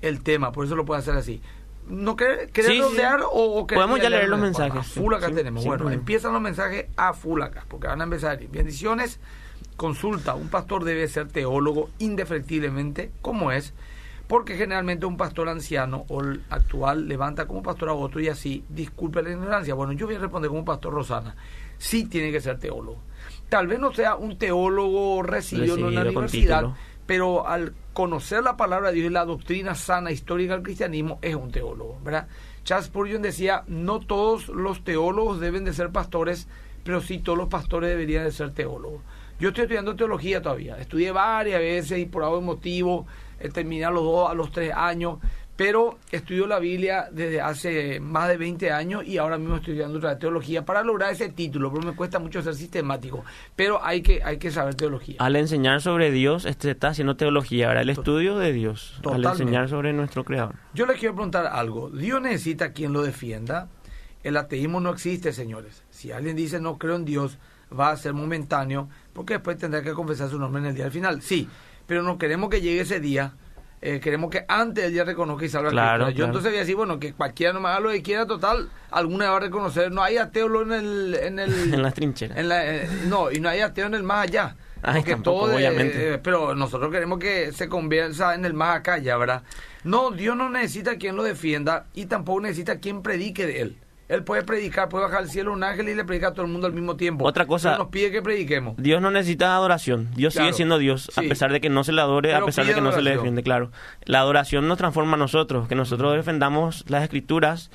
el 0.00 0.22
tema, 0.22 0.50
por 0.50 0.64
eso 0.64 0.74
lo 0.74 0.86
puede 0.86 1.00
hacer 1.00 1.14
así. 1.16 1.42
¿No 1.86 2.16
querés, 2.16 2.48
sí. 2.54 2.80
rodear 2.80 3.20
o, 3.30 3.58
o 3.60 3.66
Podemos 3.66 4.00
ya 4.00 4.08
leer 4.08 4.22
los 4.30 4.38
Bueno, 4.40 4.44
mensajes, 4.44 4.80
a 4.80 4.82
full 4.82 5.12
acá 5.12 5.28
sí, 5.28 5.34
tenemos. 5.34 5.64
bueno, 5.66 5.80
problema. 5.80 6.00
empiezan 6.00 6.32
los 6.32 6.40
mensajes 6.40 6.86
a 6.96 7.12
full 7.12 7.42
acá, 7.42 7.66
porque 7.68 7.88
van 7.88 8.00
a 8.00 8.04
empezar. 8.04 8.38
Bendiciones, 8.48 9.20
consulta. 9.76 10.34
Un 10.34 10.48
pastor 10.48 10.84
debe 10.84 11.06
ser 11.08 11.28
teólogo 11.28 11.90
indefectiblemente, 11.98 13.10
como 13.20 13.52
es, 13.52 13.74
porque 14.28 14.56
generalmente 14.56 15.04
un 15.04 15.18
pastor 15.18 15.50
anciano 15.50 16.04
o 16.08 16.22
el 16.22 16.42
actual 16.48 17.06
levanta 17.06 17.46
como 17.46 17.62
pastor 17.62 17.90
a 17.90 17.92
otro 17.92 18.18
y 18.20 18.28
así, 18.28 18.64
disculpe 18.70 19.22
la 19.22 19.30
ignorancia. 19.30 19.74
Bueno, 19.74 19.92
yo 19.92 20.06
voy 20.06 20.16
a 20.16 20.18
responder 20.18 20.48
como 20.50 20.64
pastor 20.64 20.92
Rosana. 20.94 21.34
Sí 21.78 22.06
tiene 22.06 22.32
que 22.32 22.40
ser 22.40 22.58
teólogo. 22.58 23.02
Tal 23.48 23.66
vez 23.66 23.78
no 23.78 23.92
sea 23.92 24.16
un 24.16 24.36
teólogo 24.36 25.22
recibido 25.22 25.76
en 25.76 25.84
una 25.84 26.02
universidad, 26.02 26.58
título. 26.58 26.76
pero 27.06 27.46
al 27.46 27.72
conocer 27.94 28.42
la 28.42 28.56
palabra 28.56 28.90
de 28.90 28.96
Dios 28.96 29.10
y 29.10 29.14
la 29.14 29.24
doctrina 29.24 29.74
sana 29.74 30.10
histórica 30.10 30.52
del 30.54 30.62
cristianismo 30.62 31.18
es 31.22 31.34
un 31.34 31.50
teólogo, 31.50 31.98
¿verdad? 32.04 32.28
Charles 32.64 32.86
Spurgeon 32.86 33.22
decía, 33.22 33.64
no 33.66 34.00
todos 34.00 34.48
los 34.48 34.84
teólogos 34.84 35.40
deben 35.40 35.64
de 35.64 35.72
ser 35.72 35.90
pastores, 35.90 36.46
pero 36.84 37.00
sí 37.00 37.18
todos 37.18 37.38
los 37.38 37.48
pastores 37.48 37.88
deberían 37.90 38.24
de 38.24 38.32
ser 38.32 38.52
teólogos. 38.52 39.00
Yo 39.40 39.48
estoy 39.48 39.62
estudiando 39.62 39.96
teología 39.96 40.42
todavía, 40.42 40.76
estudié 40.78 41.12
varias 41.12 41.60
veces 41.60 41.98
y 41.98 42.06
por 42.06 42.24
algún 42.24 42.44
motivo 42.44 43.06
he 43.40 43.48
terminado 43.48 43.94
los 43.94 44.04
dos 44.04 44.30
a 44.30 44.34
los 44.34 44.50
tres 44.50 44.72
años, 44.74 45.18
pero 45.58 45.98
estudio 46.12 46.46
la 46.46 46.60
Biblia 46.60 47.08
desde 47.10 47.40
hace 47.40 47.98
más 47.98 48.28
de 48.28 48.36
20 48.36 48.70
años 48.70 49.04
y 49.04 49.18
ahora 49.18 49.38
mismo 49.38 49.56
estoy 49.56 49.72
estudiando 49.72 49.98
otra 49.98 50.16
teología 50.16 50.64
para 50.64 50.84
lograr 50.84 51.12
ese 51.12 51.30
título, 51.30 51.72
pero 51.72 51.84
me 51.84 51.96
cuesta 51.96 52.20
mucho 52.20 52.40
ser 52.42 52.54
sistemático, 52.54 53.24
pero 53.56 53.84
hay 53.84 54.00
que, 54.00 54.22
hay 54.22 54.38
que 54.38 54.52
saber 54.52 54.76
teología. 54.76 55.16
Al 55.18 55.34
enseñar 55.34 55.80
sobre 55.80 56.12
Dios, 56.12 56.44
este 56.44 56.70
está 56.70 56.88
haciendo 56.90 57.16
teología, 57.16 57.66
ahora 57.66 57.80
el 57.80 57.90
estudio 57.90 58.38
de 58.38 58.52
Dios, 58.52 59.00
al 59.04 59.24
enseñar 59.24 59.68
sobre 59.68 59.92
nuestro 59.92 60.22
Creador. 60.22 60.54
Yo 60.74 60.86
les 60.86 60.96
quiero 60.96 61.16
preguntar 61.16 61.46
algo, 61.46 61.90
¿Dios 61.90 62.22
necesita 62.22 62.72
quien 62.72 62.92
lo 62.92 63.02
defienda? 63.02 63.68
El 64.22 64.36
ateísmo 64.36 64.78
no 64.78 64.90
existe, 64.90 65.32
señores. 65.32 65.82
Si 65.90 66.12
alguien 66.12 66.36
dice 66.36 66.60
no 66.60 66.78
creo 66.78 66.94
en 66.94 67.04
Dios, 67.04 67.36
va 67.76 67.90
a 67.90 67.96
ser 67.96 68.12
momentáneo, 68.12 68.88
porque 69.12 69.34
después 69.34 69.58
tendrá 69.58 69.82
que 69.82 69.92
confesar 69.92 70.28
su 70.28 70.38
nombre 70.38 70.62
en 70.62 70.68
el 70.68 70.74
día 70.76 70.84
del 70.84 70.92
final. 70.92 71.20
Sí, 71.20 71.48
pero 71.88 72.04
no 72.04 72.16
queremos 72.16 72.48
que 72.48 72.60
llegue 72.60 72.82
ese 72.82 73.00
día 73.00 73.32
eh, 73.80 74.00
queremos 74.00 74.30
que 74.30 74.44
antes 74.48 74.84
del 74.84 74.92
día 74.92 75.04
reconozca 75.04 75.44
y 75.44 75.48
salga 75.48 75.70
claro, 75.70 76.10
Yo 76.10 76.24
entonces 76.24 76.50
voy 76.50 76.56
a 76.56 76.60
decir, 76.60 76.74
bueno, 76.74 76.98
que 76.98 77.12
cualquiera 77.12 77.52
no 77.52 77.60
me 77.60 77.68
haga 77.68 77.80
lo 77.80 77.90
que 77.90 78.02
quiera, 78.02 78.26
total, 78.26 78.68
alguna 78.90 79.30
va 79.30 79.36
a 79.36 79.40
reconocer. 79.40 79.92
No 79.92 80.02
hay 80.02 80.16
ateo 80.16 80.62
en 80.62 80.72
el... 80.72 81.14
En, 81.14 81.38
el, 81.38 81.52
en 81.74 81.82
las 81.82 81.94
trincheras. 81.94 82.36
En 82.36 82.48
la, 82.48 82.66
eh, 82.66 82.88
no, 83.06 83.30
y 83.30 83.40
no 83.40 83.48
hay 83.48 83.60
ateo 83.60 83.86
en 83.86 83.94
el 83.94 84.02
más 84.02 84.24
allá. 84.24 84.56
porque 84.82 85.16
todo 85.16 85.54
obviamente. 85.54 86.14
Eh, 86.14 86.18
pero 86.18 86.54
nosotros 86.56 86.90
queremos 86.90 87.18
que 87.18 87.52
se 87.52 87.68
convierta 87.68 88.34
en 88.34 88.44
el 88.44 88.54
más 88.54 88.76
acá 88.78 88.98
ya, 88.98 89.16
¿verdad? 89.16 89.42
No, 89.84 90.10
Dios 90.10 90.36
no 90.36 90.50
necesita 90.50 90.96
quien 90.96 91.14
lo 91.14 91.22
defienda 91.22 91.86
y 91.94 92.06
tampoco 92.06 92.40
necesita 92.40 92.80
quien 92.80 93.02
predique 93.02 93.46
de 93.46 93.60
él. 93.60 93.76
Él 94.08 94.24
puede 94.24 94.42
predicar, 94.42 94.88
puede 94.88 95.04
bajar 95.04 95.18
al 95.18 95.28
cielo 95.28 95.52
un 95.52 95.62
ángel 95.62 95.88
y 95.90 95.94
le 95.94 96.04
predica 96.04 96.28
a 96.28 96.32
todo 96.32 96.46
el 96.46 96.50
mundo 96.50 96.66
al 96.66 96.72
mismo 96.72 96.96
tiempo. 96.96 97.26
Otra 97.26 97.46
cosa. 97.46 97.76
nos 97.76 97.88
pide 97.88 98.10
que 98.10 98.22
prediquemos. 98.22 98.74
Dios 98.78 99.02
no 99.02 99.10
necesita 99.10 99.54
adoración. 99.54 100.08
Dios 100.14 100.34
sigue 100.34 100.52
siendo 100.54 100.78
Dios, 100.78 101.10
a 101.16 101.22
pesar 101.22 101.52
de 101.52 101.60
que 101.60 101.68
no 101.68 101.84
se 101.84 101.92
le 101.92 102.00
adore, 102.00 102.34
a 102.34 102.44
pesar 102.44 102.64
de 102.66 102.74
que 102.74 102.80
no 102.80 102.92
se 102.92 103.02
le 103.02 103.10
defiende, 103.10 103.42
claro. 103.42 103.70
La 104.04 104.20
adoración 104.20 104.66
nos 104.66 104.78
transforma 104.78 105.14
a 105.14 105.18
nosotros, 105.18 105.68
que 105.68 105.74
nosotros 105.74 106.14
defendamos 106.14 106.84
las 106.88 107.02
escrituras. 107.02 107.70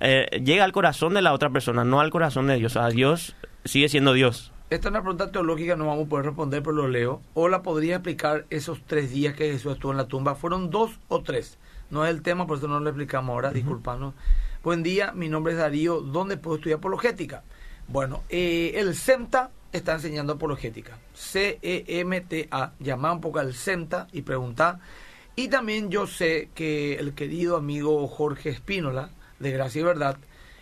Eh, 0.00 0.42
llega 0.44 0.64
al 0.64 0.72
corazón 0.72 1.14
de 1.14 1.22
la 1.22 1.32
otra 1.32 1.50
persona, 1.50 1.84
no 1.84 2.00
al 2.00 2.10
corazón 2.10 2.48
de 2.48 2.56
Dios. 2.56 2.76
O 2.76 2.80
sea, 2.80 2.88
Dios 2.88 3.36
sigue 3.64 3.88
siendo 3.88 4.12
Dios. 4.12 4.52
Esta 4.68 4.88
es 4.88 4.90
una 4.90 5.02
pregunta 5.02 5.30
teológica, 5.30 5.76
no 5.76 5.86
vamos 5.86 6.06
a 6.06 6.08
poder 6.08 6.26
responder, 6.26 6.60
pero 6.60 6.74
lo 6.74 6.88
leo. 6.88 7.22
O 7.34 7.48
la 7.48 7.62
podría 7.62 7.96
explicar 7.96 8.46
esos 8.50 8.82
tres 8.84 9.12
días 9.12 9.34
que 9.34 9.52
Jesús 9.52 9.74
estuvo 9.74 9.92
en 9.92 9.98
la 9.98 10.08
tumba. 10.08 10.34
¿Fueron 10.34 10.70
dos 10.70 10.98
o 11.06 11.22
tres? 11.22 11.58
No 11.88 12.04
es 12.04 12.10
el 12.10 12.22
tema, 12.22 12.48
por 12.48 12.58
eso 12.58 12.66
no 12.66 12.80
lo 12.80 12.88
explicamos 12.88 13.32
ahora, 13.32 13.52
uh 13.52 14.12
Buen 14.62 14.82
día, 14.82 15.12
mi 15.12 15.28
nombre 15.28 15.52
es 15.52 15.58
Darío. 15.58 16.00
¿Dónde 16.00 16.36
puedo 16.36 16.56
estudiar 16.56 16.78
apologética? 16.78 17.44
Bueno, 17.88 18.24
eh, 18.28 18.72
el 18.74 18.94
CEMTA 18.94 19.50
está 19.72 19.94
enseñando 19.94 20.34
apologética. 20.34 20.98
C-E-M-T-A. 21.14 22.72
Llama 22.80 23.12
un 23.12 23.20
poco 23.20 23.38
al 23.38 23.54
CEMTA 23.54 24.08
y 24.12 24.22
pregunta. 24.22 24.80
Y 25.36 25.48
también 25.48 25.90
yo 25.90 26.06
sé 26.06 26.50
que 26.54 26.94
el 26.94 27.14
querido 27.14 27.56
amigo 27.56 28.06
Jorge 28.08 28.48
Espínola, 28.48 29.10
de 29.38 29.50
Gracia 29.52 29.80
y 29.80 29.84
Verdad, 29.84 30.16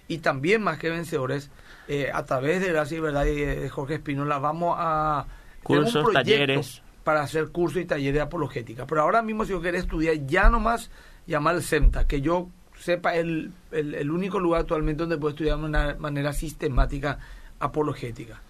y 0.08 0.18
también 0.18 0.62
más 0.62 0.78
que 0.78 0.90
vencedores, 0.90 1.50
eh, 1.88 2.10
a 2.12 2.24
través 2.24 2.60
de 2.60 2.68
Gracia 2.68 2.98
y 2.98 3.00
Verdad 3.00 3.24
y 3.24 3.36
de 3.36 3.68
Jorge 3.70 3.94
Espínola, 3.94 4.38
vamos 4.38 4.74
a... 4.78 5.26
Cursos, 5.62 6.12
talleres. 6.12 6.82
Para 7.04 7.22
hacer 7.22 7.48
cursos 7.48 7.80
y 7.80 7.84
talleres 7.86 8.14
de 8.14 8.20
apologética. 8.20 8.86
Pero 8.86 9.02
ahora 9.02 9.22
mismo, 9.22 9.44
si 9.44 9.52
yo 9.52 9.62
quiero 9.62 9.78
estudiar, 9.78 10.26
ya 10.26 10.50
nomás 10.50 10.90
llamar 11.26 11.54
al 11.54 11.62
CEMTA, 11.62 12.06
que 12.06 12.20
yo 12.20 12.50
sepa 12.84 13.14
el, 13.14 13.50
el, 13.72 14.10
único 14.10 14.38
lugar 14.38 14.60
actualmente 14.60 15.04
donde 15.04 15.16
puedo 15.16 15.30
estudiar 15.30 15.56
de 15.56 15.64
una 15.64 15.96
manera 15.98 16.34
sistemática 16.34 17.18
apologética. 17.58 18.42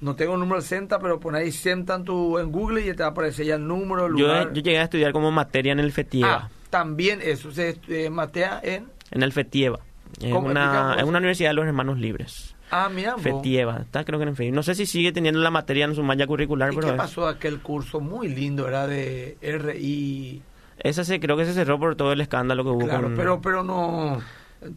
No 0.00 0.16
tengo 0.16 0.34
el 0.34 0.40
número 0.40 0.56
del 0.56 0.68
CENTA, 0.68 0.98
pero 0.98 1.20
pon 1.20 1.36
ahí 1.36 1.52
CENTA 1.52 1.94
en, 1.94 2.04
tu, 2.04 2.38
en 2.40 2.50
Google 2.50 2.80
y 2.80 2.86
te 2.86 3.04
va 3.04 3.06
a 3.06 3.10
aparecer 3.10 3.46
ya 3.46 3.54
el 3.54 3.68
número, 3.68 4.06
el 4.06 4.12
lugar. 4.12 4.52
Yo, 4.52 4.60
llegué 4.60 4.78
a 4.78 4.84
estudiar 4.84 5.12
como 5.12 5.30
materia 5.30 5.70
en 5.70 5.78
el 5.78 5.92
FETIEVA. 5.92 6.34
Ah, 6.34 6.50
también 6.68 7.20
eso, 7.22 7.52
se 7.52 7.78
eh, 7.86 8.10
matea 8.10 8.60
en... 8.64 8.88
En 9.12 9.22
el 9.22 9.32
FETIEVA. 9.32 9.78
Es 10.20 10.32
una, 10.32 10.96
es 10.98 11.04
una 11.04 11.18
universidad 11.18 11.50
de 11.50 11.54
los 11.54 11.66
hermanos 11.66 11.98
libres. 11.98 12.56
Ah, 12.72 12.90
mira. 12.92 13.18
FETIEVA, 13.18 13.82
está 13.82 14.02
creo 14.02 14.18
que 14.18 14.24
en 14.24 14.34
fin. 14.34 14.52
No 14.52 14.64
sé 14.64 14.74
si 14.74 14.84
sigue 14.84 15.12
teniendo 15.12 15.38
la 15.38 15.50
materia 15.50 15.84
en 15.84 15.94
su 15.94 16.02
malla 16.02 16.26
curricular, 16.26 16.72
¿Y 16.72 16.76
pero... 16.76 16.88
¿Qué 16.88 16.94
pasó 16.94 17.28
aquel 17.28 17.60
curso 17.60 18.00
muy 18.00 18.28
lindo? 18.28 18.66
Era 18.66 18.88
de 18.88 19.36
RI... 19.40 20.42
Esa 20.82 21.04
se, 21.04 21.20
creo 21.20 21.36
que 21.36 21.44
se 21.44 21.52
cerró 21.52 21.78
por 21.78 21.96
todo 21.96 22.12
el 22.12 22.20
escándalo 22.20 22.64
que 22.64 22.70
hubo. 22.70 22.86
Claro, 22.86 23.12
pero, 23.14 23.40
pero 23.40 23.62
no, 23.62 24.20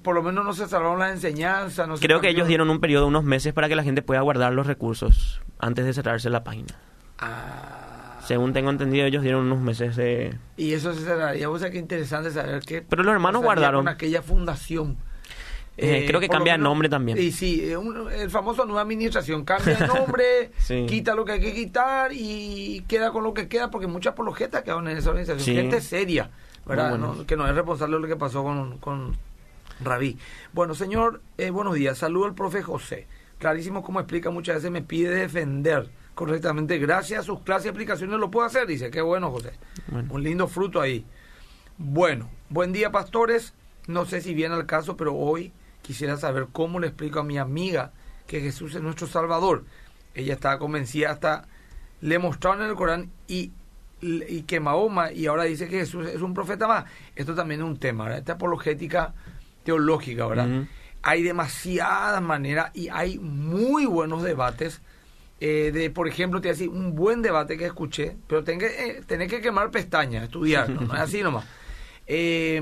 por 0.01 0.15
lo 0.15 0.23
menos 0.23 0.45
no 0.45 0.53
se 0.53 0.67
cerraron 0.67 0.99
las 0.99 1.11
enseñanzas. 1.11 1.87
No 1.87 1.95
creo 1.95 2.21
que 2.21 2.29
ellos 2.29 2.47
dieron 2.47 2.69
un 2.69 2.79
periodo 2.79 3.03
de 3.03 3.09
unos 3.09 3.23
meses 3.23 3.53
para 3.53 3.67
que 3.67 3.75
la 3.75 3.83
gente 3.83 4.01
pueda 4.01 4.21
guardar 4.21 4.53
los 4.53 4.67
recursos 4.67 5.41
antes 5.59 5.85
de 5.85 5.93
cerrarse 5.93 6.29
la 6.29 6.43
página. 6.43 6.75
Ah. 7.19 8.19
Según 8.25 8.53
tengo 8.53 8.69
entendido, 8.69 9.05
ellos 9.05 9.21
dieron 9.21 9.45
unos 9.45 9.59
meses 9.59 9.97
de... 9.97 10.37
Y 10.55 10.73
eso 10.73 10.93
se 10.93 11.01
cerraría. 11.01 11.49
O 11.49 11.59
sea, 11.59 11.69
qué 11.69 11.77
interesante 11.77 12.31
saber 12.31 12.61
que... 12.61 12.81
Pero 12.81 13.03
los 13.03 13.13
hermanos 13.13 13.43
guardaron... 13.43 13.83
Con 13.83 13.93
aquella 13.93 14.21
fundación. 14.21 14.97
Eh, 15.75 16.05
creo 16.07 16.19
que 16.19 16.29
cambia 16.29 16.53
de 16.53 16.59
nombre 16.59 16.87
también. 16.87 17.17
Y 17.17 17.31
sí, 17.31 17.61
eh, 17.63 17.77
el 18.17 18.29
famoso 18.29 18.65
nueva 18.65 18.81
administración 18.81 19.43
cambia 19.43 19.75
de 19.75 19.87
nombre, 19.87 20.51
quita 20.87 21.15
lo 21.15 21.25
que 21.25 21.33
hay 21.33 21.39
que 21.39 21.53
quitar 21.53 22.11
y 22.13 22.83
queda 22.87 23.11
con 23.11 23.23
lo 23.23 23.33
que 23.33 23.47
queda, 23.47 23.71
porque 23.71 23.87
muchas 23.87 24.13
apologetas 24.13 24.61
quedaron 24.61 24.87
en 24.87 24.97
esa 24.97 25.09
organización. 25.09 25.55
Gente 25.55 25.81
seria, 25.81 26.29
¿verdad? 26.65 27.25
que 27.25 27.35
no 27.35 27.47
es 27.47 27.55
responsable 27.55 27.95
de 27.95 28.01
lo 28.01 28.07
que 28.07 28.15
pasó 28.15 28.43
con, 28.43 28.77
con 28.77 29.17
Rabí. 29.81 30.17
Bueno, 30.53 30.75
señor, 30.75 31.21
eh, 31.37 31.49
buenos 31.49 31.73
días. 31.73 31.97
Saludo 31.97 32.25
al 32.25 32.35
profe 32.35 32.61
José. 32.61 33.07
Clarísimo 33.39 33.83
como 33.83 33.99
explica, 33.99 34.29
muchas 34.29 34.57
veces 34.57 34.71
me 34.71 34.81
pide 34.81 35.09
defender 35.09 35.89
correctamente. 36.13 36.77
Gracias 36.77 37.21
a 37.21 37.23
sus 37.23 37.41
clases 37.41 37.65
y 37.67 37.69
aplicaciones 37.69 38.19
lo 38.19 38.29
puedo 38.29 38.45
hacer, 38.45 38.67
dice. 38.67 38.91
Qué 38.91 39.01
bueno, 39.01 39.31
José. 39.31 39.53
Un 40.09 40.23
lindo 40.23 40.47
fruto 40.47 40.79
ahí. 40.79 41.03
Bueno, 41.77 42.29
buen 42.49 42.71
día, 42.71 42.91
pastores. 42.91 43.53
No 43.87 44.05
sé 44.05 44.21
si 44.21 44.33
viene 44.33 44.55
al 44.55 44.65
caso, 44.65 44.95
pero 44.95 45.15
hoy 45.15 45.51
quisiera 45.83 46.17
saber 46.17 46.47
cómo 46.51 46.79
le 46.79 46.87
explico 46.87 47.19
a 47.19 47.23
mi 47.23 47.37
amiga 47.37 47.91
que 48.25 48.41
Jesús 48.41 48.73
es 48.73 48.81
nuestro 48.81 49.05
Salvador. 49.05 49.65
Ella 50.15 50.33
estaba 50.33 50.57
convencida 50.57 51.11
hasta 51.11 51.45
le 52.01 52.19
mostraron 52.19 52.63
en 52.63 52.69
el 52.69 52.75
Corán 52.75 53.11
y, 53.27 53.51
y 54.01 54.41
que 54.43 54.59
Mahoma 54.59 55.11
y 55.11 55.27
ahora 55.27 55.43
dice 55.43 55.67
que 55.67 55.79
Jesús 55.79 56.07
es 56.07 56.21
un 56.21 56.33
profeta 56.33 56.67
más. 56.67 56.85
Esto 57.15 57.35
también 57.35 57.61
es 57.61 57.67
un 57.67 57.77
tema, 57.77 58.05
¿verdad? 58.05 58.19
Esta 58.19 58.33
apologética 58.33 59.13
teológica, 59.63 60.25
¿verdad? 60.25 60.65
Hay 61.01 61.21
demasiadas 61.21 62.21
maneras 62.21 62.71
y 62.73 62.89
hay 62.89 63.19
muy 63.19 63.85
buenos 63.85 64.23
debates. 64.23 64.81
Eh, 65.39 65.71
de, 65.73 65.89
por 65.89 66.07
ejemplo, 66.07 66.39
te 66.39 66.47
voy 66.47 66.51
a 66.51 66.53
decir, 66.53 66.69
un 66.69 66.95
buen 66.95 67.21
debate 67.21 67.57
que 67.57 67.65
escuché, 67.65 68.15
pero 68.27 68.45
tenés 68.45 68.71
que, 68.71 69.23
eh, 69.23 69.27
que 69.27 69.41
quemar 69.41 69.71
pestañas, 69.71 70.23
estudiar, 70.23 70.69
¿no? 70.69 70.93
es 70.93 70.99
así 71.01 71.21
nomás. 71.21 71.45
Eh, 72.07 72.61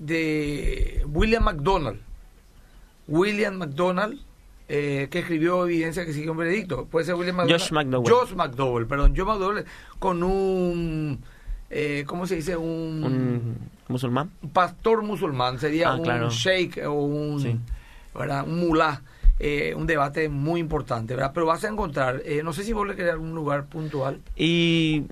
de 0.00 1.04
William 1.06 1.44
McDonald. 1.44 2.00
William 3.06 3.54
McDonald, 3.54 4.18
eh, 4.68 5.08
que 5.10 5.20
escribió 5.20 5.64
Evidencia 5.64 6.04
que 6.04 6.12
sigue 6.12 6.30
un 6.30 6.36
veredicto. 6.36 6.86
Puede 6.86 7.06
ser 7.06 7.14
William 7.14 7.36
McDonald. 7.36 7.60
Josh 7.60 7.72
McDowell. 7.72 8.10
Josh 8.10 8.34
McDowell, 8.34 8.86
perdón. 8.86 9.14
Josh 9.16 9.26
McDowell 9.26 9.64
con 9.98 10.22
un. 10.22 11.20
Eh, 11.68 12.04
¿Cómo 12.06 12.26
se 12.26 12.36
dice? 12.36 12.56
Un, 12.56 13.04
¿Un 13.04 13.58
musulmán. 13.86 14.30
Un 14.42 14.50
pastor 14.50 15.02
musulmán. 15.02 15.58
Sería 15.60 15.90
ah, 15.90 15.96
un 15.96 16.28
sheikh 16.30 16.78
o 16.86 16.92
un. 16.92 17.62
¿verdad? 18.14 18.44
Un 18.44 18.58
mulá. 18.58 19.02
Eh, 19.42 19.74
un 19.74 19.86
debate 19.86 20.28
muy 20.28 20.60
importante, 20.60 21.14
¿verdad? 21.14 21.30
Pero 21.32 21.46
vas 21.46 21.64
a 21.64 21.68
encontrar, 21.68 22.20
eh, 22.26 22.42
no 22.44 22.52
sé 22.52 22.62
si 22.62 22.74
vos 22.74 22.86
le 22.86 22.94
querés 22.94 23.14
un 23.14 23.34
lugar 23.34 23.64
puntual. 23.64 24.20
Y 24.36 25.04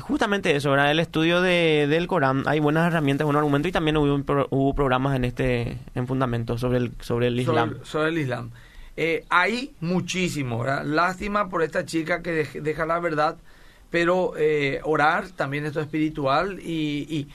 justamente 0.00 0.54
eso. 0.54 0.74
El 0.74 1.00
estudio 1.00 1.40
de, 1.40 1.86
del 1.88 2.06
Corán, 2.06 2.44
hay 2.46 2.60
buenas 2.60 2.86
herramientas, 2.86 3.24
buenos 3.24 3.40
argumentos 3.40 3.68
y 3.68 3.72
también 3.72 3.96
hubo, 3.96 4.46
hubo 4.50 4.74
programas 4.74 5.16
en 5.16 5.24
este 5.24 5.78
en 5.94 6.06
fundamento 6.06 6.58
sobre 6.58 6.78
el, 6.78 6.92
sobre 7.00 7.28
el 7.28 7.40
Islam. 7.40 7.78
Sobre, 7.82 8.08
el 8.08 8.18
Islam. 8.18 8.50
Eh, 8.96 9.24
hay 9.30 9.74
muchísimo. 9.80 10.64
Lástima 10.64 11.48
por 11.48 11.62
esta 11.62 11.84
chica 11.84 12.22
que 12.22 12.46
deja 12.60 12.86
la 12.86 13.00
verdad, 13.00 13.36
pero 13.90 14.34
eh, 14.36 14.80
orar 14.84 15.28
también 15.30 15.64
esto 15.66 15.80
es 15.80 15.86
espiritual 15.86 16.60
y, 16.60 17.06
y, 17.08 17.28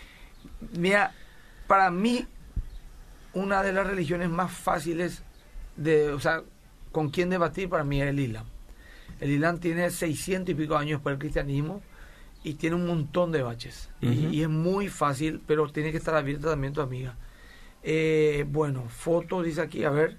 mira, 0.78 1.12
para 1.68 1.92
mí, 1.92 2.26
una 3.34 3.64
de 3.64 3.74
las 3.74 3.88
religiones 3.88 4.30
más 4.30 4.52
fáciles 4.52 5.24
de, 5.76 6.12
o 6.12 6.20
sea, 6.20 6.44
con 6.92 7.10
quién 7.10 7.30
debatir 7.30 7.68
para 7.70 7.84
mí 7.84 8.02
es 8.02 8.10
el 8.10 8.20
Islam. 8.20 8.46
El 9.20 9.32
Islam 9.32 9.60
tiene 9.60 9.90
600 9.90 10.52
y 10.52 10.56
pico 10.56 10.78
años 10.78 11.02
por 11.02 11.14
el 11.14 11.18
cristianismo 11.18 11.82
y 12.46 12.54
tiene 12.54 12.78
un 12.78 12.88
montón 12.88 13.34
de 13.34 13.42
baches. 13.42 13.90
y, 14.00 14.42
es 14.42 14.50
muy 14.50 14.88
fácil, 14.88 15.42
pero 15.46 15.68
tiene 15.70 15.92
que 15.92 15.98
estar 15.98 16.16
abierta 16.16 16.52
también 16.52 16.72
tu 16.72 16.80
amiga. 16.80 17.18
Eh, 17.84 18.46
bueno, 18.48 18.86
foto 18.88 19.42
dice 19.42 19.62
aquí, 19.62 19.84
a 19.84 19.90
ver. 19.90 20.18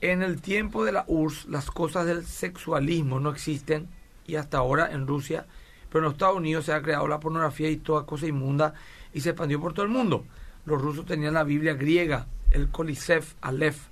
En 0.00 0.22
el 0.22 0.40
tiempo 0.40 0.84
de 0.84 0.92
la 0.92 1.04
URSS, 1.08 1.46
las 1.46 1.70
cosas 1.70 2.06
del 2.06 2.24
sexualismo 2.24 3.20
no 3.20 3.30
existen 3.30 3.88
y 4.26 4.36
hasta 4.36 4.58
ahora 4.58 4.92
en 4.92 5.06
Rusia 5.06 5.46
pero 5.90 6.00
en 6.00 6.04
los 6.04 6.12
Estados 6.14 6.36
Unidos 6.36 6.64
se 6.64 6.72
ha 6.72 6.82
creado 6.82 7.08
la 7.08 7.20
pornografía 7.20 7.68
y 7.68 7.76
toda 7.76 8.06
cosa 8.06 8.26
inmunda 8.26 8.74
y 9.12 9.20
se 9.20 9.30
expandió 9.30 9.60
por 9.60 9.74
todo 9.74 9.84
el 9.84 9.90
mundo. 9.90 10.24
Los 10.64 10.80
rusos 10.80 11.04
tenían 11.04 11.34
la 11.34 11.44
Biblia 11.44 11.74
griega, 11.74 12.26
el 12.52 12.68
Kolisef, 12.68 13.34
Aleph, 13.40 13.88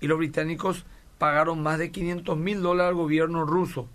y 0.00 0.08
los 0.08 0.18
británicos 0.18 0.84
pagaron 1.18 1.62
más 1.62 1.78
de 1.78 1.90
500 1.90 2.36
mil 2.36 2.60
dólares 2.60 2.90
al 2.90 2.96
gobierno 2.96 3.44
ruso. 3.44 3.88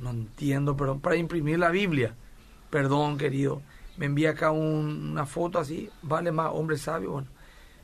No 0.00 0.10
entiendo, 0.10 0.76
pero 0.76 0.98
para 0.98 1.16
imprimir 1.16 1.58
la 1.58 1.70
Biblia. 1.70 2.14
Perdón, 2.72 3.18
querido. 3.18 3.60
Me 3.98 4.06
envía 4.06 4.30
acá 4.30 4.50
una 4.50 5.26
foto 5.26 5.58
así. 5.58 5.90
Vale 6.00 6.32
más, 6.32 6.52
hombre 6.54 6.78
sabio. 6.78 7.10
Bueno, 7.10 7.28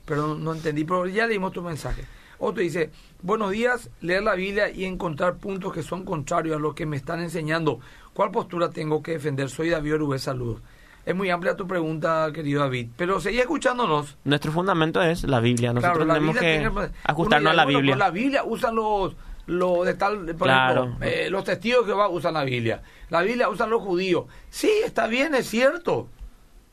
pero 0.06 0.34
no, 0.34 0.54
entendí. 0.54 0.84
Pero 0.84 1.06
ya 1.06 1.26
leímos 1.26 1.52
tu 1.52 1.60
mensaje. 1.60 2.06
Otro 2.38 2.62
dice, 2.62 2.90
buenos 3.20 3.50
días, 3.50 3.90
leer 4.00 4.22
la 4.22 4.34
Biblia 4.34 4.70
y 4.70 4.86
encontrar 4.86 5.36
puntos 5.36 5.74
que 5.74 5.82
son 5.82 6.06
contrarios 6.06 6.56
a 6.56 6.58
lo 6.58 6.74
que 6.74 6.86
me 6.86 6.96
están 6.96 7.20
enseñando. 7.20 7.80
¿Cuál 8.14 8.30
postura 8.30 8.70
tengo 8.70 9.02
que 9.02 9.12
defender? 9.12 9.50
Soy 9.50 9.68
David 9.68 9.96
Orube, 9.96 10.18
saludos. 10.18 10.62
Es 11.04 11.14
muy 11.14 11.28
amplia 11.28 11.54
tu 11.54 11.66
pregunta, 11.66 12.30
querido 12.32 12.62
David, 12.62 12.88
pero 12.96 13.20
seguí 13.20 13.40
escuchándonos. 13.40 14.16
Nuestro 14.24 14.52
fundamento 14.52 15.02
es 15.02 15.24
la 15.24 15.40
Biblia. 15.40 15.74
Nosotros 15.74 16.08
tenemos 16.08 16.36
que 16.38 16.70
ajustarnos 17.04 17.52
a 17.52 17.56
la 17.56 17.66
Biblia. 17.66 17.94
la 17.94 18.10
Biblia 18.10 18.42
usan 18.42 18.74
los, 18.74 19.16
los 19.48 19.86
de 19.86 19.94
tal, 19.94 20.34
por 20.36 20.48
ejemplo, 20.48 20.96
eh, 21.00 21.28
los 21.30 21.42
testigos 21.42 21.86
que 21.86 21.92
va 21.92 22.08
usan 22.08 22.34
la 22.34 22.44
Biblia. 22.44 22.82
La 23.08 23.22
Biblia 23.22 23.48
usan 23.48 23.70
los 23.70 23.82
judíos. 23.82 24.26
Sí, 24.50 24.70
está 24.84 25.06
bien, 25.06 25.34
es 25.34 25.48
cierto. 25.48 26.08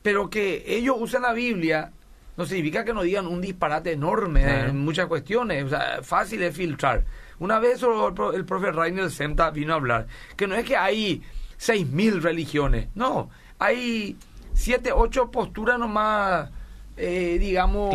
Pero 0.01 0.29
que 0.29 0.63
ellos 0.67 0.97
usen 0.99 1.23
la 1.23 1.33
Biblia 1.33 1.91
no 2.37 2.45
significa 2.45 2.83
que 2.83 2.93
no 2.93 3.01
digan 3.01 3.27
un 3.27 3.41
disparate 3.41 3.93
enorme 3.93 4.67
en 4.67 4.77
muchas 4.77 5.07
cuestiones. 5.07 5.63
O 5.63 5.69
sea, 5.69 5.99
fácil 6.03 6.41
de 6.41 6.51
filtrar. 6.51 7.05
Una 7.39 7.59
vez 7.59 7.81
el, 7.81 8.45
profe 8.45 8.71
Rainer 8.71 9.09
Semta 9.09 9.49
vino 9.51 9.73
a 9.73 9.77
hablar 9.77 10.07
que 10.35 10.47
no 10.47 10.55
es 10.55 10.65
que 10.65 10.75
hay 10.75 11.21
seis 11.57 11.87
mil 11.87 12.21
religiones. 12.21 12.89
No, 12.93 13.29
hay 13.57 14.17
siete, 14.53 14.91
ocho 14.91 15.31
posturas 15.31 15.79
nomás, 15.79 16.49
eh, 16.97 17.37
digamos, 17.39 17.93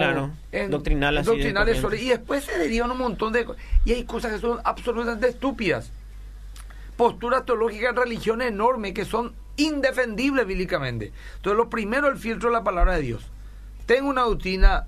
doctrinales. 0.68 1.26
doctrinales 1.26 1.82
y 2.00 2.08
después 2.08 2.44
se 2.44 2.58
derivan 2.58 2.90
un 2.90 2.98
montón 2.98 3.32
de 3.32 3.46
Y 3.84 3.92
hay 3.92 4.04
cosas 4.04 4.32
que 4.32 4.38
son 4.38 4.58
absolutamente 4.64 5.28
estúpidas. 5.28 5.90
Posturas 6.96 7.46
teológicas, 7.46 7.94
religiones 7.94 8.48
enormes 8.48 8.92
que 8.92 9.04
son 9.04 9.32
indefendibles 9.56 10.46
bíblicamente. 10.46 11.12
Entonces, 11.36 11.56
lo 11.56 11.70
primero, 11.70 12.08
el 12.08 12.18
filtro 12.18 12.50
de 12.50 12.56
la 12.56 12.64
palabra 12.64 12.96
de 12.96 13.02
Dios. 13.02 13.26
Tengo 13.86 14.08
una 14.08 14.22
doctrina 14.22 14.86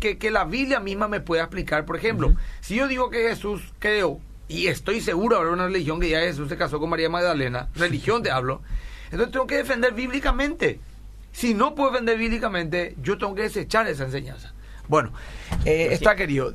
que, 0.00 0.18
que, 0.18 0.30
la 0.30 0.44
Biblia 0.44 0.80
misma 0.80 1.08
me 1.08 1.20
puede 1.20 1.42
explicar. 1.42 1.84
Por 1.84 1.96
ejemplo, 1.96 2.34
si 2.60 2.76
yo 2.76 2.88
digo 2.88 3.10
que 3.10 3.28
Jesús 3.28 3.72
creó, 3.78 4.20
y 4.48 4.68
estoy 4.68 5.02
seguro 5.02 5.36
de 5.36 5.42
haber 5.42 5.52
una 5.52 5.66
religión 5.66 6.00
que 6.00 6.08
ya 6.08 6.20
Jesús 6.20 6.48
se 6.48 6.56
casó 6.56 6.80
con 6.80 6.88
María 6.88 7.10
Magdalena, 7.10 7.68
religión 7.74 8.22
te 8.22 8.30
hablo, 8.30 8.62
entonces 9.10 9.32
tengo 9.32 9.46
que 9.46 9.56
defender 9.56 9.92
bíblicamente. 9.92 10.80
Si 11.32 11.54
no 11.54 11.74
puedo 11.74 11.90
defender 11.90 12.18
bíblicamente, 12.18 12.96
yo 13.02 13.18
tengo 13.18 13.34
que 13.34 13.42
desechar 13.42 13.86
esa 13.86 14.04
enseñanza. 14.04 14.52
Bueno, 14.88 15.12
eh, 15.64 15.88
está 15.92 16.16
querido. 16.16 16.54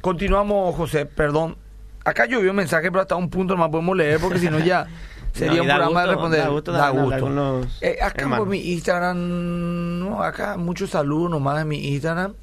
Continuamos, 0.00 0.76
José, 0.76 1.06
perdón. 1.06 1.56
Acá 2.04 2.26
llovió 2.26 2.50
un 2.50 2.56
mensaje, 2.56 2.90
pero 2.90 3.00
hasta 3.00 3.16
un 3.16 3.30
punto 3.30 3.56
más 3.56 3.70
podemos 3.70 3.96
leer 3.96 4.20
porque 4.20 4.38
si 4.38 4.50
no 4.50 4.58
ya 4.58 4.86
sería 5.32 5.62
un 5.62 5.68
programa 5.68 6.02
de 6.02 6.06
responder. 6.08 6.40
Da 6.64 6.90
gusto. 6.90 7.66
Eh, 7.80 7.98
acá 8.02 8.36
por 8.36 8.46
mi 8.46 8.58
Instagram, 8.72 9.98
no, 9.98 10.22
acá 10.22 10.58
muchos 10.58 10.90
saludos 10.90 11.30
nomás 11.30 11.62
en 11.62 11.68
mi 11.68 11.88
Instagram. 11.94 12.34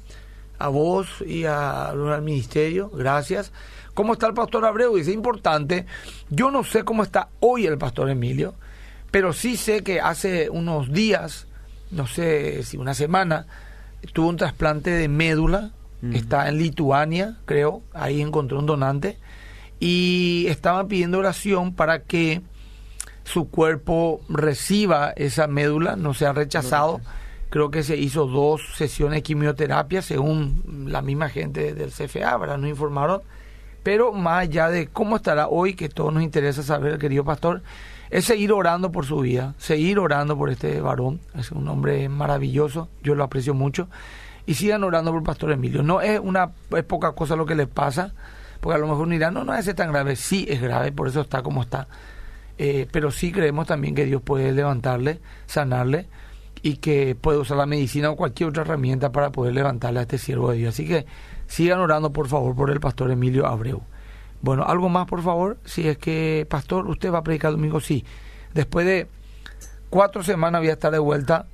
A 0.58 0.68
vos 0.68 1.22
y 1.26 1.44
a, 1.44 1.90
al 1.90 2.22
ministerio, 2.22 2.90
gracias. 2.90 3.52
¿Cómo 3.94 4.14
está 4.14 4.26
el 4.26 4.34
pastor 4.34 4.64
Abreu? 4.64 4.96
Dice, 4.96 5.12
importante. 5.12 5.86
Yo 6.30 6.50
no 6.50 6.64
sé 6.64 6.84
cómo 6.84 7.02
está 7.02 7.28
hoy 7.40 7.66
el 7.66 7.78
pastor 7.78 8.10
Emilio 8.10 8.54
pero 9.12 9.32
sí 9.32 9.56
sé 9.56 9.84
que 9.84 10.00
hace 10.00 10.50
unos 10.50 10.90
días, 10.92 11.46
no 11.92 12.08
sé 12.08 12.64
si 12.64 12.76
una 12.76 12.94
semana, 12.94 13.46
tuvo 14.12 14.28
un 14.28 14.36
trasplante 14.36 14.90
de 14.90 15.06
médula, 15.06 15.70
está 16.12 16.48
en 16.48 16.58
Lituania, 16.58 17.36
creo, 17.44 17.82
ahí 17.92 18.20
encontró 18.20 18.58
un 18.58 18.66
donante, 18.66 19.18
y 19.78 20.46
estaban 20.48 20.88
pidiendo 20.88 21.18
oración 21.18 21.74
para 21.74 22.02
que 22.02 22.40
su 23.24 23.48
cuerpo 23.48 24.20
reciba 24.28 25.12
esa 25.14 25.46
médula, 25.46 25.94
no 25.94 26.14
sea 26.14 26.32
rechazado. 26.32 27.00
Creo 27.50 27.70
que 27.70 27.82
se 27.82 27.96
hizo 27.96 28.26
dos 28.26 28.62
sesiones 28.76 29.18
de 29.18 29.22
quimioterapia, 29.22 30.00
según 30.00 30.86
la 30.88 31.02
misma 31.02 31.28
gente 31.28 31.74
del 31.74 31.90
CFA, 31.90 32.36
¿verdad? 32.38 32.58
Nos 32.58 32.70
informaron. 32.70 33.20
Pero 33.82 34.12
más 34.12 34.42
allá 34.42 34.70
de 34.70 34.86
cómo 34.86 35.16
estará 35.16 35.48
hoy, 35.48 35.74
que 35.74 35.88
todos 35.88 36.14
nos 36.14 36.22
interesa 36.22 36.62
saber, 36.62 36.98
querido 36.98 37.24
pastor, 37.24 37.62
es 38.12 38.26
seguir 38.26 38.52
orando 38.52 38.92
por 38.92 39.06
su 39.06 39.20
vida, 39.20 39.54
seguir 39.56 39.98
orando 39.98 40.36
por 40.36 40.50
este 40.50 40.82
varón. 40.82 41.20
Es 41.34 41.50
un 41.50 41.66
hombre 41.66 42.10
maravilloso, 42.10 42.90
yo 43.02 43.14
lo 43.14 43.24
aprecio 43.24 43.54
mucho. 43.54 43.88
Y 44.44 44.52
sigan 44.54 44.84
orando 44.84 45.12
por 45.12 45.20
el 45.20 45.24
pastor 45.24 45.50
Emilio. 45.50 45.82
No 45.82 46.02
es 46.02 46.20
una 46.20 46.50
es 46.76 46.84
poca 46.84 47.12
cosa 47.12 47.36
lo 47.36 47.46
que 47.46 47.54
le 47.54 47.66
pasa, 47.66 48.12
porque 48.60 48.76
a 48.76 48.78
lo 48.78 48.86
mejor 48.86 49.08
dirán, 49.08 49.32
no, 49.32 49.44
no 49.44 49.54
es 49.54 49.74
tan 49.74 49.92
grave. 49.92 50.16
Sí 50.16 50.44
es 50.46 50.60
grave, 50.60 50.92
por 50.92 51.08
eso 51.08 51.22
está 51.22 51.42
como 51.42 51.62
está. 51.62 51.88
Eh, 52.58 52.86
pero 52.92 53.10
sí 53.10 53.32
creemos 53.32 53.66
también 53.66 53.94
que 53.94 54.04
Dios 54.04 54.20
puede 54.20 54.52
levantarle, 54.52 55.20
sanarle 55.46 56.06
y 56.60 56.76
que 56.76 57.14
puede 57.14 57.38
usar 57.38 57.56
la 57.56 57.64
medicina 57.64 58.10
o 58.10 58.16
cualquier 58.16 58.50
otra 58.50 58.62
herramienta 58.62 59.10
para 59.10 59.32
poder 59.32 59.54
levantarle 59.54 60.00
a 60.00 60.02
este 60.02 60.18
siervo 60.18 60.50
de 60.50 60.58
Dios. 60.58 60.74
Así 60.74 60.86
que 60.86 61.06
sigan 61.46 61.80
orando, 61.80 62.12
por 62.12 62.28
favor, 62.28 62.54
por 62.54 62.70
el 62.70 62.78
pastor 62.78 63.10
Emilio 63.10 63.46
Abreu. 63.46 63.82
Bueno, 64.42 64.64
algo 64.64 64.88
más, 64.88 65.06
por 65.06 65.22
favor. 65.22 65.56
Si 65.64 65.88
es 65.88 65.96
que, 65.96 66.46
pastor, 66.50 66.88
usted 66.88 67.12
va 67.12 67.18
a 67.18 67.22
predicar 67.22 67.52
domingo, 67.52 67.80
sí. 67.80 68.04
Después 68.52 68.84
de 68.84 69.06
cuatro 69.88 70.22
semanas 70.24 70.60
voy 70.60 70.68
a 70.68 70.74
estar 70.74 70.92
de 70.92 70.98
vuelta. 70.98 71.46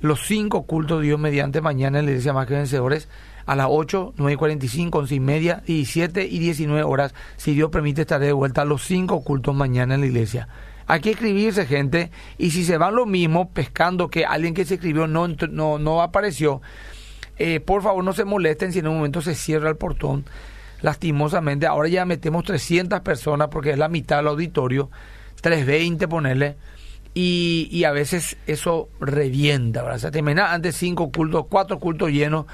Los 0.00 0.26
cinco 0.26 0.64
cultos 0.64 1.00
Dios 1.00 1.18
mediante 1.18 1.62
mañana 1.62 1.98
en 1.98 2.04
la 2.04 2.10
iglesia 2.10 2.34
Más 2.34 2.46
que 2.46 2.54
Vencedores 2.54 3.08
a 3.46 3.56
las 3.56 3.66
8, 3.70 4.14
9 4.16 4.32
y 4.32 4.36
45, 4.36 4.98
11 4.98 5.14
y 5.14 5.20
media, 5.20 5.62
17 5.66 6.26
y 6.26 6.38
19 6.38 6.82
horas. 6.82 7.14
Si 7.36 7.54
Dios 7.54 7.70
permite, 7.70 8.02
estaré 8.02 8.26
de 8.26 8.32
vuelta 8.32 8.64
los 8.64 8.84
cinco 8.84 9.22
cultos 9.22 9.54
mañana 9.54 9.94
en 9.94 10.00
la 10.00 10.06
iglesia. 10.06 10.48
Hay 10.86 11.00
que 11.00 11.10
escribirse, 11.10 11.66
gente. 11.66 12.10
Y 12.36 12.50
si 12.50 12.64
se 12.64 12.76
van 12.78 12.94
lo 12.94 13.06
mismo, 13.06 13.50
pescando 13.50 14.08
que 14.08 14.26
alguien 14.26 14.54
que 14.54 14.64
se 14.64 14.74
escribió 14.74 15.06
no, 15.06 15.28
no, 15.28 15.78
no 15.78 16.02
apareció, 16.02 16.60
eh, 17.36 17.60
por 17.60 17.82
favor 17.82 18.04
no 18.04 18.12
se 18.12 18.24
molesten 18.24 18.72
si 18.72 18.78
en 18.80 18.88
un 18.88 18.96
momento 18.96 19.22
se 19.22 19.34
cierra 19.34 19.70
el 19.70 19.76
portón 19.76 20.24
lastimosamente, 20.84 21.66
ahora 21.66 21.88
ya 21.88 22.04
metemos 22.04 22.44
300 22.44 23.00
personas 23.00 23.48
porque 23.48 23.70
es 23.70 23.78
la 23.78 23.88
mitad 23.88 24.18
del 24.18 24.26
auditorio, 24.26 24.90
320 25.40 26.06
ponerle, 26.08 26.56
y, 27.14 27.68
y 27.72 27.84
a 27.84 27.92
veces 27.92 28.36
eso 28.46 28.90
revienta, 29.00 29.82
¿verdad? 29.82 29.96
Se 29.96 30.10
termina 30.10 30.52
antes 30.52 30.76
cinco 30.76 31.10
cultos, 31.10 31.46
cuatro 31.48 31.78
cultos 31.78 32.10
llenos, 32.10 32.44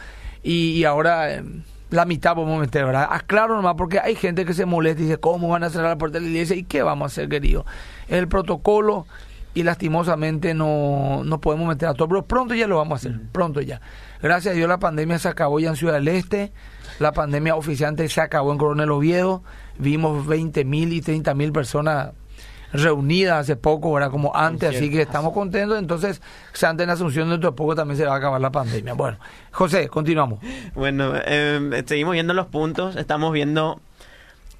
y, 0.44 0.84
ahora 0.84 1.34
eh, 1.34 1.42
la 1.90 2.04
mitad 2.04 2.36
podemos 2.36 2.60
meter, 2.60 2.84
¿verdad? 2.84 3.08
Aclaro 3.10 3.56
nomás 3.56 3.74
porque 3.76 3.98
hay 3.98 4.14
gente 4.14 4.44
que 4.44 4.54
se 4.54 4.64
molesta 4.64 5.02
y 5.02 5.06
dice, 5.06 5.18
¿cómo 5.18 5.48
van 5.48 5.64
a 5.64 5.70
cerrar 5.70 5.90
la 5.90 5.98
puerta 5.98 6.18
de 6.18 6.26
la 6.26 6.30
iglesia? 6.30 6.54
¿Y 6.54 6.62
qué 6.62 6.82
vamos 6.82 7.06
a 7.06 7.12
hacer, 7.12 7.28
querido? 7.28 7.66
el 8.06 8.28
protocolo 8.28 9.06
y 9.54 9.64
lastimosamente 9.64 10.54
no, 10.54 11.22
no 11.24 11.40
podemos 11.40 11.66
meter 11.66 11.88
a 11.88 11.94
todos, 11.94 12.08
pero 12.08 12.24
pronto 12.26 12.54
ya 12.54 12.68
lo 12.68 12.76
vamos 12.76 12.92
a 12.92 13.08
hacer, 13.08 13.20
pronto 13.32 13.60
ya. 13.60 13.80
Gracias 14.22 14.52
a 14.52 14.56
Dios 14.56 14.68
la 14.68 14.78
pandemia 14.78 15.18
se 15.18 15.28
acabó 15.28 15.60
ya 15.60 15.70
en 15.70 15.76
Ciudad 15.76 15.94
del 15.94 16.08
Este, 16.08 16.52
la 16.98 17.12
pandemia 17.12 17.56
oficiante 17.56 18.08
se 18.08 18.20
acabó 18.20 18.52
en 18.52 18.58
Coronel 18.58 18.90
Oviedo, 18.90 19.42
vimos 19.78 20.26
20 20.26 20.64
mil 20.64 20.92
y 20.92 21.00
30 21.00 21.34
mil 21.34 21.52
personas 21.52 22.10
reunidas 22.72 23.40
hace 23.40 23.56
poco, 23.56 23.96
era 23.96 24.10
como 24.10 24.34
antes, 24.36 24.76
así 24.76 24.90
que 24.90 25.02
estamos 25.02 25.32
contentos. 25.32 25.78
Entonces, 25.78 26.20
antes 26.62 26.84
en 26.84 26.90
Asunción, 26.90 27.30
dentro 27.30 27.50
de 27.50 27.56
poco 27.56 27.74
también 27.74 27.96
se 27.96 28.04
va 28.04 28.14
a 28.14 28.16
acabar 28.16 28.40
la 28.40 28.50
pandemia. 28.50 28.94
Bueno, 28.94 29.18
José, 29.50 29.88
continuamos. 29.88 30.40
Bueno, 30.74 31.12
eh, 31.24 31.82
seguimos 31.86 32.12
viendo 32.12 32.34
los 32.34 32.46
puntos, 32.46 32.96
estamos 32.96 33.32
viendo 33.32 33.80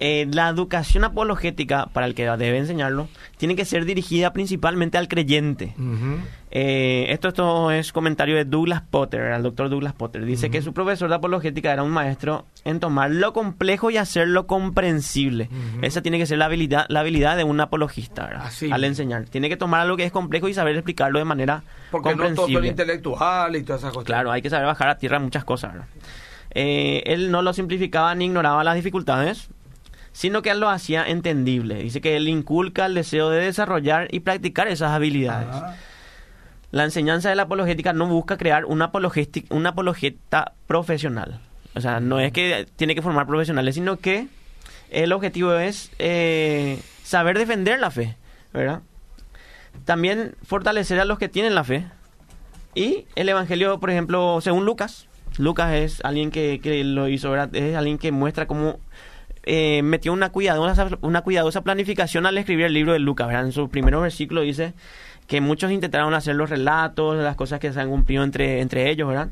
eh, 0.02 0.26
la 0.32 0.48
educación 0.48 1.04
apologética, 1.04 1.86
para 1.92 2.06
el 2.06 2.14
que 2.14 2.24
debe 2.24 2.56
enseñarlo, 2.56 3.08
tiene 3.36 3.54
que 3.54 3.66
ser 3.66 3.84
dirigida 3.84 4.32
principalmente 4.32 4.96
al 4.96 5.08
creyente. 5.08 5.74
Eh, 6.50 7.08
esto, 7.10 7.28
esto 7.28 7.70
es 7.70 7.92
comentario 7.92 8.34
de 8.34 8.46
Douglas 8.46 8.80
Potter, 8.80 9.20
el 9.20 9.42
doctor 9.42 9.68
Douglas 9.68 9.92
Potter. 9.92 10.24
Dice 10.24 10.50
que 10.50 10.62
su 10.62 10.72
profesor 10.72 11.10
de 11.10 11.16
apologética 11.16 11.70
era 11.70 11.82
un 11.82 11.90
maestro 11.90 12.46
en 12.64 12.80
tomar 12.80 13.10
lo 13.10 13.34
complejo 13.34 13.90
y 13.90 13.98
hacerlo 13.98 14.46
comprensible. 14.46 15.50
Esa 15.82 16.00
tiene 16.00 16.16
que 16.16 16.24
ser 16.24 16.38
la 16.38 16.46
habilidad, 16.46 16.86
la 16.88 17.00
habilidad 17.00 17.36
de 17.36 17.44
un 17.44 17.60
apologista 17.60 18.42
al 18.72 18.84
enseñar. 18.84 19.26
Tiene 19.26 19.50
que 19.50 19.58
tomar 19.58 19.82
algo 19.82 19.98
que 19.98 20.04
es 20.04 20.12
complejo 20.12 20.48
y 20.48 20.54
saber 20.54 20.76
explicarlo 20.76 21.18
de 21.18 21.26
manera 21.26 21.62
Porque 21.90 22.08
comprensible. 22.08 22.54
no 22.54 22.58
todo 22.60 22.68
intelectual 22.68 23.54
y 23.56 23.62
todas 23.64 23.82
esas 23.82 23.92
cosas. 23.92 24.06
Claro, 24.06 24.32
hay 24.32 24.40
que 24.40 24.48
saber 24.48 24.64
bajar 24.64 24.88
a 24.88 24.96
tierra 24.96 25.18
muchas 25.18 25.44
cosas. 25.44 25.74
Eh, 26.52 27.02
él 27.04 27.30
no 27.30 27.42
lo 27.42 27.52
simplificaba 27.52 28.14
ni 28.14 28.24
ignoraba 28.24 28.64
las 28.64 28.76
dificultades 28.76 29.50
sino 30.12 30.42
que 30.42 30.50
él 30.50 30.60
lo 30.60 30.68
hacía 30.68 31.06
entendible. 31.06 31.76
Dice 31.76 32.00
que 32.00 32.16
él 32.16 32.28
inculca 32.28 32.86
el 32.86 32.94
deseo 32.94 33.30
de 33.30 33.44
desarrollar 33.44 34.08
y 34.10 34.20
practicar 34.20 34.68
esas 34.68 34.92
habilidades. 34.92 35.54
La 36.70 36.84
enseñanza 36.84 37.28
de 37.28 37.36
la 37.36 37.42
apologética 37.42 37.92
no 37.92 38.06
busca 38.06 38.36
crear 38.36 38.64
una, 38.64 38.90
una 39.50 39.68
apologeta 39.70 40.52
profesional. 40.66 41.40
O 41.74 41.80
sea, 41.80 42.00
no 42.00 42.20
es 42.20 42.32
que 42.32 42.66
tiene 42.76 42.94
que 42.94 43.02
formar 43.02 43.26
profesionales, 43.26 43.74
sino 43.74 43.96
que 43.98 44.28
el 44.90 45.12
objetivo 45.12 45.54
es 45.54 45.90
eh, 45.98 46.80
saber 47.02 47.38
defender 47.38 47.78
la 47.78 47.90
fe, 47.90 48.16
¿verdad? 48.52 48.82
también 49.84 50.34
fortalecer 50.44 51.00
a 51.00 51.04
los 51.04 51.18
que 51.18 51.28
tienen 51.28 51.54
la 51.54 51.64
fe. 51.64 51.86
Y 52.74 53.06
el 53.16 53.28
Evangelio, 53.28 53.80
por 53.80 53.90
ejemplo, 53.90 54.40
según 54.40 54.64
Lucas, 54.64 55.06
Lucas 55.38 55.72
es 55.72 56.00
alguien 56.04 56.30
que, 56.30 56.60
que 56.62 56.84
lo 56.84 57.08
hizo, 57.08 57.30
¿verdad? 57.30 57.54
Es 57.54 57.76
alguien 57.76 57.98
que 57.98 58.12
muestra 58.12 58.46
cómo 58.46 58.78
eh, 59.52 59.82
metió 59.82 60.12
una 60.12 60.30
cuidadosa, 60.30 60.96
una 61.00 61.22
cuidadosa 61.22 61.62
planificación 61.62 62.24
al 62.24 62.38
escribir 62.38 62.66
el 62.66 62.72
libro 62.72 62.92
de 62.92 63.00
Lucas, 63.00 63.26
¿verdad? 63.26 63.46
En 63.46 63.50
su 63.50 63.68
primer 63.68 63.96
versículo 63.96 64.42
dice 64.42 64.74
que 65.26 65.40
muchos 65.40 65.72
intentaron 65.72 66.14
hacer 66.14 66.36
los 66.36 66.50
relatos, 66.50 67.16
las 67.16 67.34
cosas 67.34 67.58
que 67.58 67.72
se 67.72 67.80
han 67.80 67.88
cumplido 67.90 68.22
entre, 68.22 68.60
entre 68.60 68.88
ellos, 68.88 69.08
¿verdad? 69.08 69.30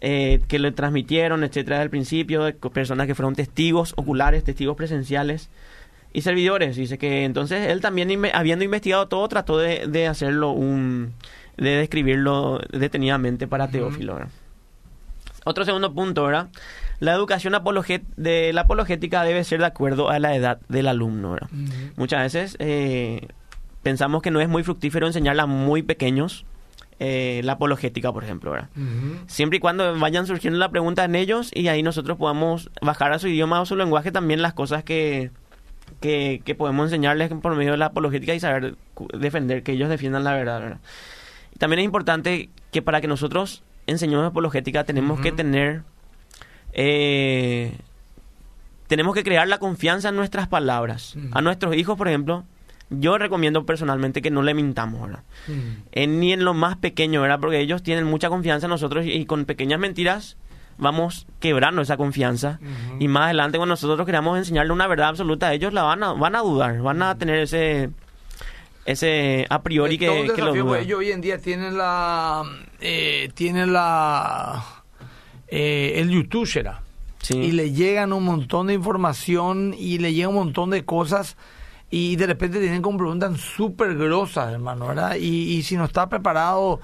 Eh, 0.00 0.40
que 0.48 0.58
le 0.58 0.72
transmitieron, 0.72 1.44
etcétera, 1.44 1.76
desde 1.76 1.84
el 1.84 1.90
principio, 1.90 2.58
personas 2.72 3.06
que 3.06 3.14
fueron 3.14 3.34
testigos 3.34 3.92
oculares, 3.98 4.44
testigos 4.44 4.78
presenciales 4.78 5.50
y 6.14 6.22
servidores. 6.22 6.76
Dice 6.76 6.96
que 6.96 7.24
entonces 7.24 7.68
él 7.68 7.82
también, 7.82 8.24
habiendo 8.32 8.64
investigado 8.64 9.08
todo, 9.08 9.28
trató 9.28 9.58
de, 9.58 9.86
de 9.86 10.06
hacerlo 10.06 10.52
un. 10.52 11.12
de 11.58 11.76
describirlo 11.76 12.62
detenidamente 12.72 13.46
para 13.46 13.68
Teófilo. 13.68 14.14
¿verdad? 14.14 14.30
Otro 15.44 15.66
segundo 15.66 15.92
punto, 15.92 16.24
¿verdad? 16.24 16.48
La 17.00 17.12
educación 17.12 17.52
de 18.16 18.52
la 18.52 18.60
apologética 18.62 19.22
debe 19.22 19.44
ser 19.44 19.60
de 19.60 19.66
acuerdo 19.66 20.10
a 20.10 20.18
la 20.18 20.34
edad 20.34 20.60
del 20.68 20.88
alumno, 20.88 21.32
¿verdad? 21.32 21.50
Muchas 21.96 22.22
veces 22.22 22.56
eh, 22.58 23.28
pensamos 23.82 24.22
que 24.22 24.30
no 24.30 24.40
es 24.40 24.48
muy 24.48 24.62
fructífero 24.62 25.06
enseñarla 25.06 25.44
a 25.44 25.46
muy 25.46 25.82
pequeños. 25.82 26.44
Eh, 27.00 27.40
la 27.42 27.52
apologética, 27.52 28.12
por 28.12 28.22
ejemplo, 28.22 28.52
¿verdad? 28.52 28.68
Siempre 29.26 29.56
y 29.56 29.60
cuando 29.60 29.98
vayan 29.98 30.26
surgiendo 30.26 30.58
la 30.58 30.70
pregunta 30.70 31.04
en 31.04 31.16
ellos 31.16 31.50
y 31.52 31.68
ahí 31.68 31.82
nosotros 31.82 32.16
podamos 32.16 32.70
bajar 32.80 33.12
a 33.12 33.18
su 33.18 33.28
idioma 33.28 33.60
o 33.60 33.66
su 33.66 33.74
lenguaje 33.74 34.12
también 34.12 34.42
las 34.42 34.54
cosas 34.54 34.84
que, 34.84 35.32
que, 36.00 36.54
podemos 36.56 36.86
enseñarles 36.86 37.30
por 37.42 37.56
medio 37.56 37.72
de 37.72 37.78
la 37.78 37.86
apologética 37.86 38.34
y 38.34 38.40
saber 38.40 38.76
defender, 39.18 39.64
que 39.64 39.72
ellos 39.72 39.88
defiendan 39.88 40.22
la 40.22 40.34
verdad, 40.34 40.60
¿verdad? 40.60 40.80
también 41.58 41.80
es 41.80 41.84
importante 41.84 42.50
que 42.72 42.82
para 42.82 43.00
que 43.00 43.06
nosotros 43.06 43.62
enseñemos 43.86 44.26
apologética 44.26 44.84
tenemos 44.84 45.20
que 45.20 45.32
tener 45.32 45.82
eh, 46.74 47.72
tenemos 48.86 49.14
que 49.14 49.24
crear 49.24 49.48
la 49.48 49.58
confianza 49.58 50.10
en 50.10 50.16
nuestras 50.16 50.48
palabras. 50.48 51.16
A 51.32 51.40
nuestros 51.40 51.74
hijos, 51.76 51.96
por 51.96 52.08
ejemplo, 52.08 52.44
yo 52.90 53.18
recomiendo 53.18 53.64
personalmente 53.64 54.20
que 54.20 54.30
no 54.30 54.42
le 54.42 54.54
mintamos, 54.54 55.00
¿verdad? 55.02 55.22
ni 55.94 56.32
en 56.32 56.44
lo 56.44 56.54
más 56.54 56.76
pequeño, 56.76 57.22
¿verdad? 57.22 57.40
Porque 57.40 57.60
ellos 57.60 57.82
tienen 57.82 58.04
mucha 58.04 58.28
confianza 58.28 58.66
en 58.66 58.70
nosotros 58.70 59.04
y, 59.06 59.24
con 59.24 59.44
pequeñas 59.44 59.80
mentiras 59.80 60.36
vamos 60.76 61.28
quebrando 61.38 61.82
esa 61.82 61.96
confianza 61.96 62.58
y 62.98 63.06
más 63.06 63.26
adelante 63.26 63.58
cuando 63.58 63.74
nosotros 63.74 64.04
queramos 64.04 64.36
enseñarle 64.36 64.72
una 64.72 64.88
verdad 64.88 65.10
absoluta 65.10 65.54
ellos 65.54 65.72
la 65.72 65.84
van 65.84 66.02
a, 66.02 66.14
van 66.14 66.34
a 66.34 66.40
dudar, 66.40 66.82
van 66.82 67.00
a 67.00 67.16
tener 67.16 67.38
ese 67.38 67.90
ese 68.84 69.46
a 69.50 69.62
priori 69.62 69.98
que, 69.98 70.32
que 70.34 70.42
lo 70.42 70.52
duda. 70.52 70.80
Ellos 70.80 70.98
hoy 70.98 71.12
en 71.12 71.20
día 71.20 71.38
tienen 71.38 71.78
la 71.78 72.42
eh, 72.80 73.30
tienen 73.34 73.72
la 73.72 74.83
eh, 75.56 76.00
el 76.00 76.10
YouTube 76.10 76.48
será. 76.48 76.82
Y 77.30 77.52
le 77.52 77.70
llegan 77.70 78.12
un 78.12 78.24
montón 78.24 78.66
de 78.66 78.74
información 78.74 79.72
y 79.78 79.98
le 79.98 80.12
llega 80.12 80.28
un 80.28 80.34
montón 80.34 80.70
de 80.70 80.84
cosas 80.84 81.36
y 81.90 82.16
de 82.16 82.26
repente 82.26 82.58
tienen 82.58 82.82
como 82.82 82.98
preguntas 82.98 83.40
súper 83.40 83.94
grosas, 83.94 84.52
hermano, 84.52 84.88
¿verdad? 84.88 85.14
Y, 85.14 85.62
si 85.62 85.76
no 85.76 85.84
está 85.84 86.08
preparado 86.08 86.80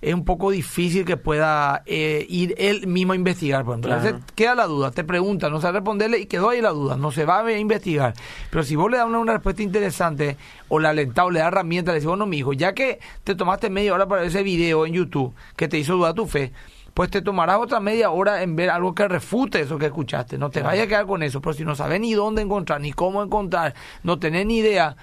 es 0.00 0.12
un 0.12 0.24
poco 0.24 0.50
difícil 0.50 1.04
que 1.04 1.16
pueda 1.16 1.82
eh, 1.86 2.26
ir 2.28 2.54
él 2.56 2.86
mismo 2.86 3.12
a 3.12 3.16
investigar. 3.16 3.64
Por 3.64 3.78
ejemplo. 3.78 4.20
queda 4.34 4.54
la 4.54 4.66
duda, 4.66 4.90
te 4.90 5.04
pregunta, 5.04 5.50
no 5.50 5.60
sabe 5.60 5.80
responderle 5.80 6.18
y 6.18 6.26
quedó 6.26 6.48
ahí 6.48 6.62
la 6.62 6.70
duda, 6.70 6.96
no 6.96 7.12
se 7.12 7.26
va 7.26 7.40
a 7.40 7.58
investigar. 7.58 8.14
Pero 8.50 8.64
si 8.64 8.74
vos 8.74 8.90
le 8.90 8.96
das 8.96 9.06
una, 9.06 9.32
respuesta 9.32 9.62
interesante 9.62 10.38
o 10.68 10.78
la 10.78 10.90
alentás 10.90 11.26
o 11.26 11.30
le 11.30 11.40
das 11.40 11.48
herramientas, 11.48 11.92
le 11.92 12.00
decís, 12.00 12.08
bueno, 12.08 12.26
mi 12.26 12.38
hijo, 12.38 12.54
ya 12.54 12.72
que 12.72 13.00
te 13.22 13.34
tomaste 13.34 13.68
media 13.68 13.94
hora 13.94 14.06
para 14.06 14.22
ver 14.22 14.30
ese 14.30 14.42
video 14.42 14.86
en 14.86 14.94
YouTube 14.94 15.34
que 15.56 15.68
te 15.68 15.78
hizo 15.78 15.94
dudar 15.94 16.14
tu 16.14 16.26
fe, 16.26 16.52
pues 16.94 17.10
te 17.10 17.20
tomarás 17.20 17.58
otra 17.58 17.80
media 17.80 18.10
hora 18.10 18.42
en 18.42 18.54
ver 18.54 18.70
algo 18.70 18.94
que 18.94 19.08
refute 19.08 19.60
eso 19.60 19.78
que 19.78 19.86
escuchaste. 19.86 20.38
No 20.38 20.50
te 20.50 20.62
vayas 20.62 20.86
a 20.86 20.88
quedar 20.88 21.06
con 21.06 21.24
eso, 21.24 21.40
pero 21.40 21.52
si 21.52 21.64
no 21.64 21.74
sabes 21.74 22.00
ni 22.00 22.14
dónde 22.14 22.40
encontrar, 22.40 22.80
ni 22.80 22.92
cómo 22.92 23.22
encontrar, 23.22 23.74
no 24.04 24.20
tenés 24.20 24.46
ni 24.46 24.58
idea, 24.58 24.96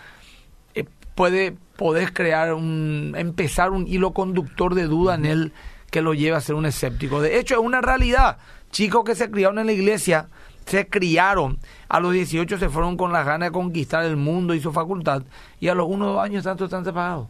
eh, 0.73 0.85
puede, 1.15 1.57
podés 1.75 2.11
crear 2.11 2.53
un, 2.53 3.13
empezar 3.17 3.71
un 3.71 3.87
hilo 3.87 4.11
conductor 4.11 4.73
de 4.73 4.85
duda 4.85 5.15
en 5.15 5.25
él 5.25 5.53
que 5.91 6.01
lo 6.01 6.13
lleva 6.13 6.37
a 6.37 6.41
ser 6.41 6.55
un 6.55 6.65
escéptico. 6.65 7.21
De 7.21 7.37
hecho, 7.37 7.55
es 7.55 7.59
una 7.59 7.81
realidad. 7.81 8.37
Chicos 8.71 9.03
que 9.03 9.13
se 9.13 9.29
criaron 9.29 9.59
en 9.59 9.65
la 9.65 9.73
iglesia, 9.73 10.29
se 10.65 10.87
criaron, 10.87 11.59
a 11.89 11.99
los 11.99 12.13
18 12.13 12.57
se 12.57 12.69
fueron 12.69 12.95
con 12.95 13.11
las 13.11 13.25
ganas 13.25 13.49
de 13.49 13.51
conquistar 13.51 14.05
el 14.05 14.15
mundo 14.15 14.53
y 14.53 14.61
su 14.61 14.71
facultad, 14.71 15.23
y 15.59 15.67
a 15.67 15.75
los 15.75 15.87
1 15.89 16.09
o 16.09 16.13
2 16.13 16.23
años 16.23 16.45
tanto 16.45 16.63
están 16.63 16.85
separados. 16.85 17.27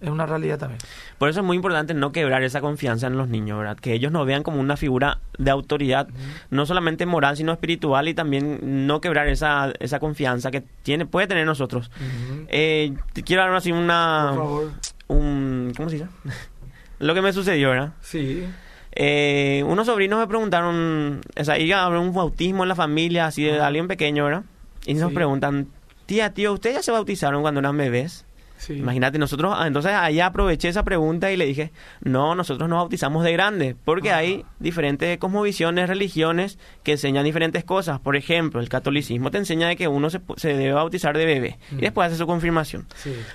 Es 0.00 0.10
una 0.10 0.26
realidad 0.26 0.58
también. 0.58 0.78
Por 1.16 1.30
eso 1.30 1.40
es 1.40 1.46
muy 1.46 1.56
importante 1.56 1.94
no 1.94 2.12
quebrar 2.12 2.42
esa 2.42 2.60
confianza 2.60 3.06
en 3.06 3.16
los 3.16 3.28
niños, 3.28 3.58
¿verdad? 3.58 3.76
Que 3.76 3.94
ellos 3.94 4.12
nos 4.12 4.26
vean 4.26 4.42
como 4.42 4.60
una 4.60 4.76
figura 4.76 5.20
de 5.38 5.50
autoridad, 5.50 6.08
no 6.50 6.66
solamente 6.66 7.06
moral, 7.06 7.36
sino 7.36 7.52
espiritual 7.52 8.08
y 8.08 8.14
también 8.14 8.86
no 8.86 9.00
quebrar 9.00 9.28
esa, 9.28 9.72
esa 9.80 10.00
confianza 10.00 10.50
que 10.50 10.62
tiene 10.82 11.06
puede 11.06 11.26
tener 11.26 11.46
nosotros. 11.46 11.90
eh, 12.48 12.94
quiero 13.24 13.42
dar 13.42 13.54
así 13.54 13.72
una... 13.72 14.32
Por 14.34 14.38
favor. 14.38 14.72
Un, 15.08 15.72
¿Cómo 15.76 15.88
se 15.88 15.96
dice? 15.96 16.08
Lo 16.98 17.14
que 17.14 17.22
me 17.22 17.32
sucedió, 17.32 17.70
¿verdad? 17.70 17.92
Sí. 18.00 18.44
Eh, 18.92 19.64
unos 19.66 19.86
sobrinos 19.86 20.20
me 20.20 20.26
preguntaron, 20.26 21.20
o 21.36 21.44
sea, 21.44 21.58
iba 21.58 21.78
a 21.78 21.86
haber 21.86 21.98
un 21.98 22.12
bautismo 22.14 22.62
en 22.62 22.68
la 22.68 22.76
familia, 22.76 23.26
así 23.26 23.42
de 23.42 23.60
alguien 23.60 23.88
pequeño, 23.88 24.24
¿verdad? 24.24 24.44
Y 24.86 24.94
nos 24.94 25.12
preguntan, 25.12 25.68
tía, 26.06 26.34
tío, 26.34 26.52
¿ustedes 26.52 26.76
ya 26.76 26.82
se 26.82 26.92
bautizaron 26.92 27.42
cuando 27.42 27.60
eran 27.60 27.76
bebés? 27.76 28.24
Imagínate, 28.70 29.18
nosotros, 29.18 29.54
ah, 29.56 29.66
entonces 29.66 29.92
ahí 29.92 30.20
aproveché 30.20 30.68
esa 30.68 30.82
pregunta 30.82 31.30
y 31.30 31.36
le 31.36 31.46
dije, 31.46 31.72
no, 32.02 32.34
nosotros 32.34 32.68
nos 32.68 32.78
bautizamos 32.78 33.24
de 33.24 33.32
grande, 33.32 33.76
porque 33.84 34.12
hay 34.12 34.44
diferentes 34.58 35.18
cosmovisiones, 35.18 35.88
religiones 35.88 36.58
que 36.82 36.92
enseñan 36.92 37.24
diferentes 37.24 37.64
cosas. 37.64 38.00
Por 38.00 38.16
ejemplo, 38.16 38.60
el 38.60 38.68
catolicismo 38.68 39.30
te 39.30 39.38
enseña 39.38 39.68
de 39.68 39.76
que 39.76 39.88
uno 39.88 40.10
se, 40.10 40.20
debe 40.48 40.72
bautizar 40.72 41.16
de 41.16 41.24
bebé 41.24 41.58
y 41.72 41.76
mm. 41.76 41.78
después 41.78 42.08
hace 42.08 42.16
su 42.16 42.26
confirmación. 42.26 42.86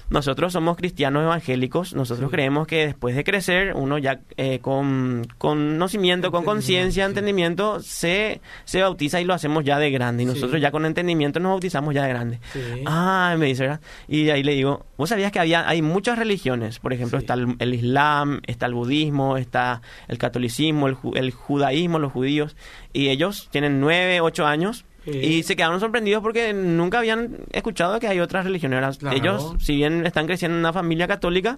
Nosotros 0.09 0.53
somos 0.53 0.77
cristianos 0.77 1.23
evangélicos, 1.23 1.93
nosotros 1.93 2.31
creemos 2.31 2.67
que 2.67 2.87
después 2.87 3.15
de 3.15 3.23
crecer, 3.23 3.73
uno 3.75 3.97
ya 3.97 4.21
eh, 4.37 4.59
con, 4.59 5.27
conocimiento, 5.37 6.31
con 6.31 6.43
conciencia, 6.43 7.05
entendimiento, 7.05 7.79
se, 7.81 8.41
se 8.65 8.81
bautiza 8.81 9.21
y 9.21 9.25
lo 9.25 9.33
hacemos 9.33 9.63
ya 9.63 9.79
de 9.79 9.91
grande. 9.91 10.23
Y 10.23 10.25
nosotros 10.25 10.61
ya 10.61 10.71
con 10.71 10.85
entendimiento 10.85 11.39
nos 11.39 11.51
bautizamos 11.51 11.93
ya 11.93 12.03
de 12.03 12.09
grande. 12.09 12.39
Ah, 12.85 13.35
me 13.37 13.47
dice, 13.47 13.63
¿verdad? 13.63 13.81
Y 14.07 14.29
ahí 14.29 14.43
le 14.43 14.53
digo, 14.53 14.85
¿vos 14.97 15.09
sabías 15.19 15.31
que 15.31 15.39
había, 15.39 15.67
hay 15.67 15.81
muchas 15.81 16.17
religiones? 16.17 16.79
Por 16.79 16.93
ejemplo, 16.93 17.17
está 17.17 17.33
el, 17.33 17.73
Islam, 17.73 18.39
está 18.47 18.65
el 18.65 18.73
budismo, 18.73 19.37
está 19.37 19.81
el 20.07 20.17
catolicismo, 20.17 20.87
el, 20.87 20.97
el, 21.15 21.31
judaísmo, 21.31 21.99
los 21.99 22.13
judíos, 22.13 22.55
y 22.93 23.09
ellos 23.09 23.49
tienen 23.51 23.81
nueve, 23.81 24.21
ocho 24.21 24.45
años. 24.45 24.85
Y 25.05 25.41
se 25.41 25.55
quedaron 25.55 25.79
sorprendidos 25.79 26.21
porque 26.21 26.53
nunca 26.53 26.99
habían 26.99 27.37
escuchado 27.51 27.99
que 27.99 28.07
hay 28.07 28.19
otras 28.19 28.45
religiones. 28.45 28.99
Ellos, 29.11 29.55
si 29.59 29.75
bien 29.75 30.05
están 30.05 30.27
creciendo 30.27 30.55
en 30.55 30.59
una 30.59 30.71
familia 30.71 31.07
católica, 31.07 31.57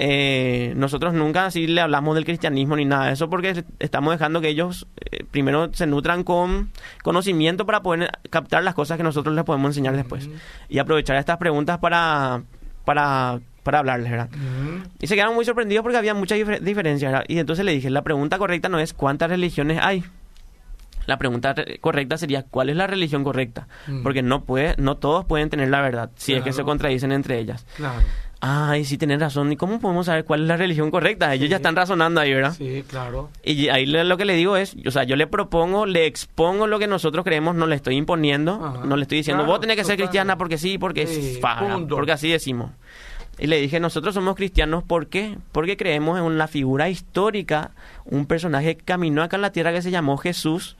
eh, 0.00 0.74
nosotros 0.76 1.12
nunca 1.12 1.46
así 1.46 1.66
le 1.66 1.80
hablamos 1.80 2.14
del 2.14 2.24
cristianismo 2.24 2.76
ni 2.76 2.84
nada 2.84 3.06
de 3.06 3.14
eso 3.14 3.28
porque 3.28 3.64
estamos 3.80 4.12
dejando 4.12 4.40
que 4.40 4.48
ellos 4.48 4.86
eh, 5.10 5.24
primero 5.28 5.74
se 5.74 5.88
nutran 5.88 6.22
con 6.22 6.70
conocimiento 7.02 7.66
para 7.66 7.82
poder 7.82 8.08
captar 8.30 8.62
las 8.62 8.74
cosas 8.74 8.96
que 8.96 9.02
nosotros 9.02 9.34
les 9.34 9.44
podemos 9.44 9.70
enseñar 9.70 9.96
después 9.96 10.30
y 10.68 10.78
aprovechar 10.78 11.16
estas 11.16 11.38
preguntas 11.38 11.78
para 11.78 12.44
para, 12.88 13.40
para 13.64 13.80
hablarles, 13.80 14.10
¿verdad? 14.10 14.30
Y 14.98 15.08
se 15.08 15.14
quedaron 15.14 15.34
muy 15.34 15.44
sorprendidos 15.44 15.82
porque 15.82 15.98
había 15.98 16.14
muchas 16.14 16.38
diferencias, 16.62 17.22
Y 17.28 17.38
entonces 17.38 17.62
le 17.66 17.72
dije, 17.72 17.90
la 17.90 18.00
pregunta 18.00 18.38
correcta 18.38 18.70
no 18.70 18.78
es 18.78 18.94
cuántas 18.94 19.28
religiones 19.28 19.78
hay. 19.82 20.04
La 21.04 21.18
pregunta 21.18 21.54
correcta 21.82 22.16
sería 22.16 22.44
cuál 22.44 22.70
es 22.70 22.76
la 22.76 22.86
religión 22.86 23.24
correcta, 23.24 23.68
porque 24.02 24.22
no 24.22 24.44
puede, 24.44 24.74
no 24.78 24.96
todos 24.96 25.26
pueden 25.26 25.50
tener 25.50 25.68
la 25.68 25.82
verdad, 25.82 26.10
si 26.16 26.32
es 26.32 26.42
que 26.42 26.54
se 26.54 26.62
contradicen 26.62 27.12
entre 27.12 27.38
ellas. 27.38 27.66
Claro. 27.76 28.00
Ay, 28.40 28.84
sí, 28.84 28.98
tienes 28.98 29.18
razón. 29.18 29.50
¿Y 29.50 29.56
cómo 29.56 29.80
podemos 29.80 30.06
saber 30.06 30.24
cuál 30.24 30.42
es 30.42 30.48
la 30.48 30.56
religión 30.56 30.90
correcta? 30.90 31.34
Ellos 31.34 31.50
ya 31.50 31.56
están 31.56 31.74
razonando 31.74 32.20
ahí, 32.20 32.32
¿verdad? 32.32 32.54
Sí, 32.56 32.84
claro. 32.86 33.30
Y 33.42 33.68
ahí 33.68 33.84
lo 33.86 34.16
que 34.16 34.24
le 34.24 34.34
digo 34.34 34.56
es, 34.56 34.76
o 34.86 34.90
sea, 34.92 35.02
yo 35.02 35.16
le 35.16 35.26
propongo, 35.26 35.86
le 35.86 36.06
expongo 36.06 36.68
lo 36.68 36.78
que 36.78 36.86
nosotros 36.86 37.24
creemos, 37.24 37.56
no 37.56 37.66
le 37.66 37.74
estoy 37.74 37.96
imponiendo, 37.96 38.80
no 38.84 38.96
le 38.96 39.02
estoy 39.02 39.18
diciendo, 39.18 39.44
vos 39.44 39.60
tenés 39.60 39.76
que 39.76 39.84
ser 39.84 39.96
cristiana 39.96 40.38
porque 40.38 40.58
sí, 40.58 40.78
porque 40.78 41.02
es 41.02 41.40
porque 41.88 42.12
así 42.12 42.28
decimos. 42.28 42.70
Y 43.38 43.46
le 43.46 43.60
dije, 43.60 43.78
nosotros 43.78 44.14
somos 44.14 44.34
cristianos, 44.34 44.82
¿por 44.82 45.06
qué? 45.06 45.36
Porque 45.52 45.76
creemos 45.76 46.18
en 46.18 46.24
una 46.24 46.48
figura 46.48 46.88
histórica, 46.88 47.70
un 48.04 48.26
personaje 48.26 48.76
que 48.76 48.84
caminó 48.84 49.22
acá 49.22 49.36
en 49.36 49.42
la 49.42 49.52
tierra 49.52 49.72
que 49.72 49.82
se 49.82 49.92
llamó 49.92 50.16
Jesús, 50.16 50.76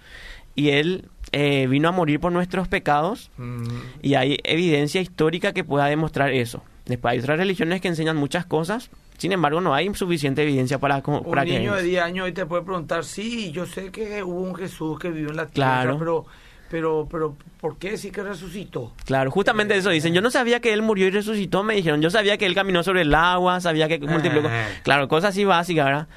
y 0.56 0.70
él 0.70 1.08
eh, 1.30 1.68
vino 1.68 1.88
a 1.88 1.92
morir 1.92 2.18
por 2.18 2.32
nuestros 2.32 2.66
pecados, 2.66 3.30
mm. 3.36 3.68
y 4.02 4.14
hay 4.14 4.38
evidencia 4.42 5.00
histórica 5.00 5.52
que 5.52 5.62
pueda 5.62 5.86
demostrar 5.86 6.32
eso. 6.32 6.64
Después 6.88 7.12
hay 7.12 7.18
otras 7.20 7.38
religiones 7.38 7.80
que 7.80 7.88
enseñan 7.88 8.16
muchas 8.16 8.46
cosas, 8.46 8.90
sin 9.18 9.30
embargo 9.30 9.60
no 9.60 9.74
hay 9.74 9.94
suficiente 9.94 10.42
evidencia 10.42 10.78
para, 10.78 11.00
para 11.02 11.42
un 11.42 11.48
niño 11.48 11.74
de 11.76 11.82
10 11.84 12.02
años 12.02 12.24
hoy 12.24 12.32
te 12.32 12.46
puede 12.46 12.62
preguntar, 12.62 13.04
sí, 13.04 13.52
yo 13.52 13.66
sé 13.66 13.92
que 13.92 14.22
hubo 14.24 14.40
un 14.40 14.54
Jesús 14.56 14.98
que 14.98 15.10
vivió 15.10 15.30
en 15.30 15.36
la 15.36 15.46
tierra, 15.46 15.96
pero 15.98 16.26
Pero, 16.70 17.08
pero, 17.10 17.34
¿por 17.62 17.78
qué 17.78 17.96
sí 17.96 18.10
que 18.10 18.22
resucitó? 18.22 18.92
Claro, 19.06 19.30
justamente 19.30 19.74
eso 19.74 19.88
dicen. 19.88 20.12
Yo 20.12 20.20
no 20.20 20.30
sabía 20.30 20.60
que 20.60 20.74
él 20.74 20.82
murió 20.82 21.06
y 21.06 21.10
resucitó, 21.10 21.62
me 21.62 21.74
dijeron. 21.74 22.02
Yo 22.02 22.10
sabía 22.10 22.36
que 22.36 22.44
él 22.44 22.54
caminó 22.54 22.82
sobre 22.82 23.02
el 23.02 23.14
agua, 23.14 23.60
sabía 23.60 23.88
que 23.88 23.98
multiplicó. 23.98 24.48
Eh. 24.48 24.66
Claro, 24.82 25.08
cosas 25.08 25.30
así 25.30 25.46
básicas, 25.46 25.86
¿verdad? 25.86 26.08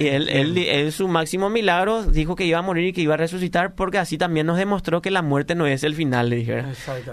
Y 0.00 0.08
él, 0.08 0.28
él, 0.30 0.56
él, 0.56 0.92
su 0.92 1.08
máximo 1.08 1.50
milagro, 1.50 2.04
dijo 2.04 2.34
que 2.34 2.46
iba 2.46 2.58
a 2.58 2.62
morir 2.62 2.86
y 2.86 2.92
que 2.94 3.02
iba 3.02 3.12
a 3.14 3.16
resucitar 3.18 3.74
porque 3.74 3.98
así 3.98 4.16
también 4.16 4.46
nos 4.46 4.56
demostró 4.56 5.02
que 5.02 5.10
la 5.10 5.20
muerte 5.20 5.54
no 5.54 5.66
es 5.66 5.84
el 5.84 5.94
final, 5.94 6.30
le 6.30 6.36
dije. 6.36 6.64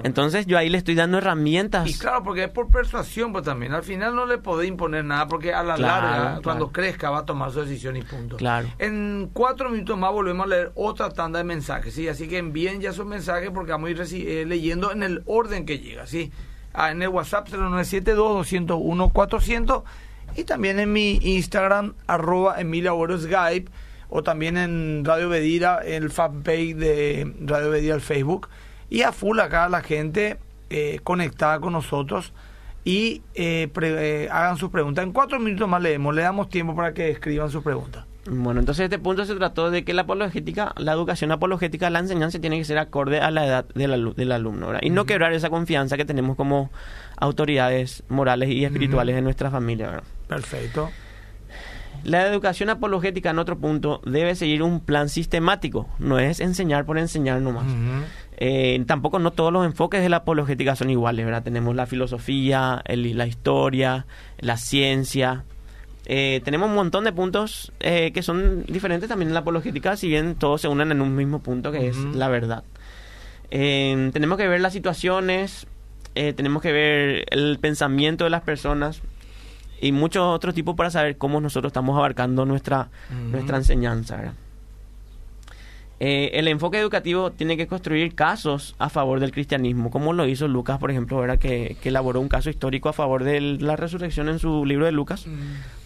Entonces 0.03 0.45
yo 0.45 0.57
ahí 0.57 0.69
le 0.69 0.77
estoy 0.77 0.95
dando 0.95 1.17
herramientas. 1.17 1.89
Y 1.89 1.99
claro, 1.99 2.23
porque 2.23 2.45
es 2.45 2.49
por 2.49 2.69
persuasión, 2.71 3.33
pues 3.33 3.43
también. 3.43 3.73
Al 3.73 3.83
final 3.83 4.15
no 4.15 4.25
le 4.25 4.37
podés 4.37 4.69
imponer 4.69 5.03
nada 5.03 5.27
porque 5.27 5.53
a 5.53 5.63
la 5.63 5.75
Claro, 5.75 6.07
larga, 6.07 6.23
claro. 6.27 6.41
cuando 6.43 6.71
crezca, 6.71 7.09
va 7.09 7.19
a 7.19 7.25
tomar 7.25 7.51
su 7.51 7.59
decisión 7.61 7.97
y 7.97 8.03
punto. 8.03 8.37
Claro. 8.37 8.69
En 8.79 9.29
cuatro 9.33 9.69
minutos 9.69 9.97
más 9.97 10.13
volvemos 10.13 10.45
a 10.45 10.49
leer 10.49 10.71
otra 10.75 11.09
tanda 11.09 11.39
de 11.39 11.43
mensajes, 11.45 11.93
¿sí? 11.93 12.07
Así 12.07 12.29
que 12.29 12.37
envíen 12.37 12.79
ya 12.79 12.93
sus 12.93 13.05
mensajes 13.05 13.49
porque 13.53 13.73
vamos 13.73 13.89
a 13.89 13.91
ir 13.91 14.01
eh, 14.27 14.45
leyendo 14.45 14.93
en 14.93 15.03
el 15.03 15.23
orden 15.25 15.65
que 15.65 15.79
llega, 15.79 16.07
¿sí? 16.07 16.31
Ah, 16.73 16.91
en 16.91 17.01
el 17.01 17.09
WhatsApp 17.09 17.49
0972-201-400 17.49 19.83
y 20.37 20.43
también 20.43 20.79
en 20.79 20.93
mi 20.93 21.19
Instagram, 21.21 21.93
arroba 22.05 22.55
Skype 22.57 23.69
o 24.09 24.23
también 24.23 24.55
en 24.55 25.03
Radio 25.03 25.27
Bedira, 25.27 25.79
el 25.83 26.09
fanpage 26.11 26.75
de 26.75 27.33
Radio 27.41 27.71
Bedira, 27.71 27.95
el 27.95 28.01
Facebook. 28.01 28.47
Y 28.89 29.01
a 29.01 29.11
full 29.11 29.39
acá 29.39 29.67
la 29.67 29.81
gente 29.81 30.37
eh, 30.69 30.99
conectada 31.03 31.59
con 31.59 31.73
nosotros 31.73 32.31
y 32.85 33.21
eh, 33.35 33.67
pre- 33.73 34.23
eh, 34.23 34.29
hagan 34.31 34.55
sus 34.55 34.69
preguntas. 34.69 35.03
En 35.03 35.11
cuatro 35.11 35.39
minutos 35.39 35.67
más 35.67 35.81
leemos, 35.81 36.15
le 36.15 36.21
damos 36.21 36.47
tiempo 36.47 36.73
para 36.75 36.93
que 36.93 37.09
escriban 37.09 37.49
sus 37.49 37.63
preguntas. 37.63 38.05
Bueno, 38.29 38.59
entonces 38.59 38.83
este 38.83 38.99
punto 38.99 39.23
se 39.25 39.35
trató 39.35 39.71
de 39.71 39.83
que 39.85 39.93
la 39.93 40.01
apologética, 40.01 40.73
la 40.77 40.91
educación 40.91 41.31
apologética, 41.31 41.89
la 41.89 41.99
enseñanza 41.99 42.39
tiene 42.39 42.57
que 42.57 42.65
ser 42.65 42.77
acorde 42.77 43.19
a 43.21 43.31
la 43.31 43.45
edad 43.45 43.65
del, 43.73 43.91
alu- 43.93 44.15
del 44.15 44.31
alumno, 44.33 44.67
¿verdad? 44.67 44.81
Y 44.83 44.89
no 44.89 45.05
quebrar 45.05 45.31
esa 45.33 45.49
confianza 45.49 45.95
que 45.97 46.03
tenemos 46.05 46.35
como 46.35 46.69
autoridades 47.17 48.03
morales 48.09 48.49
y 48.49 48.63
espirituales 48.65 49.15
en 49.17 49.23
nuestra 49.23 49.51
familia, 49.51 49.87
¿verdad? 49.87 50.03
Perfecto. 50.27 50.89
La 52.03 52.25
educación 52.27 52.69
apologética, 52.69 53.31
en 53.31 53.39
otro 53.39 53.57
punto, 53.57 54.01
debe 54.05 54.35
seguir 54.35 54.61
un 54.63 54.79
plan 54.81 55.09
sistemático, 55.09 55.87
no 55.99 56.19
es 56.19 56.39
enseñar 56.39 56.85
por 56.85 56.97
enseñar 56.97 57.41
nomás. 57.41 57.65
Eh, 58.37 58.81
tampoco 58.85 59.17
no 59.17 59.31
todos 59.31 59.51
los 59.51 59.65
enfoques 59.65 60.01
de 60.03 60.09
la 60.09 60.17
apologética 60.17 60.75
son 60.75 60.91
iguales, 60.91 61.25
¿verdad? 61.25 61.41
Tenemos 61.43 61.75
la 61.75 61.87
filosofía, 61.87 62.81
el- 62.85 63.17
la 63.17 63.25
historia, 63.25 64.05
la 64.39 64.57
ciencia. 64.57 65.43
Eh, 66.05 66.39
tenemos 66.45 66.69
un 66.69 66.75
montón 66.75 67.03
de 67.03 67.11
puntos 67.11 67.73
eh, 67.79 68.11
que 68.13 68.21
son 68.21 68.63
diferentes 68.67 69.09
también 69.09 69.29
en 69.29 69.33
la 69.33 69.39
apologética, 69.41 69.97
si 69.97 70.07
bien 70.07 70.35
todos 70.35 70.61
se 70.61 70.67
unen 70.67 70.91
en 70.91 71.01
un 71.01 71.15
mismo 71.15 71.39
punto 71.39 71.71
que 71.71 71.87
es 71.87 71.97
la 71.97 72.27
verdad. 72.29 72.63
Eh, 73.49 74.11
tenemos 74.13 74.37
que 74.37 74.47
ver 74.47 74.61
las 74.61 74.71
situaciones, 74.73 75.65
eh, 76.17 76.33
tenemos 76.33 76.61
que 76.61 76.71
ver 76.71 77.25
el 77.31 77.57
pensamiento 77.59 78.23
de 78.23 78.29
las 78.29 78.41
personas 78.41 79.01
y 79.79 79.91
muchos 79.91 80.23
otros 80.23 80.55
tipos 80.55 80.75
para 80.75 80.89
saber 80.89 81.17
cómo 81.17 81.39
nosotros 81.41 81.69
estamos 81.69 81.95
abarcando 81.97 82.45
nuestra, 82.45 82.89
nuestra 83.31 83.57
enseñanza. 83.57 84.15
¿verdad? 84.17 84.33
Eh, 85.99 86.31
el 86.39 86.47
enfoque 86.47 86.77
educativo 86.77 87.31
tiene 87.31 87.57
que 87.57 87.65
construir 87.65 88.13
casos 88.13 88.75
a 88.77 88.89
favor 88.89 89.19
del 89.19 89.31
cristianismo, 89.31 89.89
como 89.89 90.13
lo 90.13 90.27
hizo 90.27 90.47
Lucas, 90.47 90.77
por 90.77 90.91
ejemplo, 90.91 91.17
¿verdad? 91.17 91.39
Que, 91.39 91.75
que 91.81 91.89
elaboró 91.89 92.19
un 92.21 92.29
caso 92.29 92.51
histórico 92.51 92.89
a 92.89 92.93
favor 92.93 93.23
de 93.23 93.41
la 93.41 93.75
resurrección 93.75 94.29
en 94.29 94.37
su 94.37 94.63
libro 94.65 94.85
de 94.85 94.91
Lucas. 94.91 95.25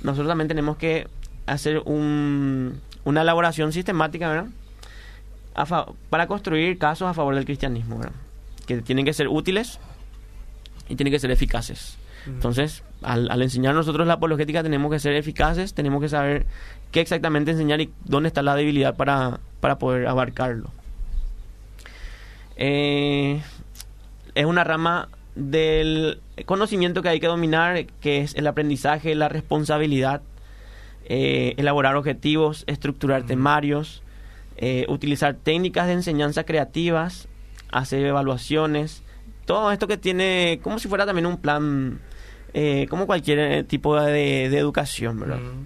Nosotros 0.03 0.27
también 0.27 0.49
tenemos 0.49 0.75
que 0.75 1.07
hacer 1.45 1.79
un- 1.85 2.79
una 3.05 3.21
elaboración 3.21 3.71
sistemática, 3.71 4.27
¿verdad? 4.29 4.47
A 5.55 5.65
fa- 5.65 5.85
para 6.09 6.27
construir 6.27 6.77
casos 6.77 7.07
a 7.07 7.13
favor 7.13 7.33
del 7.35 7.45
cristianismo, 7.45 7.97
¿verdad? 7.97 8.13
Que 8.67 8.81
tienen 8.81 9.05
que 9.05 9.13
ser 9.13 9.27
útiles 9.29 9.79
y 10.91 10.95
tienen 10.95 11.11
que 11.11 11.19
ser 11.19 11.31
eficaces. 11.31 11.97
Entonces, 12.27 12.83
al, 13.01 13.31
al 13.31 13.41
enseñar 13.41 13.73
nosotros 13.73 14.05
la 14.05 14.13
apologética 14.13 14.61
tenemos 14.61 14.91
que 14.91 14.99
ser 14.99 15.15
eficaces, 15.15 15.73
tenemos 15.73 16.01
que 16.01 16.09
saber 16.09 16.45
qué 16.91 17.01
exactamente 17.01 17.51
enseñar 17.51 17.81
y 17.81 17.89
dónde 18.05 18.27
está 18.27 18.43
la 18.43 18.55
debilidad 18.55 18.95
para, 18.95 19.39
para 19.59 19.79
poder 19.79 20.07
abarcarlo. 20.07 20.69
Eh, 22.57 23.41
es 24.35 24.45
una 24.45 24.63
rama 24.63 25.09
del 25.35 26.21
conocimiento 26.45 27.01
que 27.01 27.09
hay 27.09 27.19
que 27.19 27.27
dominar, 27.27 27.85
que 28.01 28.19
es 28.19 28.35
el 28.35 28.45
aprendizaje, 28.45 29.15
la 29.15 29.29
responsabilidad, 29.29 30.21
eh, 31.05 31.55
elaborar 31.57 31.95
objetivos, 31.95 32.65
estructurar 32.67 33.23
temarios, 33.23 34.03
eh, 34.57 34.85
utilizar 34.89 35.35
técnicas 35.35 35.87
de 35.87 35.93
enseñanza 35.93 36.43
creativas, 36.43 37.27
hacer 37.71 38.05
evaluaciones, 38.05 39.01
todo 39.51 39.69
esto 39.73 39.85
que 39.85 39.97
tiene 39.97 40.61
como 40.63 40.79
si 40.79 40.87
fuera 40.87 41.05
también 41.05 41.25
un 41.25 41.35
plan, 41.35 41.99
eh, 42.53 42.87
como 42.89 43.05
cualquier 43.05 43.39
eh, 43.39 43.63
tipo 43.65 43.99
de, 43.99 44.47
de 44.49 44.57
educación, 44.57 45.19
¿verdad? 45.19 45.39
Mm. 45.39 45.65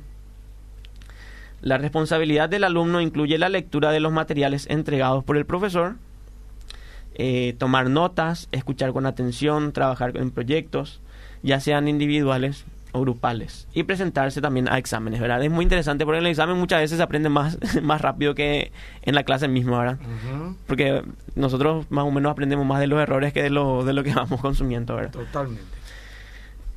La 1.61 1.77
responsabilidad 1.77 2.49
del 2.49 2.63
alumno 2.63 2.99
incluye 2.99 3.37
la 3.37 3.47
lectura 3.47 3.91
de 3.91 3.99
los 3.99 4.11
materiales 4.11 4.65
entregados 4.71 5.23
por 5.23 5.37
el 5.37 5.45
profesor, 5.45 5.97
eh, 7.13 7.53
tomar 7.59 7.91
notas, 7.91 8.49
escuchar 8.51 8.91
con 8.91 9.05
atención, 9.05 9.71
trabajar 9.71 10.17
en 10.17 10.31
proyectos, 10.31 10.99
ya 11.43 11.59
sean 11.59 11.87
individuales 11.87 12.65
o 12.95 13.01
grupales, 13.01 13.67
y 13.73 13.83
presentarse 13.83 14.41
también 14.41 14.67
a 14.69 14.77
exámenes, 14.77 15.19
¿verdad? 15.19 15.43
Es 15.43 15.51
muy 15.51 15.63
interesante 15.63 16.05
porque 16.05 16.19
en 16.19 16.25
el 16.25 16.31
examen 16.31 16.57
muchas 16.57 16.79
veces 16.79 16.97
se 16.97 17.03
aprende 17.03 17.29
más, 17.29 17.57
más 17.83 18.01
rápido 18.01 18.33
que 18.35 18.71
en 19.03 19.15
la 19.15 19.23
clase 19.23 19.47
misma, 19.47 19.79
¿verdad? 19.79 19.97
Porque 20.67 21.03
nosotros 21.35 21.85
más 21.89 22.05
o 22.05 22.11
menos 22.11 22.31
aprendemos 22.31 22.65
más 22.65 22.79
de 22.79 22.87
los 22.87 22.99
errores 23.01 23.33
que 23.33 23.43
de 23.43 23.49
lo, 23.49 23.83
de 23.83 23.93
lo 23.93 24.03
que 24.03 24.13
vamos 24.13 24.39
consumiendo, 24.41 24.95
¿verdad? 24.95 25.11
Totalmente. 25.11 25.75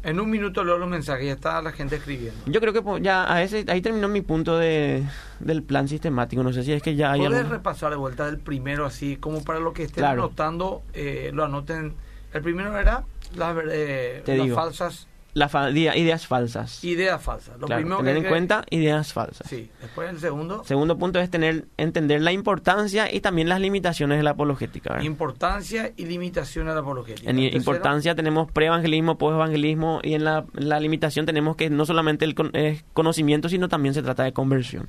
En 0.05 0.21
un 0.21 0.31
minuto 0.31 0.63
leo 0.63 0.79
los 0.79 0.89
mensajes, 0.89 1.27
ya 1.27 1.33
está 1.33 1.61
la 1.61 1.73
gente 1.73 1.97
escribiendo. 1.97 2.41
Yo 2.47 2.61
creo 2.61 2.73
que 2.73 2.83
pues, 2.83 3.03
ya 3.03 3.31
a 3.33 3.43
ese, 3.43 3.65
ahí 3.69 3.81
terminó 3.81 4.07
mi 4.09 4.21
punto 4.21 4.57
de, 4.57 5.03
del 5.41 5.63
plan 5.65 5.89
sistemático. 5.89 6.43
No 6.45 6.53
sé 6.53 6.63
si 6.63 6.73
es 6.73 6.83
que 6.83 6.95
ya 6.95 7.11
hay 7.13 7.21
¿Puedes 7.21 7.39
algún- 7.39 7.53
repasar 7.53 7.91
de 7.91 7.97
vuelta 7.97 8.27
del 8.27 8.39
primero 8.39 8.87
así, 8.87 9.17
como 9.17 9.43
para 9.43 9.59
los 9.59 9.73
que 9.75 9.83
estén 9.83 10.03
Claro. 10.03 10.23
anotando, 10.25 10.83
eh, 10.95 11.31
lo 11.35 11.45
anoten? 11.45 11.95
El 12.33 12.43
primero 12.43 12.79
era 12.79 13.03
las, 13.37 13.57
eh, 13.71 14.23
las 14.25 14.51
falsas 14.55 15.09
la 15.35 15.49
fa- 15.49 15.71
idea- 15.71 15.97
ideas 15.97 16.27
falsas. 16.27 16.83
ideas 16.83 17.23
falsas. 17.23 17.59
Lo 17.61 17.67
Claro, 17.67 17.81
primero 17.83 17.99
tener 17.99 18.15
que 18.15 18.19
en 18.19 18.23
que- 18.25 18.29
cuenta 18.29 18.65
ideas 18.71 19.13
falsas. 19.13 19.47
Sí, 19.49 19.71
después 19.81 20.11
el 20.11 20.19
segundo, 20.19 20.65
Segundo 20.65 20.99
punto 20.99 21.21
es 21.21 21.31
tener 21.31 21.67
entender 21.77 22.23
la 22.23 22.33
importancia 22.33 23.13
y 23.15 23.21
también 23.21 23.49
las 23.49 23.61
limitaciones 23.61 24.17
de 24.19 24.23
la 24.25 24.31
apologética. 24.31 24.91
¿verdad? 24.95 25.05
importancia 25.05 25.93
y 25.97 26.07
limitación 26.07 26.67
de 26.67 26.75
la 26.75 26.81
apologética. 26.81 27.31
En 27.31 27.37
tercero, 27.37 27.57
importancia 27.57 28.15
tenemos 28.15 28.51
preevangelismo, 28.51 29.17
postevangelismo 29.19 30.01
y 30.03 30.15
en 30.15 30.25
la, 30.25 30.45
la 30.55 30.81
limitación 30.81 31.25
tenemos 31.27 31.57
que 31.57 31.71
no 31.71 31.85
solamente 31.87 32.25
el 32.25 32.35
con- 32.35 32.51
es 32.57 32.85
conocimiento, 32.93 33.49
sino 33.49 33.69
también 33.69 33.95
se 33.95 34.03
trata 34.03 34.25
de 34.25 34.33
conversión. 34.33 34.89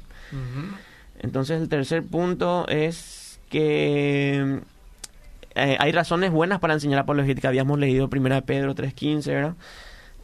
Entonces 1.19 1.61
el 1.61 1.69
tercer 1.69 2.03
punto 2.03 2.65
es 2.69 3.39
que 3.49 4.59
eh, 5.55 5.77
hay 5.79 5.91
razones 5.91 6.31
buenas 6.31 6.59
para 6.59 6.73
enseñar 6.73 6.99
apologética. 6.99 7.49
Habíamos 7.49 7.77
leído 7.79 8.09
Primera 8.09 8.35
de 8.37 8.41
Pedro 8.43 8.73
3.15, 8.75 9.25
¿verdad? 9.27 9.53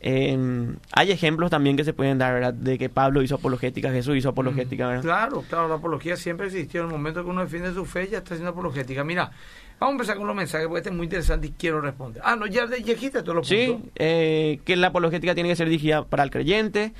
Eh, 0.08 0.76
hay 0.92 1.12
ejemplos 1.12 1.50
también 1.50 1.76
que 1.76 1.84
se 1.84 1.92
pueden 1.92 2.20
dar, 2.20 2.32
¿verdad? 2.36 2.54
De 2.54 2.78
que 2.78 2.90
Pablo 2.90 3.24
hizo 3.24 3.36
apologética, 3.36 3.90
Jesús 3.92 4.16
hizo 4.16 4.30
apologética, 4.30 4.88
¿verdad? 4.88 5.02
Claro, 5.02 5.44
claro, 5.50 5.68
la 5.68 5.76
apología 5.76 6.16
siempre 6.16 6.46
existió. 6.46 6.82
En 6.82 6.88
el 6.88 6.92
momento 6.94 7.24
que 7.24 7.30
uno 7.32 7.42
defiende 7.42 7.74
su 7.74 7.86
fe, 7.86 8.08
ya 8.08 8.20
está 8.20 8.36
haciendo 8.36 8.52
apologética. 8.52 9.04
Mira, 9.04 9.32
vamos 9.80 9.94
a 9.94 9.96
empezar 9.96 10.18
con 10.18 10.28
los 10.28 10.36
mensajes 10.36 10.68
porque 10.68 10.82
este 10.82 10.90
es 10.92 10.96
muy 10.96 11.06
interesante 11.06 11.48
y 11.48 11.52
quiero 11.58 11.82
responder. 11.82 12.22
Ah, 12.24 12.36
no, 12.36 12.46
ya, 12.46 12.68
ya 12.70 12.76
dijiste 12.76 13.24
todos 13.24 13.36
los 13.36 13.48
Sí, 13.48 13.66
puntos. 13.72 13.92
eh, 13.96 14.60
que 14.64 14.76
la 14.76 14.88
apologética 14.88 15.34
tiene 15.34 15.50
que 15.50 15.56
ser 15.56 15.70
dirigida 15.70 16.06
para 16.06 16.22
el 16.22 16.30
creyente, 16.30 16.94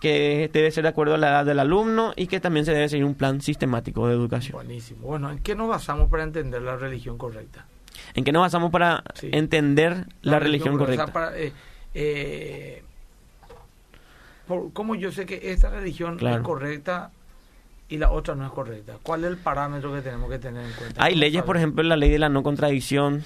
que 0.00 0.48
debe 0.52 0.70
ser 0.70 0.84
de 0.84 0.90
acuerdo 0.90 1.14
a 1.14 1.18
la 1.18 1.30
edad 1.30 1.44
del 1.44 1.58
alumno 1.58 2.12
y 2.14 2.28
que 2.28 2.38
también 2.38 2.64
se 2.64 2.72
debe 2.72 2.88
seguir 2.88 3.04
un 3.06 3.16
plan 3.16 3.40
sistemático 3.40 4.06
de 4.06 4.14
educación. 4.14 4.52
Buenísimo. 4.54 5.08
Bueno, 5.08 5.32
¿en 5.32 5.40
qué 5.40 5.56
nos 5.56 5.68
basamos 5.68 6.08
para 6.08 6.22
entender 6.22 6.62
la 6.62 6.76
religión 6.76 7.18
correcta? 7.18 7.66
¿En 8.14 8.22
qué 8.22 8.30
nos 8.30 8.42
basamos 8.42 8.70
para 8.70 9.02
Sí. 9.14 9.30
entender 9.32 10.06
la, 10.22 10.38
religión 10.38 10.78
correcta? 10.78 11.04
O 11.04 11.06
sea, 11.06 11.12
para, 11.12 11.38
eh, 11.38 11.52
eh, 11.94 12.82
por- 14.46 14.72
¿Cómo 14.72 14.94
yo 14.94 15.12
sé 15.12 15.26
que 15.26 15.52
esta 15.52 15.70
religión 15.70 16.18
Claro. 16.18 16.36
es 16.36 16.42
correcta 16.42 17.10
y 17.88 17.98
la 17.98 18.10
otra 18.10 18.34
no 18.34 18.44
es 18.46 18.52
correcta? 18.52 18.94
¿Cuál 19.02 19.24
es 19.24 19.30
el 19.30 19.36
parámetro 19.38 19.92
que 19.94 20.00
tenemos 20.02 20.30
que 20.30 20.38
tener 20.38 20.64
en 20.66 20.72
cuenta? 20.72 21.02
Hay 21.02 21.12
¿Cómo 21.12 21.20
leyes, 21.20 21.42
por 21.42 21.56
ejemplo, 21.56 21.82
la 21.82 21.96
ley 21.96 22.10
de 22.10 22.18
la 22.18 22.28
no 22.28 22.42
contradicción. 22.42 23.24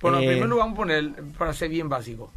Bueno, 0.00 0.18
en 0.18 0.24
eh, 0.24 0.26
primer 0.28 0.48
lugar 0.48 0.66
vamos 0.66 0.74
a 0.74 0.76
poner, 0.82 1.12
para 1.38 1.52
ser 1.52 1.68
bien 1.70 1.88
básico, 1.88 2.30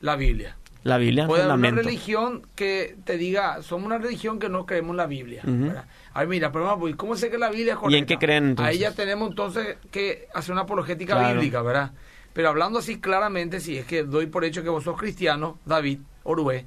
la 0.00 0.16
Biblia. 0.16 0.56
la 0.84 0.98
Biblia, 0.98 1.26
Puede 1.26 1.42
haber 1.44 1.54
una 1.72 1.82
religión 1.82 2.42
que 2.56 2.96
te 3.04 3.16
diga, 3.16 3.62
somos 3.62 3.86
una 3.86 3.98
religión 3.98 4.38
que 4.40 4.48
no 4.48 4.66
creemos 4.66 4.90
en 4.92 4.96
la 4.96 5.06
Biblia. 5.06 5.42
Ujú. 5.44 5.66
¿verdad? 5.66 5.84
Ay, 6.14 6.26
mira, 6.26 6.50
pero 6.52 6.64
vamos, 6.64 6.90
¿y 6.90 6.94
¿cómo 6.94 7.16
sé 7.16 7.30
que 7.30 7.38
la 7.38 7.50
Biblia 7.50 7.74
es 7.74 7.78
¿Y 7.78 7.80
correcta? 7.80 7.98
en 7.98 8.06
qué 8.06 8.18
creen, 8.18 8.44
entonces? 8.50 8.74
Ahí 8.74 8.78
ya 8.80 8.92
tenemos 8.92 9.30
entonces 9.30 9.76
que 9.90 10.28
hacer 10.34 10.52
una 10.52 10.62
apologética 10.62 11.14
Claro. 11.16 11.34
bíblica, 11.34 11.62
¿verdad? 11.62 11.92
Pero 12.32 12.48
hablando 12.48 12.78
así 12.78 12.98
claramente, 12.98 13.60
si 13.60 13.76
es 13.78 13.86
que 13.86 14.04
doy 14.04 14.26
por 14.26 14.44
hecho 14.44 14.62
que 14.62 14.68
vos 14.68 14.84
sos 14.84 14.98
cristiano, 14.98 15.58
David, 15.64 16.00
Orué, 16.24 16.66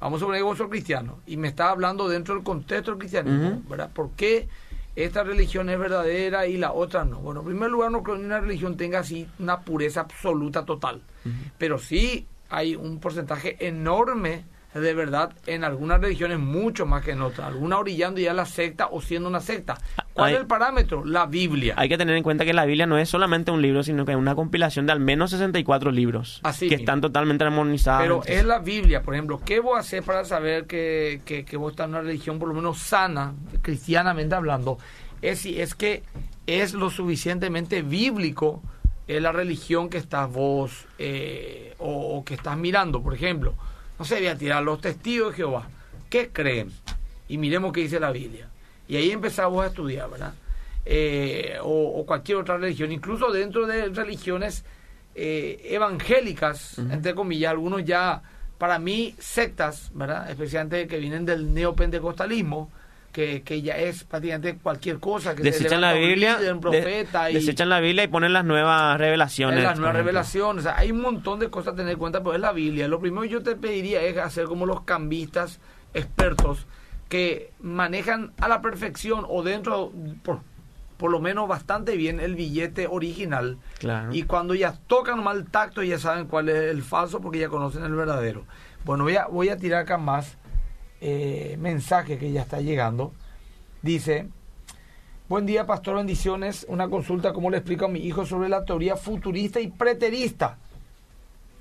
vamos 0.00 0.18
a 0.18 0.20
suponer 0.20 0.40
que 0.40 0.44
vos 0.44 0.58
sos 0.58 0.68
cristiano, 0.68 1.20
y 1.26 1.36
me 1.36 1.48
estás 1.48 1.70
hablando 1.70 2.08
dentro 2.08 2.34
del 2.34 2.42
contexto 2.42 2.90
del 2.90 2.98
cristianismo. 2.98 3.62
¿verdad? 3.68 3.90
¿Por 3.92 4.10
qué 4.10 4.48
esta 4.96 5.24
religión 5.24 5.68
es 5.70 5.78
verdadera 5.78 6.46
y 6.46 6.56
la 6.56 6.72
otra 6.72 7.04
no. 7.04 7.18
Bueno, 7.18 7.40
en 7.40 7.46
primer 7.46 7.70
lugar, 7.70 7.90
no 7.90 8.02
creo 8.02 8.16
que 8.16 8.24
una 8.24 8.40
religión 8.40 8.76
tenga 8.76 9.00
así 9.00 9.26
una 9.38 9.60
pureza 9.60 10.02
absoluta 10.02 10.64
total, 10.64 11.02
pero 11.58 11.78
sí 11.78 12.26
hay 12.48 12.76
un 12.76 13.00
porcentaje 13.00 13.56
enorme 13.66 14.44
de 14.80 14.94
verdad 14.94 15.32
en 15.46 15.62
algunas 15.64 16.00
religiones 16.00 16.38
mucho 16.38 16.84
más 16.86 17.04
que 17.04 17.12
en 17.12 17.22
otras, 17.22 17.46
algunas 17.48 17.78
orillando 17.78 18.20
ya 18.20 18.32
la 18.34 18.44
secta 18.46 18.88
o 18.90 19.00
siendo 19.00 19.28
una 19.28 19.40
secta. 19.40 19.78
¿Cuál 20.12 20.28
Hay- 20.28 20.34
es 20.34 20.40
el 20.40 20.46
parámetro? 20.46 21.04
La 21.04 21.26
Biblia. 21.26 21.74
Hay 21.76 21.88
que 21.88 21.96
tener 21.98 22.16
en 22.16 22.22
cuenta 22.22 22.44
que 22.44 22.52
la 22.52 22.64
Biblia 22.64 22.86
no 22.86 22.98
es 22.98 23.08
solamente 23.08 23.50
un 23.50 23.62
libro, 23.62 23.82
sino 23.82 24.04
que 24.04 24.12
es 24.12 24.18
una 24.18 24.34
compilación 24.34 24.86
de 24.86 24.92
al 24.92 25.00
menos 25.00 25.30
64 25.30 25.90
libros 25.90 26.40
Así 26.44 26.68
que 26.68 26.76
mismo. 26.76 26.82
están 26.82 27.00
totalmente 27.00 27.44
armonizados. 27.44 28.02
Pero 28.02 28.22
es 28.26 28.44
la 28.44 28.58
Biblia, 28.58 29.02
por 29.02 29.14
ejemplo. 29.14 29.40
¿Qué 29.44 29.60
vos 29.60 29.78
haces 29.78 30.02
para 30.04 30.24
saber 30.24 30.66
que, 30.66 31.20
que, 31.24 31.44
que 31.44 31.56
vos 31.56 31.72
estás 31.72 31.84
en 31.86 31.90
una 31.90 32.02
religión 32.02 32.38
por 32.38 32.48
lo 32.48 32.54
menos 32.54 32.78
sana, 32.78 33.34
cristianamente 33.62 34.34
hablando? 34.34 34.78
Es 35.22 35.40
si 35.40 35.60
es 35.60 35.74
que 35.74 36.02
es 36.46 36.74
lo 36.74 36.90
suficientemente 36.90 37.82
bíblico 37.82 38.62
es 39.06 39.20
la 39.20 39.32
religión 39.32 39.88
que 39.90 39.98
estás 39.98 40.30
vos 40.32 40.86
eh, 40.98 41.74
o, 41.78 42.16
o 42.18 42.24
que 42.24 42.34
estás 42.34 42.56
mirando. 42.56 43.02
Por 43.02 43.14
ejemplo, 43.14 43.54
no 43.98 44.04
sé, 44.04 44.16
voy 44.16 44.26
a 44.28 44.38
tirar 44.38 44.62
los 44.62 44.80
testigos 44.80 45.30
de 45.30 45.36
Jehová. 45.36 45.68
¿Qué 46.10 46.30
creen? 46.30 46.70
Y 47.28 47.38
miremos 47.38 47.72
qué 47.72 47.80
dice 47.80 48.00
la 48.00 48.10
Biblia. 48.10 48.48
Y 48.86 48.96
ahí 48.96 49.10
empezamos 49.10 49.64
a 49.64 49.68
estudiar, 49.68 50.10
¿verdad? 50.10 50.34
Eh, 50.84 51.56
o, 51.62 52.00
o 52.00 52.06
cualquier 52.06 52.38
otra 52.38 52.58
religión, 52.58 52.92
incluso 52.92 53.32
dentro 53.32 53.66
de 53.66 53.88
religiones 53.88 54.64
eh, 55.14 55.68
evangélicas, 55.70 56.78
entre 56.78 57.14
comillas, 57.14 57.52
algunos 57.52 57.84
ya, 57.84 58.20
para 58.58 58.78
mí, 58.78 59.14
sectas, 59.18 59.90
¿verdad? 59.94 60.30
Especialmente 60.30 60.86
que 60.86 60.98
vienen 60.98 61.24
del 61.24 61.54
neopentecostalismo, 61.54 62.70
que, 63.14 63.42
que 63.42 63.62
ya 63.62 63.78
es 63.78 64.02
prácticamente 64.04 64.58
cualquier 64.58 64.98
cosa. 64.98 65.34
Que 65.34 65.44
se 65.44 65.50
desechan 65.52 65.80
la 65.80 65.94
un 65.94 66.00
Biblia, 66.00 66.36
un 66.40 66.42
de- 66.42 66.54
profeta 66.60 67.30
y 67.30 67.34
desechan 67.34 67.68
la 67.70 67.78
Biblia 67.80 68.04
y 68.04 68.08
ponen 68.08 68.32
las 68.34 68.44
nuevas 68.44 68.98
revelaciones. 68.98 69.58
es 69.60 69.64
las 69.64 69.78
nuevas 69.78 69.96
revelaciones. 69.96 70.64
O 70.64 70.68
sea, 70.68 70.76
hay 70.76 70.90
un 70.90 71.00
montón 71.00 71.38
de 71.38 71.48
cosas 71.48 71.72
a 71.74 71.76
tener 71.76 71.92
en 71.92 71.98
cuenta, 71.98 72.18
pero 72.22 72.34
es 72.34 72.40
la 72.40 72.52
Biblia. 72.52 72.88
Lo 72.88 72.98
primero 73.00 73.22
que 73.22 73.28
yo 73.30 73.42
te 73.42 73.54
pediría 73.56 74.02
es 74.02 74.18
hacer 74.18 74.46
como 74.46 74.66
los 74.66 74.82
cambistas 74.82 75.60
expertos 75.94 76.66
que 77.08 77.52
manejan 77.60 78.32
a 78.40 78.48
la 78.48 78.60
perfección 78.60 79.24
o 79.28 79.42
dentro, 79.44 79.92
por, 80.24 80.40
por 80.96 81.10
lo 81.12 81.20
menos 81.20 81.46
bastante 81.46 81.96
bien, 81.96 82.18
el 82.18 82.34
billete 82.34 82.88
original. 82.88 83.58
Claro. 83.78 84.12
Y 84.12 84.24
cuando 84.24 84.54
ya 84.54 84.74
tocan 84.88 85.22
mal 85.22 85.44
tacto, 85.46 85.82
ya 85.84 85.98
saben 86.00 86.26
cuál 86.26 86.48
es 86.48 86.56
el 86.70 86.82
falso 86.82 87.20
porque 87.20 87.38
ya 87.38 87.48
conocen 87.48 87.84
el 87.84 87.94
verdadero. 87.94 88.44
Bueno, 88.84 89.04
voy 89.04 89.16
a, 89.16 89.26
voy 89.26 89.50
a 89.50 89.56
tirar 89.56 89.82
acá 89.82 89.98
más 89.98 90.36
eh, 91.06 91.58
mensaje 91.58 92.16
que 92.16 92.32
ya 92.32 92.40
está 92.40 92.62
llegando. 92.62 93.12
Dice, 93.82 94.26
buen 95.28 95.44
día 95.44 95.66
pastor, 95.66 95.96
bendiciones. 95.96 96.64
Una 96.66 96.88
consulta, 96.88 97.34
¿cómo 97.34 97.50
le 97.50 97.58
explico 97.58 97.84
a 97.84 97.88
mi 97.88 98.00
hijo 98.00 98.24
sobre 98.24 98.48
la 98.48 98.64
teoría 98.64 98.96
futurista 98.96 99.60
y 99.60 99.66
preterista? 99.66 100.56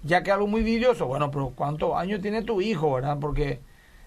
Ya 0.01 0.23
que 0.23 0.31
algo 0.31 0.47
muy 0.47 0.63
vidrioso. 0.63 1.07
Bueno, 1.07 1.29
pero 1.29 1.51
¿cuántos 1.53 1.93
años 1.93 2.21
tiene 2.21 2.43
tu 2.43 2.61
hijo, 2.61 2.93
verdad? 2.93 3.17
Porque 3.19 3.59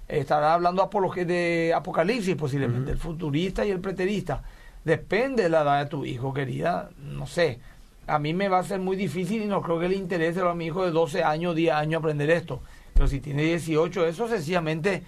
estará 0.09 0.55
hablando 0.55 0.89
de 1.15 1.75
apocalipsis 1.77 2.35
posiblemente, 2.35 2.93
el 2.93 2.99
futurista 2.99 3.67
y 3.67 3.73
el 3.73 3.81
preterista. 3.81 4.43
Depende 4.87 5.43
de 5.43 5.49
la 5.51 5.61
edad 5.61 5.85
de 5.85 5.91
tu 5.91 6.07
hijo, 6.07 6.33
querida. 6.33 6.89
No 6.99 7.27
sé. 7.27 7.59
A 8.07 8.19
mí 8.19 8.33
me 8.33 8.49
va 8.49 8.61
a 8.61 8.65
ser 8.65 8.81
muy 8.81 8.97
difícil 8.97 9.43
y 9.43 9.47
no 9.47 9.61
creo 9.61 9.79
que 9.79 9.91
le 9.91 9.97
interese 9.97 10.41
a 10.41 10.55
mi 10.55 10.65
hijo 10.65 10.83
de 10.83 10.93
12 10.93 11.25
años, 11.25 11.55
10 11.55 11.75
años 11.75 11.99
aprender 11.99 12.31
esto. 12.31 12.63
Pero 12.95 13.07
si 13.07 13.21
tiene 13.21 13.43
18, 13.43 14.07
eso 14.07 14.29
sencillamente 14.29 15.03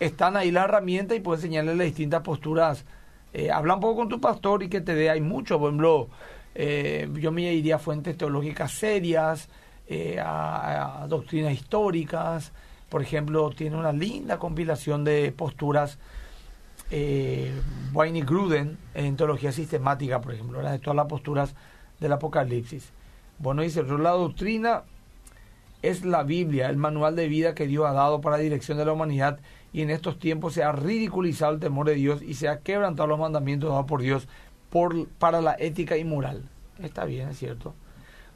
están 0.00 0.36
ahí 0.36 0.50
las 0.50 0.64
herramientas 0.64 1.16
y 1.16 1.20
puedes 1.20 1.44
enseñarle 1.44 1.74
las 1.74 1.86
distintas 1.86 2.22
posturas. 2.22 2.84
Eh, 3.32 3.50
habla 3.50 3.74
un 3.74 3.80
poco 3.80 3.96
con 3.96 4.08
tu 4.08 4.20
pastor 4.20 4.62
y 4.62 4.68
que 4.68 4.80
te 4.80 4.94
dé, 4.94 5.10
hay 5.10 5.20
mucho, 5.20 5.58
por 5.58 5.68
ejemplo, 5.68 6.08
eh, 6.54 7.08
yo 7.14 7.32
me 7.32 7.52
iría 7.52 7.76
a 7.76 7.78
fuentes 7.78 8.16
teológicas 8.16 8.72
serias, 8.72 9.48
eh, 9.88 10.18
a, 10.18 11.06
doctrinas 11.08 11.52
históricas, 11.52 12.52
por 12.88 13.02
ejemplo, 13.02 13.50
tiene 13.50 13.76
una 13.76 13.92
linda 13.92 14.38
compilación 14.38 15.04
de 15.04 15.32
posturas 15.36 15.98
eh, 16.90 17.52
Wayne 17.92 18.22
Gruden 18.22 18.78
en 18.94 19.16
teología 19.16 19.52
sistemática, 19.52 20.20
por 20.20 20.34
ejemplo, 20.34 20.62
de 20.62 20.78
todas 20.78 20.96
las 20.96 21.06
posturas 21.06 21.54
del 22.00 22.12
Apocalipsis. 22.12 22.90
Bueno, 23.38 23.62
dice, 23.62 23.82
la 23.82 24.10
doctrina 24.10 24.84
es 25.82 26.04
la 26.04 26.22
Biblia, 26.22 26.68
el 26.68 26.76
manual 26.76 27.16
de 27.16 27.28
vida 27.28 27.54
que 27.54 27.66
Dios 27.66 27.86
ha 27.86 27.92
dado 27.92 28.20
para 28.20 28.38
la 28.38 28.42
dirección 28.42 28.78
de 28.78 28.86
la 28.86 28.92
humanidad 28.92 29.40
y 29.76 29.82
en 29.82 29.90
estos 29.90 30.18
tiempos 30.18 30.54
se 30.54 30.62
ha 30.62 30.72
ridiculizado 30.72 31.52
el 31.52 31.60
temor 31.60 31.86
de 31.86 31.96
Dios 31.96 32.22
y 32.22 32.32
se 32.32 32.48
ha 32.48 32.60
quebrantado 32.60 33.06
los 33.08 33.18
mandamientos 33.18 33.68
dados 33.68 33.84
por 33.84 34.00
Dios 34.00 34.26
por, 34.70 35.06
para 35.06 35.42
la 35.42 35.54
ética 35.58 35.98
y 35.98 36.04
moral. 36.04 36.48
Está 36.82 37.04
bien, 37.04 37.28
es 37.28 37.38
cierto. 37.38 37.74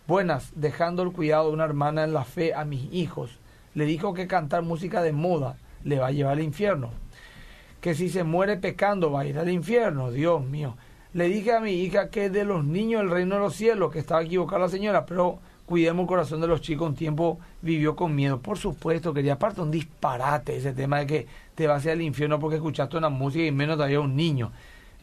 Buenas, 0.07 0.53
dejando 0.55 1.03
el 1.03 1.13
cuidado 1.13 1.47
de 1.47 1.55
una 1.55 1.65
hermana 1.65 2.05
en 2.05 2.13
la 2.13 2.25
fe 2.25 2.53
a 2.53 2.67
mis 2.67 2.93
hijos. 2.93 3.39
Le 3.73 3.87
dijo 3.87 4.13
que 4.13 4.27
cantar 4.27 4.65
música 4.65 5.01
de 5.01 5.13
moda 5.13 5.57
le 5.83 5.99
va 5.99 6.09
a 6.09 6.13
llevar 6.13 6.35
al 6.35 6.43
infierno. 6.43 6.91
Que 7.81 7.95
si 7.95 8.11
se 8.11 8.23
muere 8.23 8.59
pecando 8.59 9.11
va 9.11 9.21
a 9.21 9.27
ir 9.27 9.39
al 9.39 9.49
infierno, 9.49 10.11
Dios 10.11 10.45
mío. 10.45 10.77
Le 11.15 11.29
dije 11.29 11.55
a 11.55 11.61
mi 11.61 11.73
hija 11.73 12.11
que 12.11 12.29
de 12.29 12.45
los 12.45 12.67
niños 12.67 13.01
del 13.01 13.13
reino 13.13 13.37
de 13.37 13.41
los 13.41 13.57
cielos, 13.57 13.91
que 13.91 13.99
estaba 13.99 14.23
equivocada 14.23 14.65
la 14.65 14.69
señora, 14.69 15.07
pero 15.07 15.39
cuidemos 15.71 16.03
el 16.03 16.09
corazón 16.09 16.41
de 16.41 16.49
los 16.49 16.61
chicos. 16.61 16.89
Un 16.89 16.97
tiempo 16.97 17.39
vivió 17.63 17.95
con 17.95 18.13
miedo. 18.13 18.41
Por 18.41 18.59
supuesto, 18.59 19.15
quería 19.15 19.35
aparte 19.35 19.61
un 19.61 19.71
disparate 19.71 20.57
ese 20.57 20.73
tema 20.73 20.99
de 20.99 21.07
que 21.07 21.27
te 21.55 21.69
vas 21.69 21.87
al 21.87 22.03
infierno 22.03 22.41
porque 22.41 22.57
escuchaste 22.57 22.97
una 22.97 23.09
música 23.09 23.45
y 23.45 23.53
menos 23.53 23.77
todavía 23.77 24.01
un 24.01 24.17
niño. 24.17 24.51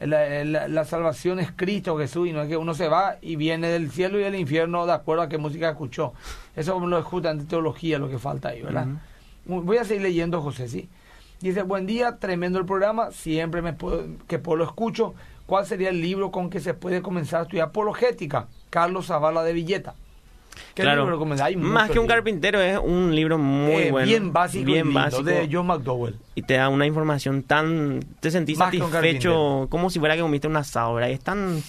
La, 0.02 0.44
la- 0.44 0.68
la 0.68 0.84
salvación 0.86 1.40
es 1.40 1.52
Cristo 1.56 1.98
Jesús 1.98 2.28
y 2.28 2.34
no 2.34 2.42
es 2.42 2.50
que 2.50 2.58
uno 2.58 2.74
se 2.74 2.90
va 2.90 3.16
y 3.22 3.38
viene 3.38 3.70
del 3.70 3.90
cielo 3.92 4.20
y 4.20 4.24
del 4.24 4.36
infierno 4.36 4.86
de 4.86 4.92
acuerdo 4.92 5.24
a 5.24 5.30
qué 5.30 5.38
música 5.38 5.70
escuchó. 5.70 6.12
Eso 6.56 6.78
no 6.82 6.98
es 6.98 7.06
justamente 7.06 7.46
teología 7.46 7.98
lo 7.98 8.10
que 8.10 8.20
falta 8.20 8.50
ahí, 8.50 8.62
¿verdad? 8.62 8.88
Voy 9.46 9.78
a 9.78 9.86
seguir 9.86 10.04
leyendo, 10.04 10.42
José, 10.42 10.68
¿sí? 10.68 10.90
Dice, 11.40 11.62
buen 11.64 11.86
día, 11.86 12.18
tremendo 12.18 12.60
el 12.60 12.66
programa, 12.66 13.12
siempre 13.12 13.62
me 13.62 13.72
puedo, 13.72 14.04
que 14.28 14.38
puedo 14.40 14.58
lo 14.58 14.64
escucho. 14.66 15.14
¿Cuál 15.46 15.66
sería 15.66 15.90
el 15.90 16.02
libro 16.02 16.30
con 16.30 16.50
que 16.50 16.60
se 16.60 16.74
puede 16.74 17.02
comenzar 17.02 17.40
a 17.40 17.44
estudiar 17.44 17.70
apologética? 17.70 18.48
Carlos 18.70 19.06
Zavala 19.08 19.44
de 19.44 19.54
Villeta. 19.54 19.96
¿Qué 20.74 20.82
Claro. 20.84 21.02
libro 21.02 21.16
recomendás? 21.16 21.48
Hay 21.48 21.56
Más 21.56 21.90
que 21.90 22.00
un 22.00 22.08
carpintero 22.08 22.60
es 22.62 22.78
un 22.82 23.16
libro 23.16 23.38
muy 23.38 23.74
Eh, 23.84 23.92
bueno. 23.92 24.08
Bien 24.08 24.32
básico, 24.34 24.66
bien 24.66 24.94
básico. 24.94 25.24
de 25.24 25.50
John 25.52 25.68
McDowell. 25.68 26.16
y 26.36 26.42
te 26.44 26.56
da 26.56 26.70
una 26.70 26.86
información 26.86 27.44
tan 27.44 28.00
te 28.20 28.32
sentís 28.32 28.58
Más 28.58 28.68
satisfecho 28.74 29.68
como 29.70 29.90
si 29.90 30.00
fuera 30.00 30.16
que 30.16 30.22
comiste 30.22 30.48
un 30.48 30.56
asado 30.58 31.00
es 31.00 31.20
tan 31.20 31.62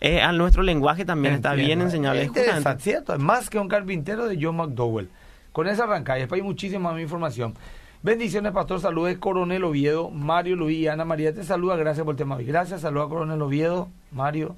eh, 0.00 0.20
a 0.20 0.32
nuestro 0.32 0.62
lenguaje 0.62 1.04
también 1.04 1.34
está 1.34 1.54
bien 1.54 1.80
enseñable 1.80 2.22
Es 2.22 2.28
interesante, 2.28 2.82
¿cierto? 2.82 3.12
Es 3.14 3.20
más 3.20 3.48
que 3.48 3.58
un 3.58 3.68
carpintero 3.68 4.26
de 4.26 4.36
John 4.40 4.56
McDowell. 4.56 5.08
Con 5.52 5.68
esa 5.68 5.84
arranca, 5.84 6.16
y 6.16 6.20
después 6.22 6.40
hay 6.40 6.46
muchísima 6.46 6.90
más 6.92 7.00
información. 7.00 7.54
Bendiciones, 8.02 8.50
Pastor. 8.52 8.80
Saludos, 8.80 9.14
Coronel 9.20 9.62
Oviedo, 9.62 10.10
Mario 10.10 10.56
Luis 10.56 10.78
y 10.78 10.88
Ana 10.88 11.04
María. 11.04 11.32
Te 11.32 11.44
saluda, 11.44 11.76
gracias 11.76 12.04
por 12.04 12.14
el 12.14 12.18
tema. 12.18 12.36
Gracias, 12.40 12.80
saluda, 12.80 13.06
Coronel 13.08 13.40
Oviedo, 13.42 13.88
Mario. 14.10 14.56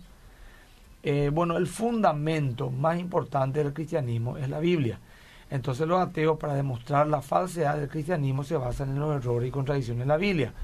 Eh, 1.07 1.30
bueno, 1.30 1.59
el 1.59 1.66
fundamento 1.66 2.70
más 2.70 2.98
importante 2.98 3.62
del 3.62 3.74
cristianismo 3.74 4.38
es 4.38 4.48
la 4.48 4.59
Biblia. 4.59 4.98
Entonces 5.50 5.86
los 5.86 6.00
ateos, 6.00 6.38
para 6.38 6.55
demostrar 6.55 7.07
la 7.09 7.20
falsedad 7.20 7.76
del 7.76 7.90
cristianismo, 7.90 8.42
se 8.42 8.57
basan 8.57 8.88
en 8.88 9.00
los 9.00 9.14
errores 9.14 9.46
y 9.46 9.52
contradicciones 9.52 10.05
de 10.05 10.07
la 10.07 10.16
Biblia. 10.16 10.55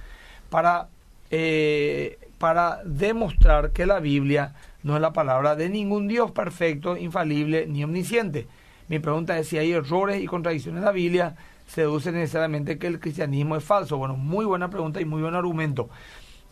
Para, 0.49 0.89
eh, 1.31 2.19
para 2.39 2.81
demostrar 2.87 3.73
que 3.73 3.85
la 3.85 4.01
Biblia 4.01 4.55
no 4.83 4.97
es 4.97 5.03
la 5.03 5.13
palabra 5.13 5.57
de 5.57 5.69
ningún 5.69 6.09
Dios 6.09 6.31
perfecto, 6.31 6.97
infalible 6.97 7.67
ni 7.67 7.85
omnisciente. 7.85 8.47
Mi 8.89 8.99
pregunta 8.99 9.39
es 9.39 9.47
si 9.47 9.59
hay 9.59 9.73
errores 9.73 10.23
y 10.23 10.27
contradicciones 10.27 10.79
en 10.79 10.87
la 10.87 10.93
Biblia, 10.93 11.37
se 11.67 11.83
deduce 11.83 12.13
necesariamente 12.13 12.79
que 12.79 12.87
el 12.87 12.99
cristianismo 12.99 13.57
es 13.57 13.63
falso. 13.63 13.99
Bueno, 13.99 14.17
muy 14.17 14.47
buena 14.47 14.71
pregunta 14.71 15.03
y 15.03 15.05
muy 15.05 15.21
buen 15.21 15.35
argumento. 15.35 15.91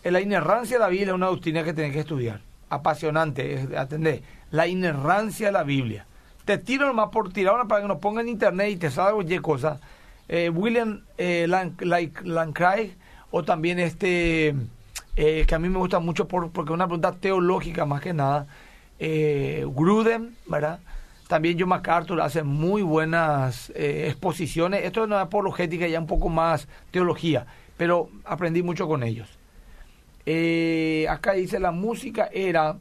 En 0.04 0.12
la 0.12 0.20
inerrancia 0.20 0.76
de 0.76 0.84
la 0.84 0.90
Biblia 0.90 1.08
es 1.08 1.14
una 1.14 1.26
doctrina 1.26 1.64
que 1.64 1.72
tenés 1.72 1.94
que 1.94 2.00
estudiar. 2.00 2.47
Apasionante, 2.70 3.68
atendé. 3.76 4.22
La 4.50 4.66
inerrancia 4.66 5.46
de 5.46 5.52
la 5.52 5.62
Biblia. 5.62 6.06
Te 6.44 6.58
tiro 6.58 6.86
nomás 6.86 7.10
por 7.10 7.32
tirar 7.32 7.54
una 7.54 7.66
para 7.66 7.82
que 7.82 7.88
nos 7.88 7.98
ponga 7.98 8.20
en 8.20 8.28
internet 8.28 8.70
y 8.70 8.76
te 8.76 8.90
salga 8.90 9.12
cualquier 9.12 9.42
cosa. 9.42 9.80
Eh, 10.28 10.50
William 10.50 11.02
eh, 11.16 11.46
Lancraig 11.48 12.96
o 13.30 13.42
también 13.44 13.78
este, 13.78 14.54
eh, 15.16 15.44
que 15.46 15.54
a 15.54 15.58
mí 15.58 15.68
me 15.68 15.78
gusta 15.78 15.98
mucho 16.00 16.28
por, 16.28 16.50
porque 16.50 16.70
es 16.70 16.74
una 16.74 16.86
pregunta 16.86 17.12
teológica 17.12 17.86
más 17.86 18.02
que 18.02 18.12
nada. 18.12 18.46
Eh, 18.98 19.66
Gruden, 19.74 20.36
¿verdad? 20.46 20.80
También 21.28 21.58
John 21.58 21.68
MacArthur 21.68 22.20
hace 22.20 22.42
muy 22.42 22.82
buenas 22.82 23.70
exposiciones. 23.74 24.84
Esto 24.84 25.06
no 25.06 25.16
es 25.16 25.22
apologética, 25.22 25.86
ya 25.86 26.00
un 26.00 26.06
poco 26.06 26.30
más 26.30 26.68
teología, 26.90 27.46
pero 27.76 28.08
aprendí 28.24 28.62
mucho 28.62 28.88
con 28.88 29.02
ellos. 29.02 29.37
Eh, 30.26 31.06
acá 31.08 31.32
dice 31.32 31.58
la 31.58 31.70
música 31.70 32.28
era 32.32 32.76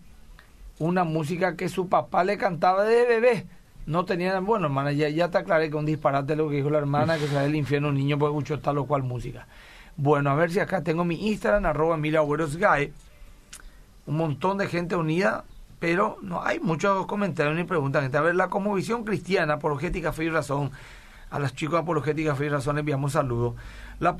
una 0.80 1.04
música 1.04 1.56
que 1.56 1.70
su 1.70 1.90
papá 1.90 2.24
le 2.24 2.38
cantaba 2.38 2.84
de 2.84 3.06
bebé. 3.06 3.48
No 3.86 4.06
tenía, 4.06 4.40
bueno, 4.42 4.66
hermana, 4.66 4.92
ya, 4.92 5.08
ya 5.10 5.32
te 5.32 5.38
aclaré 5.38 5.70
que 5.70 5.78
un 5.78 5.86
disparate 5.86 6.36
lo 6.36 6.50
que 6.50 6.58
dijo 6.58 6.70
la 6.70 6.78
hermana, 6.78 7.18
que 7.18 7.28
sale 7.28 7.44
del 7.44 7.56
infierno 7.56 7.88
un 7.90 7.96
niño 7.96 8.18
porque 8.18 8.34
escuchó 8.34 8.60
tal 8.60 8.78
o 8.80 8.86
cual 8.86 9.04
música. 9.04 9.48
Bueno, 9.96 10.30
a 10.30 10.36
ver 10.36 10.52
si 10.52 10.60
acá 10.60 10.84
tengo 10.84 11.06
mi 11.06 11.28
Instagram, 11.30 11.66
arroba 11.66 11.96
Emilia 11.96 12.20
Agüeros 12.20 12.58
Guy. 12.58 12.94
un 14.06 14.18
montón 14.18 14.58
de 14.58 14.68
gente 14.68 14.96
unida, 14.96 15.46
pero 15.80 16.18
no 16.22 16.44
hay 16.44 16.60
muchos 16.60 17.06
comentarios 17.08 17.56
ni 17.56 17.64
preguntas. 17.64 18.14
A 18.14 18.22
ver, 18.22 18.36
la 18.36 18.48
visión 18.76 19.04
cristiana, 19.04 19.56
apologética, 19.56 20.12
fe 20.12 20.26
y 20.26 20.30
razón, 20.30 20.72
a 21.30 21.40
los 21.40 21.54
chicos 21.56 21.74
de 21.74 21.80
apologética, 21.80 22.36
fe 22.36 22.46
y 22.46 22.50
razón 22.50 22.76
les 22.76 22.82
enviamos 22.82 23.14
saludos. 23.14 23.56
La, 24.00 24.16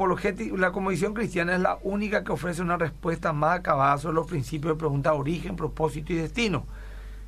la 0.56 0.72
Comisión 0.72 1.14
Cristiana 1.14 1.54
es 1.56 1.62
la 1.62 1.78
única 1.84 2.24
que 2.24 2.32
ofrece 2.32 2.62
una 2.62 2.78
respuesta 2.78 3.32
más 3.32 3.60
acabada 3.60 3.98
sobre 4.00 4.16
los 4.16 4.28
principios 4.28 4.74
de 4.74 4.80
pregunta 4.80 5.14
origen, 5.14 5.56
propósito 5.56 6.14
y 6.14 6.16
destino. 6.16 6.66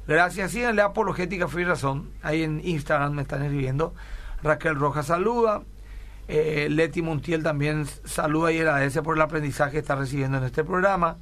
Gracias, 0.08 0.52
síganle 0.52 0.82
Apologética 0.82 1.48
Fe 1.48 1.62
y 1.62 1.66
Razón. 1.66 2.10
Ahí 2.24 2.42
en 2.42 2.62
Instagram 2.64 3.14
me 3.14 3.22
están 3.22 3.44
escribiendo. 3.44 3.94
Raquel 4.42 4.76
Rojas 4.76 5.06
saluda. 5.06 5.62
Eh, 6.28 6.68
Leti 6.70 7.02
Montiel 7.04 7.44
también 7.44 7.86
saluda 8.06 8.52
y 8.52 8.58
agradece 8.58 9.04
por 9.04 9.16
el 9.16 9.22
aprendizaje 9.22 9.74
que 9.74 9.80
está 9.80 9.96
recibiendo 9.96 10.38
en 10.38 10.44
este 10.44 10.64
programa. 10.64 11.18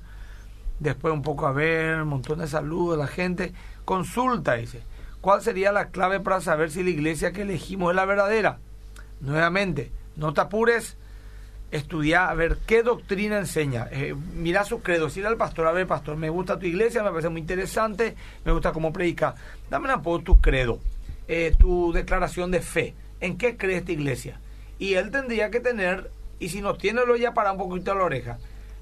Después 0.79 1.13
un 1.13 1.23
poco 1.23 1.47
a 1.47 1.51
ver, 1.51 2.01
un 2.01 2.09
montón 2.09 2.39
de 2.39 2.47
saludos 2.47 2.97
la 2.97 3.07
gente. 3.07 3.51
Consulta, 3.83 4.53
dice. 4.53 4.83
¿Cuál 5.19 5.41
sería 5.41 5.71
la 5.73 5.89
clave 5.89 6.19
para 6.19 6.39
saber 6.39 6.71
si 6.71 6.83
la 6.83 6.89
iglesia 6.89 7.33
que 7.33 7.41
elegimos 7.41 7.89
es 7.89 7.95
la 7.95 8.05
verdadera? 8.05 8.59
Nuevamente, 9.19 9.91
no 10.15 10.33
te 10.33 10.41
apures, 10.41 10.95
estudiar, 11.71 12.29
a 12.29 12.33
ver 12.33 12.57
qué 12.65 12.83
doctrina 12.83 13.37
enseña. 13.37 13.87
Eh, 13.91 14.15
mira 14.35 14.63
su 14.63 14.81
credo, 14.81 15.05
decirle 15.05 15.29
al 15.29 15.37
pastor, 15.37 15.67
a 15.67 15.71
ver, 15.71 15.87
pastor, 15.87 16.15
me 16.17 16.29
gusta 16.29 16.57
tu 16.59 16.65
iglesia, 16.65 17.03
me 17.03 17.09
parece 17.09 17.29
muy 17.29 17.41
interesante, 17.41 18.15
me 18.45 18.51
gusta 18.51 18.71
cómo 18.71 18.93
predica. 18.93 19.35
Dame 19.69 19.85
una 19.85 20.01
poco 20.01 20.23
tu 20.23 20.41
credo, 20.41 20.79
eh, 21.27 21.53
tu 21.57 21.91
declaración 21.91 22.51
de 22.51 22.61
fe. 22.61 22.93
¿En 23.19 23.37
qué 23.37 23.57
cree 23.57 23.77
esta 23.77 23.91
iglesia? 23.91 24.39
Y 24.79 24.93
él 24.93 25.11
tendría 25.11 25.49
que 25.49 25.59
tener, 25.59 26.11
y 26.39 26.49
si 26.49 26.61
no 26.61 26.75
tiene, 26.75 27.05
lo 27.05 27.15
ya 27.15 27.33
para 27.33 27.51
un 27.51 27.57
poquito 27.57 27.91
a 27.91 27.95
la 27.95 28.03
oreja, 28.03 28.37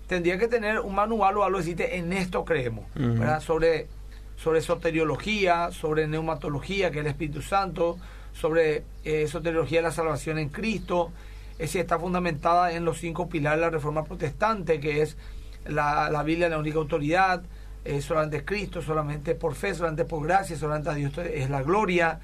tendría 0.08 0.38
que 0.38 0.48
tener 0.48 0.80
un 0.80 0.94
manual 0.94 1.38
o 1.38 1.44
algo 1.44 1.60
así, 1.60 1.76
en 1.78 2.14
esto 2.14 2.46
creemos, 2.46 2.86
¿verdad? 2.94 3.40
Sobre, 3.40 3.88
sobre 4.36 4.62
soteriología, 4.62 5.72
sobre 5.72 6.08
neumatología, 6.08 6.92
que 6.92 7.00
es 7.00 7.06
el 7.06 7.12
Espíritu 7.12 7.42
Santo, 7.42 7.98
sobre 8.34 8.84
eh, 9.04 9.28
soteriología 9.28 9.80
de 9.80 9.84
la 9.84 9.92
salvación 9.92 10.38
en 10.38 10.50
Cristo, 10.50 11.12
esa 11.58 11.80
está 11.80 11.99
fundamentada 11.99 12.74
en 12.74 12.86
los 12.86 12.99
cinco 12.99 13.30
pilares 13.30 13.60
de 13.60 13.66
la 13.66 13.72
Reforma 13.72 14.03
Protestante, 14.03 14.80
que 14.80 15.01
es 15.01 15.18
la, 15.66 16.10
la 16.10 16.24
Biblia, 16.24 16.49
la 16.49 16.58
única 16.58 16.78
autoridad, 16.78 17.43
eh, 17.86 18.01
solamente 18.01 18.43
Cristo, 18.43 18.82
solamente 18.82 19.36
por 19.36 19.53
fe, 19.56 19.74
solamente 19.74 20.06
por 20.06 20.24
gracia, 20.24 20.58
solamente 20.58 20.89
a 20.89 20.93
Dios 20.93 21.18
es 21.18 21.49
la 21.49 21.62
gloria. 21.62 22.20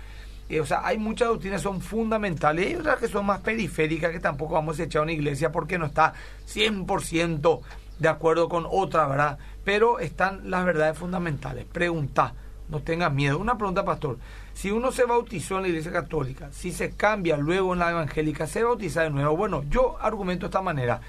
Eh, 0.50 0.60
o 0.60 0.66
sea, 0.66 0.86
hay 0.86 0.98
muchas 0.98 1.30
doctrinas 1.30 1.62
que 1.62 1.64
son 1.64 1.82
fundamentales 1.82 2.72
y 2.72 2.76
otras 2.76 3.00
que 3.00 3.08
son 3.08 3.26
más 3.26 3.40
periféricas 3.42 4.12
que 4.12 4.20
tampoco 4.20 4.56
vamos 4.56 4.80
a 4.80 4.84
echar 4.84 5.02
a 5.02 5.04
una 5.04 5.14
iglesia 5.14 5.52
porque 5.52 5.78
no 5.78 5.86
está 5.86 6.14
100% 6.52 7.62
de 8.00 8.10
acuerdo 8.10 8.50
con 8.50 8.66
otra, 8.70 9.08
¿verdad? 9.08 9.38
Pero 9.64 10.00
están 10.00 10.50
las 10.50 10.66
verdades 10.66 10.98
fundamentales. 10.98 11.66
Pregunta, 11.66 12.34
no 12.68 12.82
tengas 12.82 13.14
miedo. 13.14 13.38
Una 13.38 13.58
pregunta, 13.58 13.86
pastor. 13.86 14.18
Si 14.54 14.72
uno 14.72 14.92
se 14.92 15.06
bautizó 15.06 15.58
en 15.58 15.64
la 15.64 15.68
iglesia 15.70 15.92
católica, 15.92 16.50
si 16.52 16.72
se 16.72 16.92
cambia 16.92 17.38
luego 17.38 17.74
en 17.74 17.80
la 17.80 17.92
evangélica, 17.92 18.48
se 18.48 18.64
bautiza 18.64 19.02
de 19.04 19.10
nuevo. 19.10 19.36
Bueno, 19.36 19.64
yo 19.70 19.98
argumento 20.00 20.46
de 20.46 20.50
esta 20.50 20.62
manera. 20.62 21.02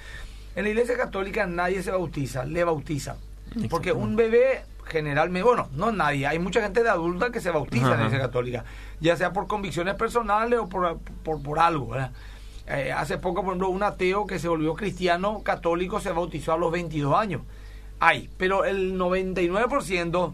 En 0.55 0.63
la 0.63 0.69
iglesia 0.69 0.97
católica 0.97 1.45
nadie 1.45 1.83
se 1.83 1.91
bautiza, 1.91 2.45
le 2.45 2.63
bautizan. 2.63 3.17
Porque 3.69 3.91
un 3.91 4.15
bebé 4.15 4.63
generalmente, 4.85 5.43
bueno, 5.43 5.69
no 5.73 5.91
nadie, 5.91 6.27
hay 6.27 6.39
mucha 6.39 6.61
gente 6.61 6.83
de 6.83 6.89
adulta 6.89 7.31
que 7.31 7.39
se 7.39 7.51
bautiza 7.51 7.85
en 7.85 7.91
la 7.91 7.97
iglesia 7.97 8.19
católica, 8.19 8.65
ya 8.99 9.15
sea 9.15 9.33
por 9.33 9.47
convicciones 9.47 9.95
personales 9.95 10.59
o 10.59 10.69
por, 10.69 10.99
por, 11.23 11.59
algo. 11.59 11.95
Eh, 12.67 12.91
hace 12.91 13.17
poco, 13.17 13.41
por 13.41 13.51
ejemplo, 13.51 13.69
un 13.69 13.83
ateo 13.83 14.25
que 14.25 14.39
se 14.39 14.47
volvió 14.47 14.73
cristiano 14.73 15.41
católico 15.43 15.99
se 15.99 16.11
bautizó 16.11 16.53
a 16.53 16.57
los 16.57 16.71
22 16.71 17.15
años. 17.15 17.41
Hay, 17.99 18.29
pero 18.37 18.65
el 18.65 18.97
99% 18.97 20.33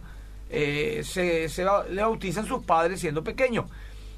eh, 0.49 1.01
se, 1.03 1.47
le 1.89 2.01
bautizan 2.01 2.45
sus 2.45 2.63
padres 2.63 2.99
siendo 2.99 3.23
pequeños. 3.23 3.65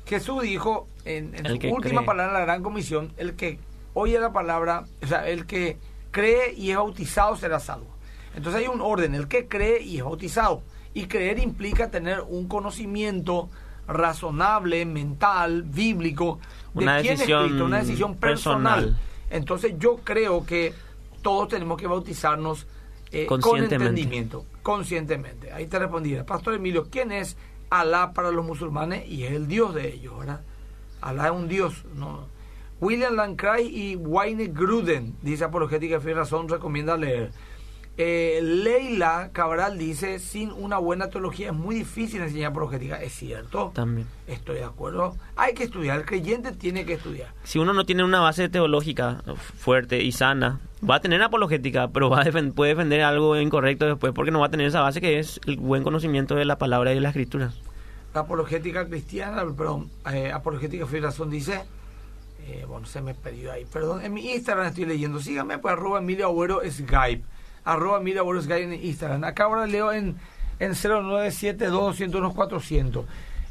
Jesús 0.06 0.44
dijo 0.44 0.88
en, 1.06 1.34
su 1.46 1.70
última 1.70 2.06
palabra 2.06 2.34
en 2.34 2.34
la 2.34 2.46
gran 2.46 2.64
comisión, 2.64 3.14
el 3.18 3.36
que 3.36 3.60
oye 3.94 4.20
la 4.20 4.32
palabra, 4.32 4.86
o 5.04 5.08
sea, 5.08 5.28
el 5.28 5.46
que 5.46 5.78
cree 6.12 6.54
y 6.54 6.72
es 6.72 6.78
bautizado 6.78 7.36
será 7.36 7.60
salvo. 7.60 7.88
Entonces 8.36 8.62
hay 8.62 8.68
un 8.68 8.82
orden, 8.82 9.16
el 9.16 9.28
que 9.28 9.48
cree 9.48 9.82
y 9.82 9.98
es 9.98 10.04
bautizado. 10.04 10.64
Y 10.94 11.06
creer 11.06 11.40
implica 11.40 11.90
tener 11.90 12.22
un 12.22 12.48
conocimiento 12.48 13.50
razonable, 13.88 14.86
mental, 14.86 15.64
bíblico, 15.64 16.40
de 16.74 16.84
una 16.84 17.02
quién 17.02 17.16
decisión 17.16 17.42
es 17.42 17.48
Cristo, 17.48 17.66
una 17.66 17.80
decisión 17.80 18.16
personal. 18.16 18.98
Entonces 19.30 19.76
yo 19.78 19.98
creo 20.04 20.46
que 20.46 20.74
todos 21.22 21.50
tenemos 21.50 21.80
que 21.80 21.88
bautizarnos 21.88 22.68
eh, 23.12 23.26
con 23.26 23.58
entendimiento, 23.58 24.46
conscientemente. 24.64 25.52
Ahí 25.52 25.68
te 25.68 25.80
respondía, 25.80 26.26
Pastor 26.26 26.56
Emilio, 26.56 26.88
¿quién 26.90 27.12
es 27.12 27.38
Alá 27.70 28.14
para 28.14 28.32
los 28.32 28.46
musulmanes? 28.46 29.08
Y 29.08 29.24
es 29.24 29.32
el 29.32 29.48
Dios 29.48 29.74
de 29.74 29.88
ellos, 29.94 30.20
¿verdad? 30.20 30.42
Alá 31.00 31.28
es 31.28 31.32
un 31.32 31.48
Dios, 31.48 31.86
¿no? 31.96 32.28
William 32.82 33.16
Lancray 33.16 33.68
y 33.68 33.96
Wayne 33.96 34.48
Gruden, 34.48 35.16
dice 35.22 35.44
Apologética 35.44 36.02
y 36.04 36.14
Razón, 36.14 36.50
recomienda 36.50 36.98
leer. 36.98 37.32
Eh, 37.98 38.40
Leila 38.42 39.30
Cabral 39.34 39.78
dice, 39.78 40.18
sin 40.20 40.52
una 40.52 40.78
buena 40.78 41.10
teología 41.10 41.48
es 41.48 41.54
muy 41.54 41.76
difícil 41.76 42.22
enseñar 42.22 42.52
apologética. 42.52 43.02
Es 43.02 43.14
cierto. 43.14 43.72
También. 43.76 44.08
Estoy 44.28 44.56
de 44.56 44.64
acuerdo. 44.64 45.16
Hay 45.36 45.54
que 45.54 45.66
estudiar, 45.66 46.00
el 46.00 46.06
creyente 46.06 46.52
tiene 46.54 46.86
que 46.86 46.94
estudiar. 46.94 47.34
Si 47.44 47.60
uno 47.60 47.74
no 47.74 47.86
tiene 47.86 48.04
una 48.04 48.22
base 48.22 48.48
teológica 48.50 49.22
fuerte 49.36 50.02
y 50.02 50.14
sana, 50.14 50.60
va 50.88 50.96
a 50.96 51.02
tener 51.02 51.22
apologética, 51.22 51.90
pero 51.90 52.10
va 52.10 52.22
a 52.22 52.52
puede 52.56 52.72
defender 52.72 53.02
algo 53.02 53.38
incorrecto 53.40 53.86
después 53.86 54.14
porque 54.14 54.32
no 54.32 54.40
va 54.40 54.48
a 54.48 54.52
tener 54.52 54.68
esa 54.68 54.82
base 54.82 55.02
que 55.02 55.20
es 55.20 55.40
el 55.46 55.58
buen 55.58 55.84
conocimiento 55.84 56.36
de 56.36 56.46
la 56.46 56.58
palabra 56.58 56.92
y 56.92 56.96
de 56.96 57.02
la 57.02 57.10
escritura. 57.10 57.52
La 58.14 58.22
apologética 58.22 58.88
cristiana, 58.88 59.44
perdón, 59.56 59.90
eh, 60.12 60.32
apologética 60.32 60.86
razón 61.02 61.30
dice... 61.30 61.64
Eh, 62.48 62.66
bueno, 62.68 62.88
se 62.88 63.02
me 63.02 63.14
perdió 63.14 63.52
ahí. 63.52 63.66
Perdón, 63.72 64.04
en 64.04 64.16
mi 64.16 64.32
Instagram 64.32 64.66
estoy 64.66 64.86
leyendo. 64.86 65.20
Síganme, 65.20 65.60
pues 65.60 65.74
arroba 65.74 66.00
Emilio 66.00 66.26
Agüero 66.26 66.60
Skype 66.68 67.24
arroba 67.66 68.00
Mira 68.00 68.22
en 68.58 68.74
Instagram. 68.74 69.24
Acá 69.24 69.46
ahora 69.46 69.66
leo 69.68 69.92
en, 69.92 70.16
en 70.60 70.74
0972 70.76 72.02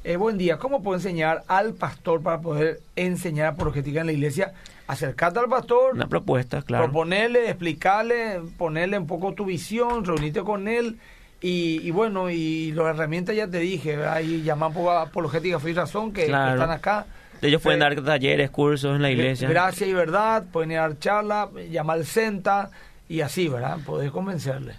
eh, 0.02 0.16
buen 0.16 0.38
día, 0.38 0.56
¿cómo 0.56 0.82
puedo 0.82 0.96
enseñar 0.96 1.42
al 1.46 1.74
pastor 1.74 2.22
para 2.22 2.40
poder 2.40 2.80
enseñar 2.96 3.48
apologética 3.48 4.00
en 4.00 4.06
la 4.06 4.12
iglesia? 4.12 4.54
Acercarte 4.86 5.40
al 5.40 5.48
pastor. 5.48 5.94
Una 5.94 6.08
propuesta, 6.08 6.62
claro. 6.62 6.84
Proponerle, 6.84 7.50
explicarle, 7.50 8.40
ponerle 8.56 8.98
un 8.98 9.06
poco 9.06 9.34
tu 9.34 9.44
visión, 9.44 10.04
reunirte 10.06 10.40
con 10.40 10.68
él. 10.68 10.98
Y, 11.42 11.90
bueno, 11.90 12.28
y 12.28 12.72
las 12.72 12.94
herramientas 12.94 13.34
ya 13.34 13.48
te 13.48 13.58
dije, 13.58 14.04
ahí 14.06 14.42
llaman 14.42 14.72
a 14.76 15.02
Apologética 15.02 15.58
Free 15.58 15.72
Razón, 15.72 16.12
que, 16.12 16.24
están 16.24 16.70
acá. 16.70 17.06
Ellos 17.40 17.62
pueden 17.62 17.80
dar 17.80 17.94
talleres, 18.02 18.50
cursos 18.50 18.94
en 18.94 19.00
la 19.00 19.10
iglesia. 19.10 19.48
Gracias 19.48 19.88
y 19.88 19.94
verdad, 19.94 20.44
pueden 20.52 20.70
dar 20.70 20.98
charla, 20.98 21.48
llamar 21.70 21.98
al 21.98 22.04
CENTA, 22.04 22.70
y 23.10 23.22
así, 23.22 23.48
¿verdad? 23.48 23.78
Poder 23.84 24.12
convencerle. 24.12 24.76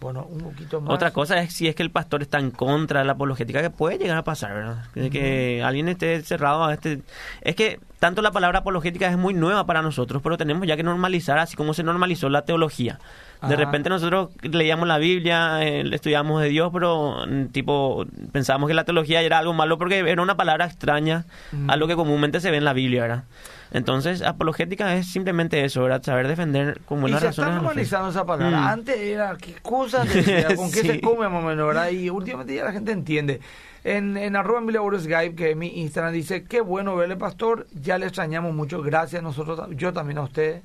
Bueno, 0.00 0.26
un 0.30 0.38
poquito 0.38 0.80
más. 0.80 0.94
Otra 0.94 1.10
cosa 1.10 1.42
es 1.42 1.52
si 1.52 1.68
es 1.68 1.74
que 1.74 1.82
el 1.82 1.90
pastor 1.90 2.22
está 2.22 2.38
en 2.38 2.52
contra 2.52 3.00
de 3.00 3.04
la 3.04 3.12
apologética, 3.12 3.60
que 3.60 3.68
puede 3.68 3.98
llegar 3.98 4.16
a 4.16 4.24
pasar, 4.24 4.54
¿verdad? 4.54 4.84
Que 4.94 5.62
alguien 5.62 5.88
esté 5.88 6.22
cerrado 6.22 6.64
a 6.64 6.72
este... 6.72 7.02
Es 7.42 7.54
que 7.54 7.78
tanto 8.00 8.22
la 8.22 8.32
palabra 8.32 8.60
apologética 8.60 9.08
es 9.08 9.18
muy 9.18 9.34
nueva 9.34 9.66
para 9.66 9.82
nosotros, 9.82 10.22
pero 10.22 10.38
tenemos 10.38 10.66
ya 10.66 10.76
que 10.76 10.82
normalizar, 10.82 11.38
así 11.38 11.54
como 11.54 11.74
se 11.74 11.82
normalizó 11.82 12.30
la 12.30 12.42
teología. 12.42 12.98
De 13.46 13.56
repente 13.56 13.88
nosotros 13.88 14.30
leíamos 14.42 14.86
la 14.86 14.98
Biblia, 14.98 15.62
eh, 15.62 15.82
estudiamos 15.92 16.42
de 16.42 16.48
Dios, 16.48 16.70
pero 16.72 17.24
mm, 17.26 17.46
tipo 17.46 18.04
pensábamos 18.32 18.68
que 18.68 18.74
la 18.74 18.84
teología 18.84 19.22
era 19.22 19.38
algo 19.38 19.54
malo 19.54 19.78
porque 19.78 19.98
era 19.98 20.20
una 20.20 20.36
palabra 20.36 20.66
extraña 20.66 21.24
a 21.68 21.76
lo 21.76 21.88
que 21.88 21.96
comúnmente 21.96 22.40
se 22.40 22.50
ve 22.50 22.58
en 22.58 22.64
la 22.64 22.74
Biblia, 22.74 23.02
¿verdad? 23.02 23.24
Entonces, 23.72 24.20
apologética 24.22 24.94
es 24.96 25.10
simplemente 25.10 25.64
eso, 25.64 25.82
¿verdad? 25.82 26.02
Saber 26.02 26.26
defender 26.26 26.80
con 26.86 27.00
buenas 27.00 27.22
razones. 27.22 27.32
Y 27.32 27.36
se 27.36 27.42
está 27.42 27.62
normalizando 27.62 28.10
esa 28.10 28.26
palabra. 28.26 28.60
Mm. 28.60 28.66
Antes 28.66 28.98
era, 28.98 29.36
¿qué 29.36 29.54
cosas 29.62 30.08
¿Con 30.56 30.72
qué 30.72 30.82
se 30.82 31.00
come 31.02 31.28
más 31.28 31.42
o 31.42 31.46
menos, 31.46 31.66
verdad? 31.66 31.90
Y 31.90 32.10
últimamente 32.10 32.54
ya 32.54 32.64
la 32.64 32.72
gente 32.72 32.92
entiende. 32.92 33.40
En, 33.82 34.16
en 34.16 34.36
arroba 34.36 34.60
Skype, 34.98 35.34
que 35.34 35.52
es 35.52 35.56
mi 35.56 35.80
Instagram, 35.80 36.12
dice, 36.12 36.44
qué 36.44 36.60
bueno 36.60 36.96
verle, 36.96 37.16
pastor, 37.16 37.66
ya 37.72 37.96
le 37.96 38.04
extrañamos 38.06 38.54
mucho, 38.54 38.82
gracias 38.82 39.20
a 39.20 39.22
nosotros, 39.22 39.58
yo 39.70 39.92
también 39.92 40.18
a 40.18 40.22
usted, 40.22 40.60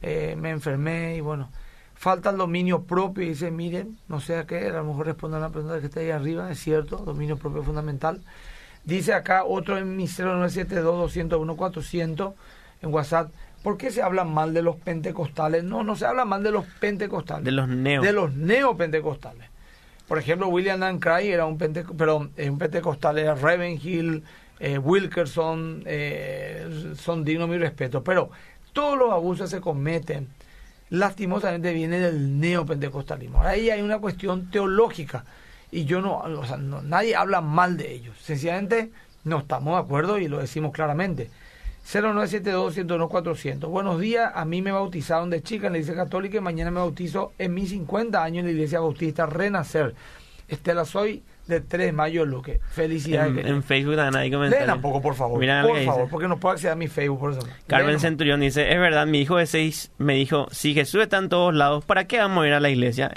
eh, 0.00 0.34
me 0.38 0.50
enfermé 0.50 1.16
y 1.16 1.20
bueno, 1.20 1.50
falta 1.94 2.30
el 2.30 2.38
dominio 2.38 2.84
propio, 2.84 3.24
y 3.24 3.30
dice, 3.30 3.50
miren, 3.50 3.98
no 4.08 4.20
sé 4.20 4.36
a 4.36 4.46
qué, 4.46 4.68
a 4.68 4.72
lo 4.72 4.84
mejor 4.84 5.06
responde 5.06 5.36
a 5.36 5.40
la 5.40 5.50
pregunta 5.50 5.80
que 5.80 5.86
está 5.86 6.00
ahí 6.00 6.10
arriba, 6.10 6.50
es 6.50 6.58
cierto, 6.58 6.96
dominio 6.96 7.36
propio 7.36 7.62
fundamental. 7.62 8.22
Dice 8.84 9.12
acá 9.12 9.44
otro 9.44 9.76
en 9.76 9.96
mi 9.96 10.04
0972-201-400 10.04 12.32
en 12.80 12.94
WhatsApp. 12.94 13.30
¿Por 13.62 13.76
qué 13.76 13.90
se 13.90 14.00
habla 14.00 14.24
mal 14.24 14.54
de 14.54 14.62
los 14.62 14.76
pentecostales? 14.76 15.64
No, 15.64 15.84
no 15.84 15.96
se 15.96 16.06
habla 16.06 16.24
mal 16.24 16.42
de 16.42 16.52
los 16.52 16.64
pentecostales. 16.80 17.44
De 17.44 17.52
los 17.52 17.68
neo. 17.68 18.00
De 18.00 18.12
los 18.12 18.34
neopentecostales. 18.34 19.50
Por 20.08 20.18
ejemplo, 20.18 20.48
William 20.48 20.98
Cry 20.98 21.28
era 21.28 21.44
un, 21.44 21.58
pente, 21.58 21.84
perdón, 21.84 22.32
un 22.36 22.58
pentecostal, 22.58 23.18
era 23.18 23.34
Ravenhill, 23.34 24.24
eh, 24.58 24.78
Wilkerson, 24.78 25.82
eh, 25.84 26.94
son 26.96 27.24
dignos 27.24 27.48
de 27.48 27.56
mi 27.56 27.62
respeto. 27.62 28.02
Pero 28.02 28.30
todos 28.72 28.98
los 28.98 29.12
abusos 29.12 29.50
se 29.50 29.60
cometen 29.60 30.28
lastimosamente 30.90 31.72
viene 31.72 31.98
del 32.00 32.38
neopentecostalismo. 32.40 33.42
Ahí 33.42 33.70
hay 33.70 33.82
una 33.82 33.98
cuestión 33.98 34.50
teológica 34.50 35.24
y 35.70 35.84
yo 35.84 36.00
no, 36.00 36.18
o 36.18 36.46
sea, 36.46 36.56
nadie 36.56 37.14
habla 37.14 37.40
mal 37.40 37.76
de 37.76 37.92
ellos. 37.92 38.16
Sencillamente 38.22 38.90
no 39.24 39.40
estamos 39.40 39.74
de 39.74 39.84
acuerdo 39.84 40.18
y 40.18 40.28
lo 40.28 40.38
decimos 40.38 40.72
claramente. 40.72 41.30
0972-101-400. 41.88 43.66
Buenos 43.66 43.98
días, 43.98 44.30
a 44.34 44.44
mí 44.44 44.60
me 44.60 44.72
bautizaron 44.72 45.30
de 45.30 45.42
chica 45.42 45.68
en 45.68 45.72
la 45.72 45.78
iglesia 45.78 46.04
católica 46.04 46.36
y 46.36 46.40
mañana 46.40 46.70
me 46.70 46.80
bautizo 46.80 47.32
en 47.38 47.54
mis 47.54 47.70
50 47.70 48.22
años 48.22 48.40
en 48.40 48.46
la 48.46 48.52
iglesia 48.52 48.80
bautista 48.80 49.24
Renacer. 49.24 49.94
Estela, 50.48 50.84
soy 50.84 51.22
de 51.48 51.60
3 51.60 51.86
de 51.86 51.92
mayo, 51.92 52.24
Luque. 52.24 52.60
Felicidades. 52.70 53.38
En, 53.38 53.46
en 53.54 53.62
Facebook 53.62 53.96
también 53.96 54.22
hay 54.22 54.30
comentarios. 54.30 54.66
Leen 54.66 54.74
tampoco, 54.80 55.00
por 55.02 55.14
favor. 55.14 55.40
Mira 55.40 55.62
por 55.62 55.82
favor, 55.84 56.08
porque 56.10 56.28
no 56.28 56.38
puedo 56.38 56.52
acceder 56.52 56.72
a 56.72 56.76
mi 56.76 56.88
Facebook 56.88 57.18
por 57.20 57.32
eso. 57.32 57.40
Carmen. 57.66 57.98
Centurión 57.98 58.40
dice, 58.40 58.70
es 58.72 58.78
verdad, 58.78 59.06
mi 59.06 59.20
hijo 59.20 59.36
de 59.38 59.46
6 59.46 59.92
me 59.98 60.14
dijo, 60.14 60.46
si 60.52 60.74
Jesús 60.74 61.02
está 61.02 61.16
en 61.18 61.28
todos 61.28 61.54
lados, 61.54 61.84
¿para 61.84 62.06
qué 62.06 62.18
vamos 62.18 62.44
a 62.44 62.46
ir 62.48 62.52
a 62.54 62.60
la 62.60 62.70
iglesia? 62.70 63.10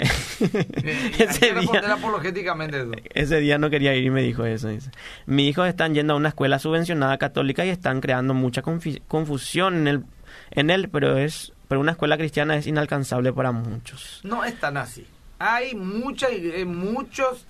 Ese, 1.18 1.54
día, 1.54 1.92
apologéticamente 1.92 2.78
eso. 2.80 2.90
ese 3.14 3.40
día 3.40 3.58
no 3.58 3.70
quería 3.70 3.94
ir 3.94 4.04
y 4.04 4.10
me 4.10 4.22
dijo 4.22 4.44
eso. 4.44 4.68
Dice. 4.68 4.90
Mis 5.26 5.50
hijos 5.50 5.68
están 5.68 5.94
yendo 5.94 6.14
a 6.14 6.16
una 6.16 6.28
escuela 6.30 6.58
subvencionada 6.58 7.18
católica 7.18 7.64
y 7.64 7.68
están 7.68 8.00
creando 8.00 8.34
mucha 8.34 8.62
confusión 8.62 9.74
en 9.76 9.88
él, 9.88 10.04
en 10.50 10.70
él 10.70 10.88
pero, 10.88 11.18
es, 11.18 11.52
pero 11.68 11.80
una 11.80 11.92
escuela 11.92 12.16
cristiana 12.16 12.56
es 12.56 12.66
inalcanzable 12.66 13.32
para 13.32 13.52
muchos. 13.52 14.20
No 14.24 14.44
es 14.44 14.58
tan 14.58 14.76
así. 14.76 15.06
Hay 15.38 15.74
mucha, 15.74 16.28
ig- 16.30 16.52
eh, 16.54 16.64
muchos, 16.64 17.46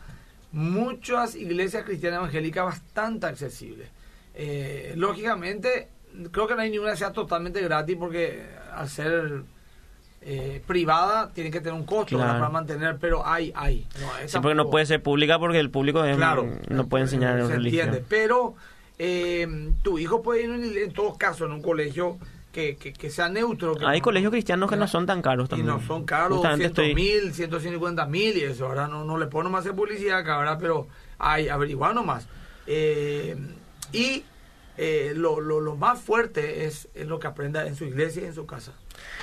muchas 0.52 1.34
iglesias 1.34 1.84
cristianas 1.84 2.20
evangélicas 2.20 2.64
bastante 2.64 3.26
accesibles. 3.26 3.88
Eh, 4.34 4.92
lógicamente, 4.96 5.88
creo 6.30 6.46
que 6.46 6.54
no 6.54 6.60
hay 6.60 6.70
ninguna 6.70 6.92
que 6.92 6.98
sea 6.98 7.12
totalmente 7.12 7.60
gratis 7.60 7.96
porque 7.98 8.46
al 8.74 8.88
ser 8.88 9.42
eh, 10.24 10.62
privada 10.66 11.30
tiene 11.34 11.50
que 11.50 11.58
tener 11.60 11.74
un 11.74 11.84
costo 11.84 12.16
para 12.18 12.48
mantener, 12.48 12.96
pero 12.98 13.26
hay, 13.26 13.52
hay. 13.56 13.86
No, 14.00 14.08
Sí, 14.28 14.38
porque 14.40 14.54
no 14.54 14.70
puede 14.70 14.86
ser 14.86 15.02
pública 15.02 15.38
porque 15.38 15.58
el 15.58 15.70
público 15.70 16.04
es- 16.04 16.16
Claro. 16.16 16.48
no 16.68 16.86
puede 16.86 17.04
enseñar 17.04 17.44
se 17.46 17.52
religión. 17.54 17.86
entiende. 17.88 18.06
Pero 18.08 18.54
eh, 18.98 19.72
tu 19.82 19.98
hijo 19.98 20.22
puede 20.22 20.44
ir 20.44 20.50
en, 20.50 20.64
en 20.76 20.92
todos 20.92 21.16
casos 21.18 21.46
en 21.48 21.52
un 21.54 21.62
colegio 21.62 22.18
que, 22.52 22.76
que, 22.76 22.92
que 22.92 23.10
sea 23.10 23.28
neutro. 23.28 23.74
que 23.74 23.84
Hay 23.86 23.98
no- 24.00 24.04
colegios 24.04 24.30
cristianos 24.30 24.68
que 24.70 24.76
no 24.76 24.86
son 24.86 25.06
tan 25.06 25.22
caros 25.22 25.46
y 25.46 25.50
también. 25.50 25.66
no 25.68 25.80
son 25.80 26.04
caros, 26.04 26.38
Justamente 26.38 26.68
200 26.68 26.84
estoy- 26.84 26.94
mil, 26.94 27.32
150 27.34 28.06
mil 28.06 28.36
y 28.36 28.40
eso. 28.42 28.66
Ahora 28.66 28.86
no, 28.88 29.04
no 29.04 29.16
le 29.18 29.26
puedo 29.26 29.44
nomás 29.44 29.60
hacer 29.62 29.74
publicidad 29.74 30.18
acá, 30.18 30.38
¿verdad? 30.38 30.58
Pero 30.60 30.86
hay, 31.18 31.48
averiguar 31.48 31.94
nomás. 31.94 32.28
Eh, 32.66 33.36
y 33.92 34.22
eh, 34.78 35.12
lo, 35.16 35.40
lo, 35.40 35.60
lo 35.60 35.76
más 35.76 36.00
fuerte 36.00 36.64
es, 36.66 36.88
es 36.94 37.06
lo 37.06 37.18
que 37.18 37.26
aprenda 37.26 37.66
en 37.66 37.74
su 37.76 37.84
iglesia 37.84 38.22
y 38.22 38.26
en 38.26 38.34
su 38.34 38.46
casa. 38.46 38.72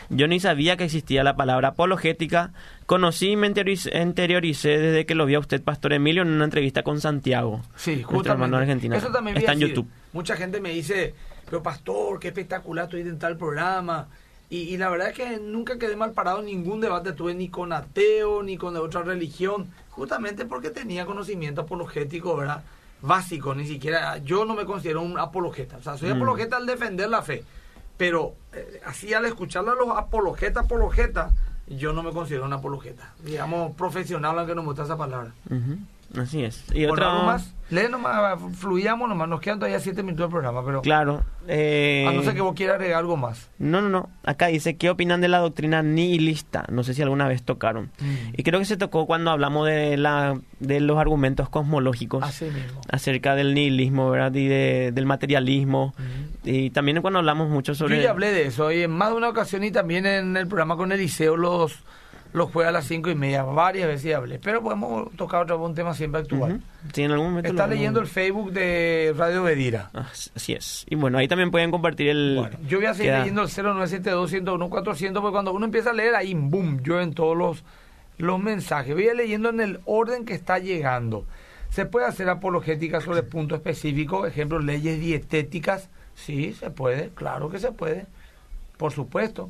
Yo 0.10 0.28
ni 0.28 0.40
sabía 0.40 0.76
que 0.78 0.84
existía 0.86 1.24
la 1.24 1.36
palabra 1.36 1.70
apologética. 1.70 2.52
Conocí 2.88 3.30
y 3.32 3.36
me 3.36 3.48
interioricé 3.48 4.70
desde 4.78 5.06
que 5.06 5.16
lo 5.16 5.26
vi 5.26 5.36
a 5.36 5.40
usted, 5.40 5.62
Pastor 5.62 5.94
Emilio, 5.94 6.24
en 6.24 6.30
una 6.30 6.46
entrevista 6.46 6.84
con 6.84 7.00
Santiago. 7.00 7.62
Sí, 7.76 7.92
nuestro 7.92 8.10
justamente. 8.18 8.32
hermano 8.32 8.58
argentino. 8.58 8.96
Eso 8.96 9.12
también 9.12 9.38
Está 9.38 9.54
en. 9.54 9.60
YouTube. 9.60 9.88
Mucha 10.12 10.36
gente 10.36 10.60
me 10.60 10.72
dice, 10.72 11.14
pero 11.50 11.64
pastor, 11.64 12.20
qué 12.20 12.28
espectacular 12.30 12.86
estoy 12.86 13.02
en 13.02 13.18
tal 13.20 13.38
programa. 13.38 14.08
Y, 14.50 14.58
y 14.62 14.78
la 14.78 14.90
verdad 14.90 15.10
es 15.10 15.16
que 15.16 15.38
nunca 15.40 15.78
quedé 15.78 15.96
mal 15.96 16.12
parado 16.14 16.40
en 16.40 16.46
ningún 16.46 16.82
debate 16.82 17.14
tuve 17.14 17.34
ni 17.34 17.50
con 17.50 17.72
ateo 17.74 18.42
ni 18.44 18.58
con 18.58 18.74
de 18.74 18.80
otra 18.80 19.02
religión, 19.04 19.68
justamente 19.90 20.46
porque 20.46 20.70
tenía 20.70 21.06
conocimiento 21.06 21.62
apologético, 21.62 22.36
¿verdad? 22.36 22.64
Básico, 23.02 23.56
ni 23.56 23.66
siquiera, 23.66 24.18
yo 24.18 24.46
no 24.46 24.56
me 24.56 24.66
considero 24.66 25.02
un 25.02 25.18
apologeta, 25.18 25.78
o 25.78 25.82
sea, 25.82 25.98
soy 25.98 26.10
Mm. 26.10 26.18
apologeta 26.18 26.58
al 26.58 26.66
defender 26.66 27.10
la 27.10 27.22
fe, 27.22 27.44
pero 27.98 28.34
eh, 28.54 28.82
así 28.86 29.14
al 29.14 29.26
escucharlo 29.26 29.72
a 29.72 29.76
los 29.76 29.98
apologetas, 29.98 30.66
apologetas, 30.66 31.32
yo 31.68 31.94
no 31.94 32.02
me 32.04 32.12
considero 32.12 32.46
un 32.46 32.54
apologeta, 32.54 33.14
digamos 33.24 33.76
profesional, 33.76 34.38
aunque 34.40 34.56
no 34.56 34.62
me 34.64 34.68
gusta 34.70 34.84
esa 34.84 34.98
palabra. 34.98 35.32
Así 36.18 36.44
es. 36.44 36.64
Y 36.74 36.80
Bueno, 36.86 36.94
otra 36.94 37.12
¿algo 37.12 37.24
más? 37.26 37.56
Lee 37.70 37.84
nomás, 37.88 38.40
fluyamos 38.58 39.08
nomás, 39.08 39.30
nos 39.30 39.42
quedan 39.42 39.60
todavía 39.60 39.80
siete 39.80 40.02
minutos 40.02 40.24
del 40.26 40.32
programa, 40.32 40.66
pero 40.66 40.82
Claro. 40.82 41.24
eh, 41.48 42.04
a 42.10 42.12
no 42.12 42.24
ser 42.24 42.34
que 42.34 42.42
vos 42.42 42.56
quieras 42.56 42.78
agregar 42.78 42.98
algo 42.98 43.16
más. 43.16 43.52
No, 43.60 43.80
no, 43.80 43.90
no. 43.90 44.10
Acá 44.24 44.48
dice, 44.48 44.76
¿qué 44.76 44.90
opinan 44.90 45.22
de 45.22 45.28
la 45.28 45.38
doctrina 45.38 45.84
nihilista? 45.84 46.66
No 46.70 46.84
sé 46.84 46.96
si 46.96 47.04
alguna 47.04 47.28
vez 47.28 47.44
tocaron. 47.44 47.92
Mm. 48.00 48.34
Y 48.38 48.42
creo 48.44 48.58
que 48.58 48.66
se 48.66 48.76
tocó 48.76 49.06
cuando 49.06 49.30
hablamos 49.30 49.68
de, 49.68 49.98
la, 49.98 50.40
de 50.60 50.80
los 50.80 50.98
argumentos 50.98 51.48
cosmológicos 51.50 52.24
Así 52.24 52.46
mismo. 52.46 52.82
acerca 52.92 53.36
del 53.36 53.54
nihilismo, 53.54 54.10
¿verdad? 54.10 54.34
Y 54.34 54.48
de- 54.48 54.92
del 54.92 55.06
materialismo. 55.06 55.94
Y 56.44 56.72
también 56.72 57.02
cuando 57.04 57.20
hablamos 57.20 57.50
mucho 57.50 57.76
sobre... 57.76 57.98
Yo 57.98 58.02
ya 58.02 58.10
hablé 58.10 58.32
de 58.32 58.48
eso 58.48 58.72
y 58.72 58.82
en 58.82 58.90
más 58.92 59.10
de 59.12 59.16
una 59.16 59.30
ocasión 59.30 59.64
y 59.64 59.70
también 59.70 60.08
en 60.08 60.36
el 60.38 60.48
programa 60.48 60.76
con 60.76 60.92
Eliseo 60.92 61.38
los, 61.38 61.78
los 62.32 62.52
jueves 62.52 62.70
a 62.70 62.72
las 62.72 62.86
cinco 62.86 63.10
y 63.10 63.16
media, 63.16 63.44
varias 63.44 63.88
veces 63.88 64.14
hablé. 64.16 64.38
Pero 64.40 64.62
podemos 64.62 65.12
tocar 65.16 65.42
otro 65.44 65.58
un 65.64 65.74
tema 65.74 65.94
siempre 65.94 66.22
actual. 66.22 66.62
Sí, 66.94 67.02
en 67.04 67.12
algún 67.12 67.30
momento... 67.30 67.50
Está 67.50 67.66
lo- 67.66 67.74
leyendo 67.74 68.00
el 68.00 68.08
Facebook 68.08 68.52
de 68.52 69.14
Radio 69.18 69.44
Bedira. 69.44 69.90
Ah, 69.94 70.08
Así 70.36 70.54
es. 70.54 70.86
Y 70.90 70.96
bueno, 70.96 71.18
ahí 71.18 71.28
también 71.28 71.50
pueden 71.52 71.72
compartir 71.72 72.10
el... 72.10 72.36
Bueno, 72.38 72.58
yo 72.68 72.78
voy 72.78 72.86
a 72.88 72.94
seguir 72.94 73.12
queda- 73.12 73.20
leyendo 73.20 73.42
el 73.42 73.50
0972-101-400 73.50 75.14
porque 75.22 75.32
cuando 75.32 75.54
uno 75.54 75.66
empieza 75.66 75.90
a 75.90 75.94
leer 75.94 76.16
ahí, 76.16 76.34
boom, 76.34 76.82
llueven 76.84 77.14
todos 77.14 77.36
los, 77.38 77.64
los 78.18 78.40
mensajes. 78.40 78.94
Voy 78.94 79.08
a 79.08 79.12
ir 79.12 79.16
leyendo 79.18 79.50
en 79.50 79.60
el 79.62 79.80
orden 79.86 80.26
que 80.26 80.34
está 80.34 80.60
llegando. 80.60 81.26
Se 81.70 81.86
puede 81.86 82.06
hacer 82.08 82.30
apologética 82.30 83.00
sobre 83.02 83.24
puntos 83.24 83.58
específicos, 83.58 84.28
ejemplo, 84.28 84.60
leyes 84.60 85.00
dietéticas. 85.00 85.90
Sí, 86.16 86.54
se 86.54 86.70
puede, 86.72 87.10
claro 87.10 87.50
que 87.50 87.60
se 87.60 87.72
puede, 87.72 88.06
por 88.78 88.92
supuesto. 88.92 89.50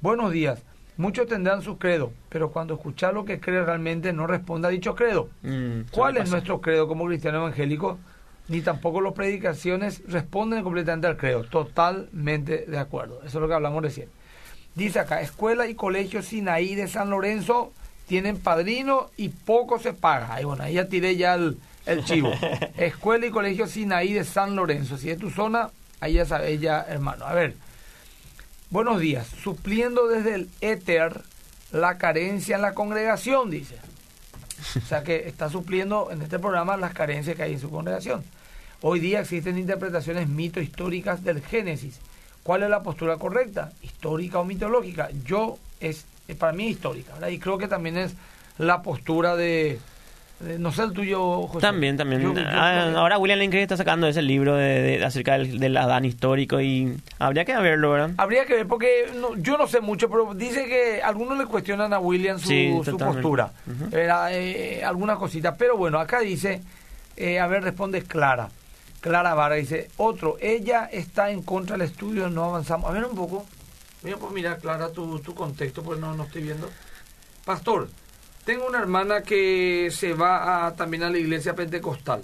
Buenos 0.00 0.32
días. 0.32 0.62
Muchos 0.98 1.28
tendrán 1.28 1.62
su 1.62 1.78
credo, 1.78 2.12
pero 2.28 2.50
cuando 2.50 2.74
escuchar 2.74 3.14
lo 3.14 3.24
que 3.24 3.38
cree 3.38 3.62
realmente 3.62 4.12
no 4.12 4.26
responde 4.26 4.66
a 4.66 4.70
dicho 4.72 4.96
credo. 4.96 5.28
Mm, 5.42 5.82
¿Cuál 5.92 6.16
es 6.16 6.28
nuestro 6.28 6.60
credo 6.60 6.88
como 6.88 7.06
cristiano 7.06 7.38
evangélico? 7.38 7.98
Ni 8.48 8.62
tampoco 8.62 9.00
las 9.00 9.12
predicaciones 9.12 10.02
responden 10.08 10.64
completamente 10.64 11.06
al 11.06 11.16
credo. 11.16 11.44
Totalmente 11.44 12.66
de 12.66 12.78
acuerdo. 12.78 13.20
Eso 13.20 13.38
es 13.38 13.42
lo 13.42 13.46
que 13.46 13.54
hablamos 13.54 13.80
recién. 13.80 14.08
Dice 14.74 14.98
acá, 14.98 15.20
escuela 15.20 15.68
y 15.68 15.76
colegio 15.76 16.20
Sinaí 16.20 16.74
de 16.74 16.88
San 16.88 17.10
Lorenzo 17.10 17.72
tienen 18.08 18.36
padrino 18.36 19.10
y 19.16 19.28
poco 19.28 19.78
se 19.78 19.92
paga. 19.92 20.34
Ahí 20.34 20.44
bueno, 20.44 20.64
ahí 20.64 20.74
ya 20.74 20.88
tiré 20.88 21.14
ya 21.14 21.34
el, 21.34 21.58
el 21.86 22.04
chivo. 22.04 22.32
escuela 22.76 23.24
y 23.24 23.30
colegio 23.30 23.68
Sinaí 23.68 24.14
de 24.14 24.24
San 24.24 24.56
Lorenzo. 24.56 24.98
Si 24.98 25.10
es 25.10 25.18
tu 25.18 25.30
zona, 25.30 25.70
ahí 26.00 26.14
ya 26.14 26.26
sabes 26.26 26.60
ya, 26.60 26.84
hermano. 26.88 27.24
A 27.24 27.34
ver. 27.34 27.54
Buenos 28.70 29.00
días. 29.00 29.26
Supliendo 29.42 30.08
desde 30.08 30.34
el 30.34 30.50
éter 30.60 31.22
la 31.72 31.98
carencia 31.98 32.56
en 32.56 32.62
la 32.62 32.74
congregación, 32.74 33.50
dice. 33.50 33.76
O 34.76 34.86
sea 34.86 35.02
que 35.02 35.28
está 35.28 35.48
supliendo 35.48 36.10
en 36.10 36.20
este 36.22 36.38
programa 36.38 36.76
las 36.76 36.92
carencias 36.92 37.36
que 37.36 37.42
hay 37.44 37.52
en 37.54 37.60
su 37.60 37.70
congregación. 37.70 38.22
Hoy 38.80 39.00
día 39.00 39.20
existen 39.20 39.58
interpretaciones 39.58 40.28
mito 40.28 40.60
históricas 40.60 41.24
del 41.24 41.40
Génesis. 41.42 41.98
¿Cuál 42.42 42.62
es 42.62 42.70
la 42.70 42.82
postura 42.82 43.16
correcta? 43.16 43.72
¿Histórica 43.82 44.38
o 44.38 44.44
mitológica? 44.44 45.08
Yo, 45.24 45.58
es 45.80 46.04
para 46.38 46.52
mí 46.52 46.68
histórica. 46.68 47.14
¿verdad? 47.14 47.28
Y 47.28 47.38
creo 47.38 47.58
que 47.58 47.68
también 47.68 47.96
es 47.96 48.14
la 48.58 48.82
postura 48.82 49.36
de- 49.36 49.78
no 50.40 50.70
sé 50.72 50.82
el 50.84 50.92
tuyo, 50.92 51.42
José. 51.48 51.60
También, 51.60 51.96
también. 51.96 52.22
Yo- 52.22 52.32
yo 52.34 52.42
Ah, 52.46 52.92
ahora 52.96 53.18
William 53.18 53.38
Lane 53.40 53.60
está 53.62 53.76
sacando 53.76 54.06
ese 54.06 54.22
libro 54.22 54.54
de, 54.54 54.82
de- 54.82 55.04
acerca 55.04 55.36
del, 55.38 55.58
del 55.58 55.76
Adán 55.76 56.04
histórico 56.04 56.60
y 56.60 56.96
habría 57.18 57.44
que 57.44 57.56
verlo, 57.56 57.90
¿verdad? 57.90 58.10
Habría 58.18 58.46
que 58.46 58.54
ver, 58.54 58.66
porque 58.68 59.10
no- 59.16 59.36
yo 59.36 59.58
no 59.58 59.66
sé 59.66 59.80
mucho, 59.80 60.08
pero 60.08 60.34
dice 60.34 60.66
que 60.66 61.02
algunos 61.02 61.36
le 61.38 61.46
cuestionan 61.46 61.92
a 61.92 61.98
William 61.98 62.38
su, 62.38 62.48
Sí, 62.48 62.72
su 62.84 62.96
postura. 62.96 63.52
Era, 63.90 64.32
eh, 64.32 64.84
alguna 64.84 65.16
cosita. 65.16 65.56
Pero 65.56 65.76
bueno, 65.76 65.98
acá 65.98 66.20
dice, 66.20 66.62
eh, 67.16 67.40
a 67.40 67.46
ver, 67.48 67.64
responde 67.64 68.02
Clara. 68.02 68.48
Clara 69.00 69.34
Vara 69.34 69.54
dice, 69.56 69.90
otro, 69.96 70.36
ella 70.40 70.88
está 70.92 71.30
en 71.30 71.42
contra 71.42 71.76
del 71.76 71.86
estudio, 71.88 72.28
no 72.28 72.44
avanzamos. 72.44 72.88
A 72.90 72.92
ver 72.92 73.04
un 73.04 73.14
poco. 73.16 73.44
Voy 74.02 74.12
a 74.12 74.16
pues, 74.16 74.32
mirar, 74.32 74.58
Clara, 74.58 74.90
tu, 74.90 75.18
tu 75.20 75.34
contexto, 75.34 75.82
pues 75.82 75.98
no, 75.98 76.14
no 76.14 76.24
estoy 76.24 76.42
viendo. 76.42 76.68
Pastor, 77.44 77.88
tengo 78.48 78.66
una 78.66 78.78
hermana 78.78 79.20
que 79.22 79.90
se 79.92 80.14
va 80.14 80.66
a- 80.66 80.74
también 80.74 81.02
a 81.02 81.10
la 81.10 81.18
iglesia 81.18 81.54
pentecostal. 81.54 82.22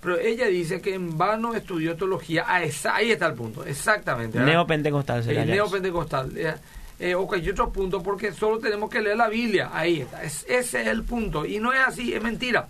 Pero 0.00 0.20
ella 0.20 0.46
dice 0.46 0.80
que 0.80 0.94
en 0.94 1.18
vano 1.18 1.52
estudió 1.56 1.96
teología. 1.96 2.44
Ah, 2.46 2.62
esa- 2.62 2.94
ahí 2.94 3.10
está 3.10 3.26
el 3.26 3.34
punto, 3.34 3.64
exactamente. 3.64 4.38
¿verdad? 4.38 4.52
Neopentecostal 4.52 5.24
sería 5.24 5.44
neopentecostal. 5.44 6.30
Eh, 6.38 6.54
eh, 7.00 7.14
ok, 7.16 7.38
y 7.42 7.50
otro 7.50 7.72
punto, 7.72 8.04
porque 8.04 8.30
solo 8.32 8.60
tenemos 8.60 8.88
que 8.88 9.00
leer 9.00 9.16
la 9.16 9.28
Biblia. 9.28 9.70
Ahí 9.72 10.02
está. 10.02 10.22
Es- 10.22 10.46
ese 10.48 10.82
es 10.82 10.86
el 10.86 11.02
punto. 11.02 11.44
Y 11.44 11.58
no 11.58 11.72
es 11.72 11.80
así, 11.80 12.14
es 12.14 12.22
mentira. 12.22 12.68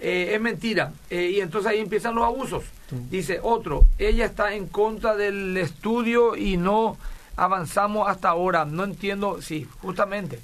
Eh, 0.00 0.30
es 0.34 0.40
mentira. 0.40 0.92
Eh, 1.10 1.32
y 1.36 1.40
entonces 1.40 1.70
ahí 1.70 1.80
empiezan 1.80 2.14
los 2.14 2.24
abusos. 2.24 2.64
Dice 3.10 3.38
otro, 3.42 3.84
ella 3.98 4.24
está 4.24 4.54
en 4.54 4.66
contra 4.68 5.14
del 5.14 5.54
estudio 5.58 6.36
y 6.36 6.56
no 6.56 6.96
avanzamos 7.36 8.08
hasta 8.08 8.30
ahora. 8.30 8.64
No 8.64 8.84
entiendo, 8.84 9.42
sí, 9.42 9.66
justamente. 9.82 10.38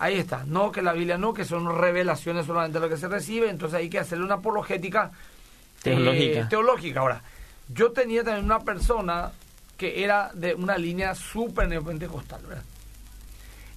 Ahí 0.00 0.18
está. 0.18 0.44
No, 0.46 0.72
que 0.72 0.80
la 0.82 0.92
Biblia 0.94 1.16
no, 1.18 1.32
que 1.34 1.44
son 1.44 1.78
revelaciones 1.78 2.46
solamente 2.46 2.80
lo 2.80 2.88
que 2.88 2.96
se 2.96 3.06
recibe. 3.06 3.48
Entonces 3.50 3.78
hay 3.78 3.88
que 3.90 3.98
hacerle 3.98 4.24
una 4.24 4.36
apologética 4.36 5.12
Teológica. 5.82 6.40
eh, 6.40 6.46
teológica. 6.48 7.00
Ahora, 7.00 7.22
yo 7.68 7.92
tenía 7.92 8.24
también 8.24 8.46
una 8.46 8.60
persona 8.60 9.30
que 9.76 10.02
era 10.02 10.30
de 10.34 10.54
una 10.54 10.76
línea 10.78 11.14
súper 11.14 11.68
neopentecostal, 11.68 12.40
¿verdad? 12.46 12.64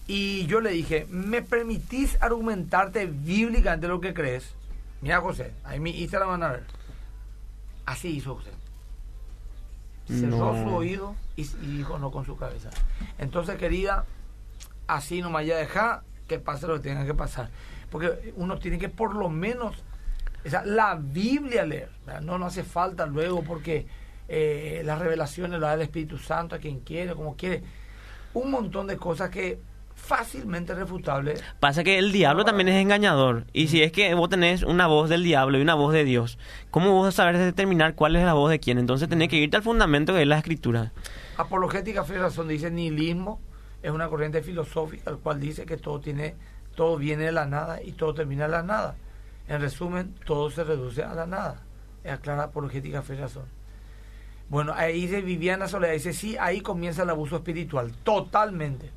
Y 0.07 0.45
yo 0.47 0.59
le 0.61 0.71
dije, 0.71 1.05
¿me 1.09 1.41
permitís 1.41 2.17
argumentarte 2.21 3.05
bíblicamente 3.05 3.87
lo 3.89 3.99
que 4.01 4.13
crees? 4.13 4.53
Mira, 5.01 5.19
José, 5.21 5.51
ahí 5.65 5.79
mi 5.81 5.91
Instagram 6.01 6.29
van 6.29 6.43
a 6.43 6.51
ver. 6.53 6.63
Así 7.85 8.07
hizo 8.09 8.35
José. 8.35 8.51
Cerró 10.07 10.53
No. 10.53 10.63
su 10.69 10.75
oído 10.75 11.15
y, 11.35 11.41
y 11.43 11.77
dijo 11.77 11.97
no 11.97 12.11
con 12.11 12.25
su 12.25 12.35
cabeza. 12.37 12.69
Entonces, 13.17 13.57
querida, 13.57 14.05
así 14.87 15.21
nomás 15.21 15.45
ya 15.45 15.57
deja 15.57 16.03
que 16.33 16.39
pase 16.39 16.67
lo 16.67 16.75
que 16.75 16.89
tenga 16.89 17.05
que 17.05 17.13
pasar. 17.13 17.49
Porque 17.89 18.33
uno 18.35 18.57
tiene 18.57 18.77
que 18.77 18.89
por 18.89 19.15
lo 19.15 19.29
menos, 19.29 19.83
o 20.45 20.49
sea, 20.49 20.63
la 20.65 20.95
Biblia 20.95 21.65
leer. 21.65 21.89
¿verdad? 22.05 22.21
No, 22.21 22.37
no 22.37 22.45
hace 22.45 22.63
falta 22.63 23.05
luego 23.05 23.43
porque 23.43 23.85
eh, 24.27 24.81
las 24.85 24.99
revelaciones 24.99 25.59
lo 25.59 25.67
da 25.67 25.73
el 25.73 25.81
Espíritu 25.81 26.17
Santo 26.17 26.55
a 26.55 26.59
quien 26.59 26.79
quiere, 26.79 27.13
como 27.13 27.35
quiere. 27.35 27.63
Un 28.33 28.49
montón 28.51 28.87
de 28.87 28.97
cosas 28.97 29.29
que 29.29 29.59
fácilmente 29.95 30.73
refutables. 30.73 31.43
Pasa 31.59 31.83
que 31.83 31.97
el 31.97 32.11
diablo 32.11 32.43
también 32.43 32.67
es 32.67 32.81
engañador. 32.81 33.45
Y 33.53 33.67
si 33.67 33.81
es 33.81 33.91
que 33.91 34.13
vos 34.13 34.29
tenés 34.29 34.63
una 34.63 34.87
voz 34.87 35.09
del 35.09 35.23
diablo 35.23 35.57
y 35.57 35.61
una 35.61 35.75
voz 35.75 35.93
de 35.93 36.03
Dios, 36.03 36.37
¿cómo 36.71 36.91
vos 36.91 37.13
saber 37.13 37.37
determinar 37.37 37.95
cuál 37.95 38.15
es 38.15 38.25
la 38.25 38.33
voz 38.33 38.49
de 38.49 38.59
quién? 38.59 38.77
Entonces 38.77 39.07
tenés 39.07 39.29
que 39.29 39.37
irte 39.37 39.57
al 39.57 39.63
fundamento 39.63 40.13
que 40.13 40.21
es 40.21 40.27
la 40.27 40.37
escritura. 40.37 40.91
Apologética 41.37 42.03
Fe 42.03 42.15
y 42.15 42.17
Razón 42.17 42.47
dice 42.47 42.69
nihilismo, 42.69 43.39
es 43.83 43.91
una 43.91 44.07
corriente 44.07 44.41
filosófica 44.41 45.11
el 45.11 45.17
cual 45.17 45.41
dice 45.41 45.65
que 45.65 45.77
todo 45.77 45.99
tiene, 45.99 46.35
todo 46.73 46.97
viene 46.97 47.25
de 47.25 47.31
la 47.33 47.45
nada 47.45 47.83
y 47.83 47.91
todo 47.91 48.13
termina 48.13 48.45
en 48.45 48.51
la 48.51 48.63
nada. 48.63 48.95
En 49.49 49.59
resumen, 49.59 50.15
todo 50.25 50.49
se 50.49 50.63
reduce 50.63 51.03
a 51.03 51.13
la 51.13 51.27
nada. 51.27 51.61
Es 52.03 52.13
aclara 52.13 52.43
Apologética 52.43 53.01
Fe 53.01 53.15
y 53.15 53.17
Razón. 53.17 53.43
Bueno, 54.47 54.73
ahí 54.73 55.01
dice 55.01 55.21
Viviana 55.21 55.67
Soledad, 55.67 55.93
dice 55.93 56.13
sí, 56.13 56.37
ahí 56.39 56.61
comienza 56.61 57.03
el 57.03 57.09
abuso 57.09 57.35
espiritual, 57.35 57.91
totalmente. 58.03 58.89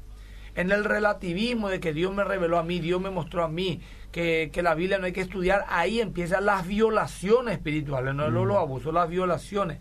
En 0.55 0.71
el 0.71 0.85
relativismo 0.85 1.69
de 1.69 1.81
que 1.81 1.93
Dios 1.93 2.15
me 2.15 2.25
reveló 2.25 2.59
a 2.59 2.63
mí, 2.63 2.79
Dios 2.79 3.01
me 3.01 3.11
mostró 3.11 3.43
a 3.43 3.49
mí, 3.49 3.81
que, 4.13 4.51
que 4.53 4.63
la 4.63 4.75
Biblia 4.75 4.99
no 4.99 5.07
hay 5.07 5.13
que 5.13 5.21
estudiar, 5.21 5.65
ahí 5.69 6.01
empiezan 6.01 6.47
las 6.47 6.67
violaciones 6.67 7.55
espirituales, 7.55 8.15
no 8.15 8.31
los, 8.31 8.47
los 8.47 8.57
abusos, 8.57 8.95
las 8.95 9.09
violaciones. 9.09 9.79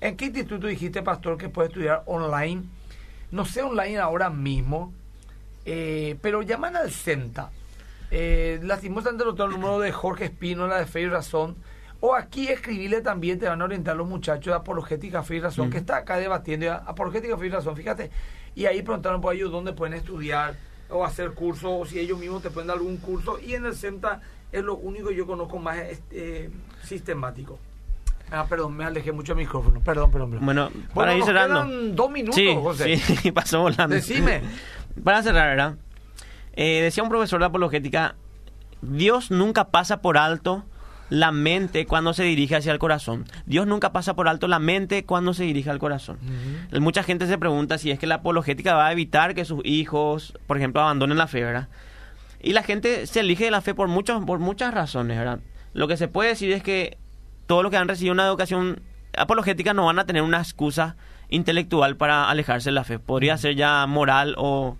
¿En 0.00 0.16
qué 0.16 0.26
instituto 0.26 0.66
dijiste, 0.66 1.02
pastor, 1.02 1.38
que 1.38 1.48
puede 1.48 1.68
estudiar 1.68 2.02
online? 2.06 2.64
No 3.30 3.44
sé 3.44 3.62
online 3.62 3.98
ahora 3.98 4.30
mismo, 4.30 4.92
eh, 5.64 6.16
pero 6.20 6.42
llaman 6.42 6.76
al 6.76 6.90
CENTA. 6.90 7.50
Eh, 8.10 8.58
lastimosamente 8.62 9.24
no 9.24 9.44
el 9.44 9.50
número 9.52 9.78
de 9.78 9.92
Jorge 9.92 10.24
Espínola 10.24 10.78
de 10.78 10.86
Fe 10.86 11.02
y 11.02 11.08
Razón. 11.08 11.56
O 12.00 12.14
aquí 12.14 12.48
escribirle 12.48 13.02
también, 13.02 13.38
te 13.38 13.46
van 13.46 13.60
a 13.60 13.64
orientar 13.66 13.94
los 13.96 14.08
muchachos 14.08 14.46
de 14.46 14.54
Apologética 14.54 15.22
Fe 15.22 15.36
y 15.36 15.40
Razón, 15.40 15.68
Mm. 15.68 15.70
que 15.70 15.78
está 15.78 15.96
acá 15.98 16.16
debatiendo 16.16 16.66
ya, 16.66 16.76
Apologética 16.76 17.36
Fe 17.36 17.46
y 17.46 17.50
Razón, 17.50 17.76
fíjate. 17.76 18.10
Y 18.54 18.64
ahí 18.66 18.82
preguntaron 18.82 19.20
por 19.20 19.34
ellos 19.34 19.52
dónde 19.52 19.74
pueden 19.74 19.94
estudiar 19.94 20.56
o 20.88 21.04
hacer 21.04 21.32
cursos, 21.32 21.70
o 21.72 21.84
si 21.84 22.00
ellos 22.00 22.18
mismos 22.18 22.42
te 22.42 22.50
pueden 22.50 22.68
dar 22.68 22.78
algún 22.78 22.96
curso. 22.96 23.38
Y 23.38 23.54
en 23.54 23.66
el 23.66 23.76
CENTA 23.76 24.20
es 24.50 24.64
lo 24.64 24.76
único 24.76 25.10
que 25.10 25.14
yo 25.14 25.26
conozco 25.26 25.58
más 25.58 25.76
este, 25.78 26.50
sistemático. 26.82 27.58
Ah, 28.30 28.46
perdón, 28.48 28.76
me 28.76 28.84
alejé 28.84 29.12
mucho 29.12 29.34
del 29.34 29.44
micrófono. 29.44 29.80
Perdón, 29.80 30.10
perdón. 30.10 30.30
perdón. 30.30 30.44
Bueno, 30.44 30.70
para 30.94 31.12
ir 31.12 31.18
nos 31.18 31.26
cerrando. 31.26 31.66
quedan 31.66 31.96
dos 31.96 32.10
minutos, 32.10 32.36
sí, 32.36 32.48
José. 32.54 32.96
sí, 33.22 33.32
pasó 33.32 33.60
volando. 33.60 33.94
Decime. 33.94 34.42
Para 35.04 35.22
cerrar, 35.22 35.48
¿verdad? 35.48 35.74
Eh, 36.54 36.80
decía 36.82 37.02
un 37.02 37.08
profesor 37.08 37.40
de 37.40 37.46
apologética, 37.46 38.16
Dios 38.82 39.30
nunca 39.30 39.68
pasa 39.68 40.02
por 40.02 40.18
alto 40.18 40.64
la 41.10 41.32
mente 41.32 41.86
cuando 41.86 42.12
se 42.12 42.22
dirige 42.22 42.56
hacia 42.56 42.72
el 42.72 42.78
corazón. 42.78 43.24
Dios 43.46 43.66
nunca 43.66 43.92
pasa 43.92 44.14
por 44.14 44.28
alto 44.28 44.48
la 44.48 44.58
mente 44.58 45.04
cuando 45.04 45.34
se 45.34 45.44
dirige 45.44 45.70
al 45.70 45.78
corazón. 45.78 46.18
Mucha 46.80 47.02
gente 47.02 47.26
se 47.26 47.36
pregunta 47.36 47.78
si 47.78 47.90
es 47.90 47.98
que 47.98 48.06
la 48.06 48.16
apologética 48.16 48.74
va 48.74 48.86
a 48.86 48.92
evitar 48.92 49.34
que 49.34 49.44
sus 49.44 49.60
hijos, 49.64 50.38
por 50.46 50.56
ejemplo, 50.56 50.80
abandonen 50.80 51.18
la 51.18 51.26
fe, 51.26 51.42
¿verdad? 51.42 51.68
Y 52.42 52.52
la 52.52 52.62
gente 52.62 53.06
se 53.06 53.20
elige 53.20 53.44
de 53.44 53.50
la 53.50 53.60
fe 53.60 53.74
por, 53.74 53.88
muchos, 53.88 54.24
por 54.24 54.38
muchas 54.38 54.72
razones, 54.72 55.18
¿verdad? 55.18 55.40
Lo 55.72 55.88
que 55.88 55.96
se 55.96 56.08
puede 56.08 56.30
decir 56.30 56.52
es 56.52 56.62
que 56.62 56.96
todos 57.50 57.64
los 57.64 57.72
que 57.72 57.78
han 57.78 57.88
recibido 57.88 58.12
una 58.12 58.28
educación 58.28 58.80
apologética 59.18 59.74
no 59.74 59.86
van 59.86 59.98
a 59.98 60.06
tener 60.06 60.22
una 60.22 60.38
excusa 60.38 60.94
intelectual 61.30 61.96
para 61.96 62.30
alejarse 62.30 62.68
de 62.68 62.74
la 62.74 62.84
fe. 62.84 63.00
Podría 63.00 63.36
ser 63.38 63.56
ya 63.56 63.84
moral 63.88 64.36
o, 64.38 64.76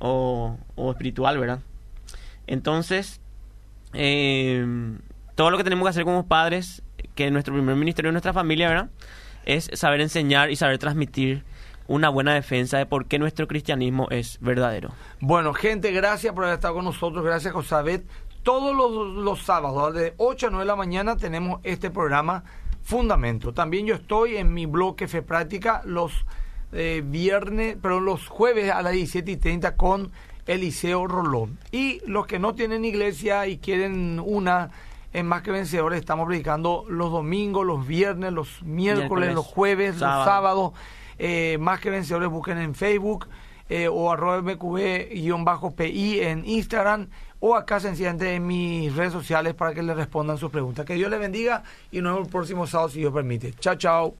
o, 0.00 0.58
o 0.74 0.90
espiritual, 0.90 1.38
¿verdad? 1.38 1.60
Entonces, 2.48 3.20
eh, 3.92 4.66
todo 5.36 5.52
lo 5.52 5.58
que 5.58 5.62
tenemos 5.62 5.86
que 5.86 5.90
hacer 5.90 6.02
como 6.02 6.26
padres, 6.26 6.82
que 7.14 7.30
nuestro 7.30 7.54
primer 7.54 7.76
ministerio 7.76 8.08
de 8.08 8.14
nuestra 8.14 8.32
familia, 8.32 8.68
¿verdad? 8.68 8.90
Es 9.44 9.70
saber 9.74 10.00
enseñar 10.00 10.50
y 10.50 10.56
saber 10.56 10.76
transmitir 10.78 11.44
una 11.86 12.08
buena 12.08 12.34
defensa 12.34 12.78
de 12.78 12.86
por 12.86 13.06
qué 13.06 13.20
nuestro 13.20 13.46
cristianismo 13.46 14.08
es 14.10 14.38
verdadero. 14.40 14.90
Bueno, 15.20 15.54
gente, 15.54 15.92
gracias 15.92 16.34
por 16.34 16.42
haber 16.42 16.56
estado 16.56 16.74
con 16.74 16.84
nosotros. 16.84 17.24
Gracias, 17.24 17.54
Josabet. 17.54 18.04
Todos 18.48 18.74
los, 18.74 19.08
los 19.08 19.42
sábados, 19.42 19.92
de 19.92 20.14
8 20.16 20.46
a 20.46 20.48
9 20.48 20.64
de 20.64 20.66
la 20.68 20.74
mañana, 20.74 21.18
tenemos 21.18 21.60
este 21.64 21.90
programa 21.90 22.44
Fundamento. 22.82 23.52
También 23.52 23.84
yo 23.84 23.94
estoy 23.96 24.38
en 24.38 24.54
mi 24.54 24.64
blog 24.64 24.96
Fe 25.06 25.20
Práctica 25.20 25.82
los 25.84 26.24
eh, 26.72 27.02
viernes, 27.04 27.76
pero 27.82 28.00
los 28.00 28.26
jueves 28.26 28.72
a 28.72 28.80
las 28.80 28.94
17 28.94 29.32
y 29.32 29.36
30 29.36 29.76
con 29.76 30.12
Eliseo 30.46 31.06
Rolón. 31.06 31.58
Y 31.72 32.00
los 32.06 32.26
que 32.26 32.38
no 32.38 32.54
tienen 32.54 32.86
iglesia 32.86 33.46
y 33.46 33.58
quieren 33.58 34.18
una, 34.18 34.70
en 35.12 35.26
Más 35.26 35.42
que 35.42 35.50
Vencedores, 35.50 36.00
estamos 36.00 36.26
predicando 36.26 36.86
los 36.88 37.12
domingos, 37.12 37.66
los 37.66 37.86
viernes, 37.86 38.32
los 38.32 38.62
miércoles, 38.62 39.10
Miércoles, 39.10 39.34
los 39.34 39.44
jueves, 39.44 39.98
sábado. 39.98 40.16
los 40.16 40.24
sábados. 40.24 40.72
Eh, 41.18 41.58
más 41.60 41.80
que 41.80 41.90
Vencedores 41.90 42.30
busquen 42.30 42.56
en 42.56 42.74
Facebook 42.74 43.28
eh, 43.68 43.88
o 43.88 44.10
arroba 44.10 44.40
mqb-pi 44.40 46.20
en 46.20 46.46
Instagram 46.46 47.08
o 47.40 47.54
acá 47.54 47.80
sencillamente 47.80 48.34
en 48.34 48.46
mis 48.46 48.94
redes 48.94 49.12
sociales 49.12 49.54
para 49.54 49.74
que 49.74 49.82
le 49.82 49.94
respondan 49.94 50.38
sus 50.38 50.50
preguntas. 50.50 50.84
Que 50.84 50.94
Dios 50.94 51.10
les 51.10 51.20
bendiga 51.20 51.62
y 51.90 52.00
nos 52.00 52.14
vemos 52.14 52.26
el 52.26 52.32
próximo 52.32 52.66
sábado 52.66 52.90
si 52.90 53.00
Dios 53.00 53.12
permite. 53.12 53.52
Chao, 53.54 53.76
chao. 53.76 54.14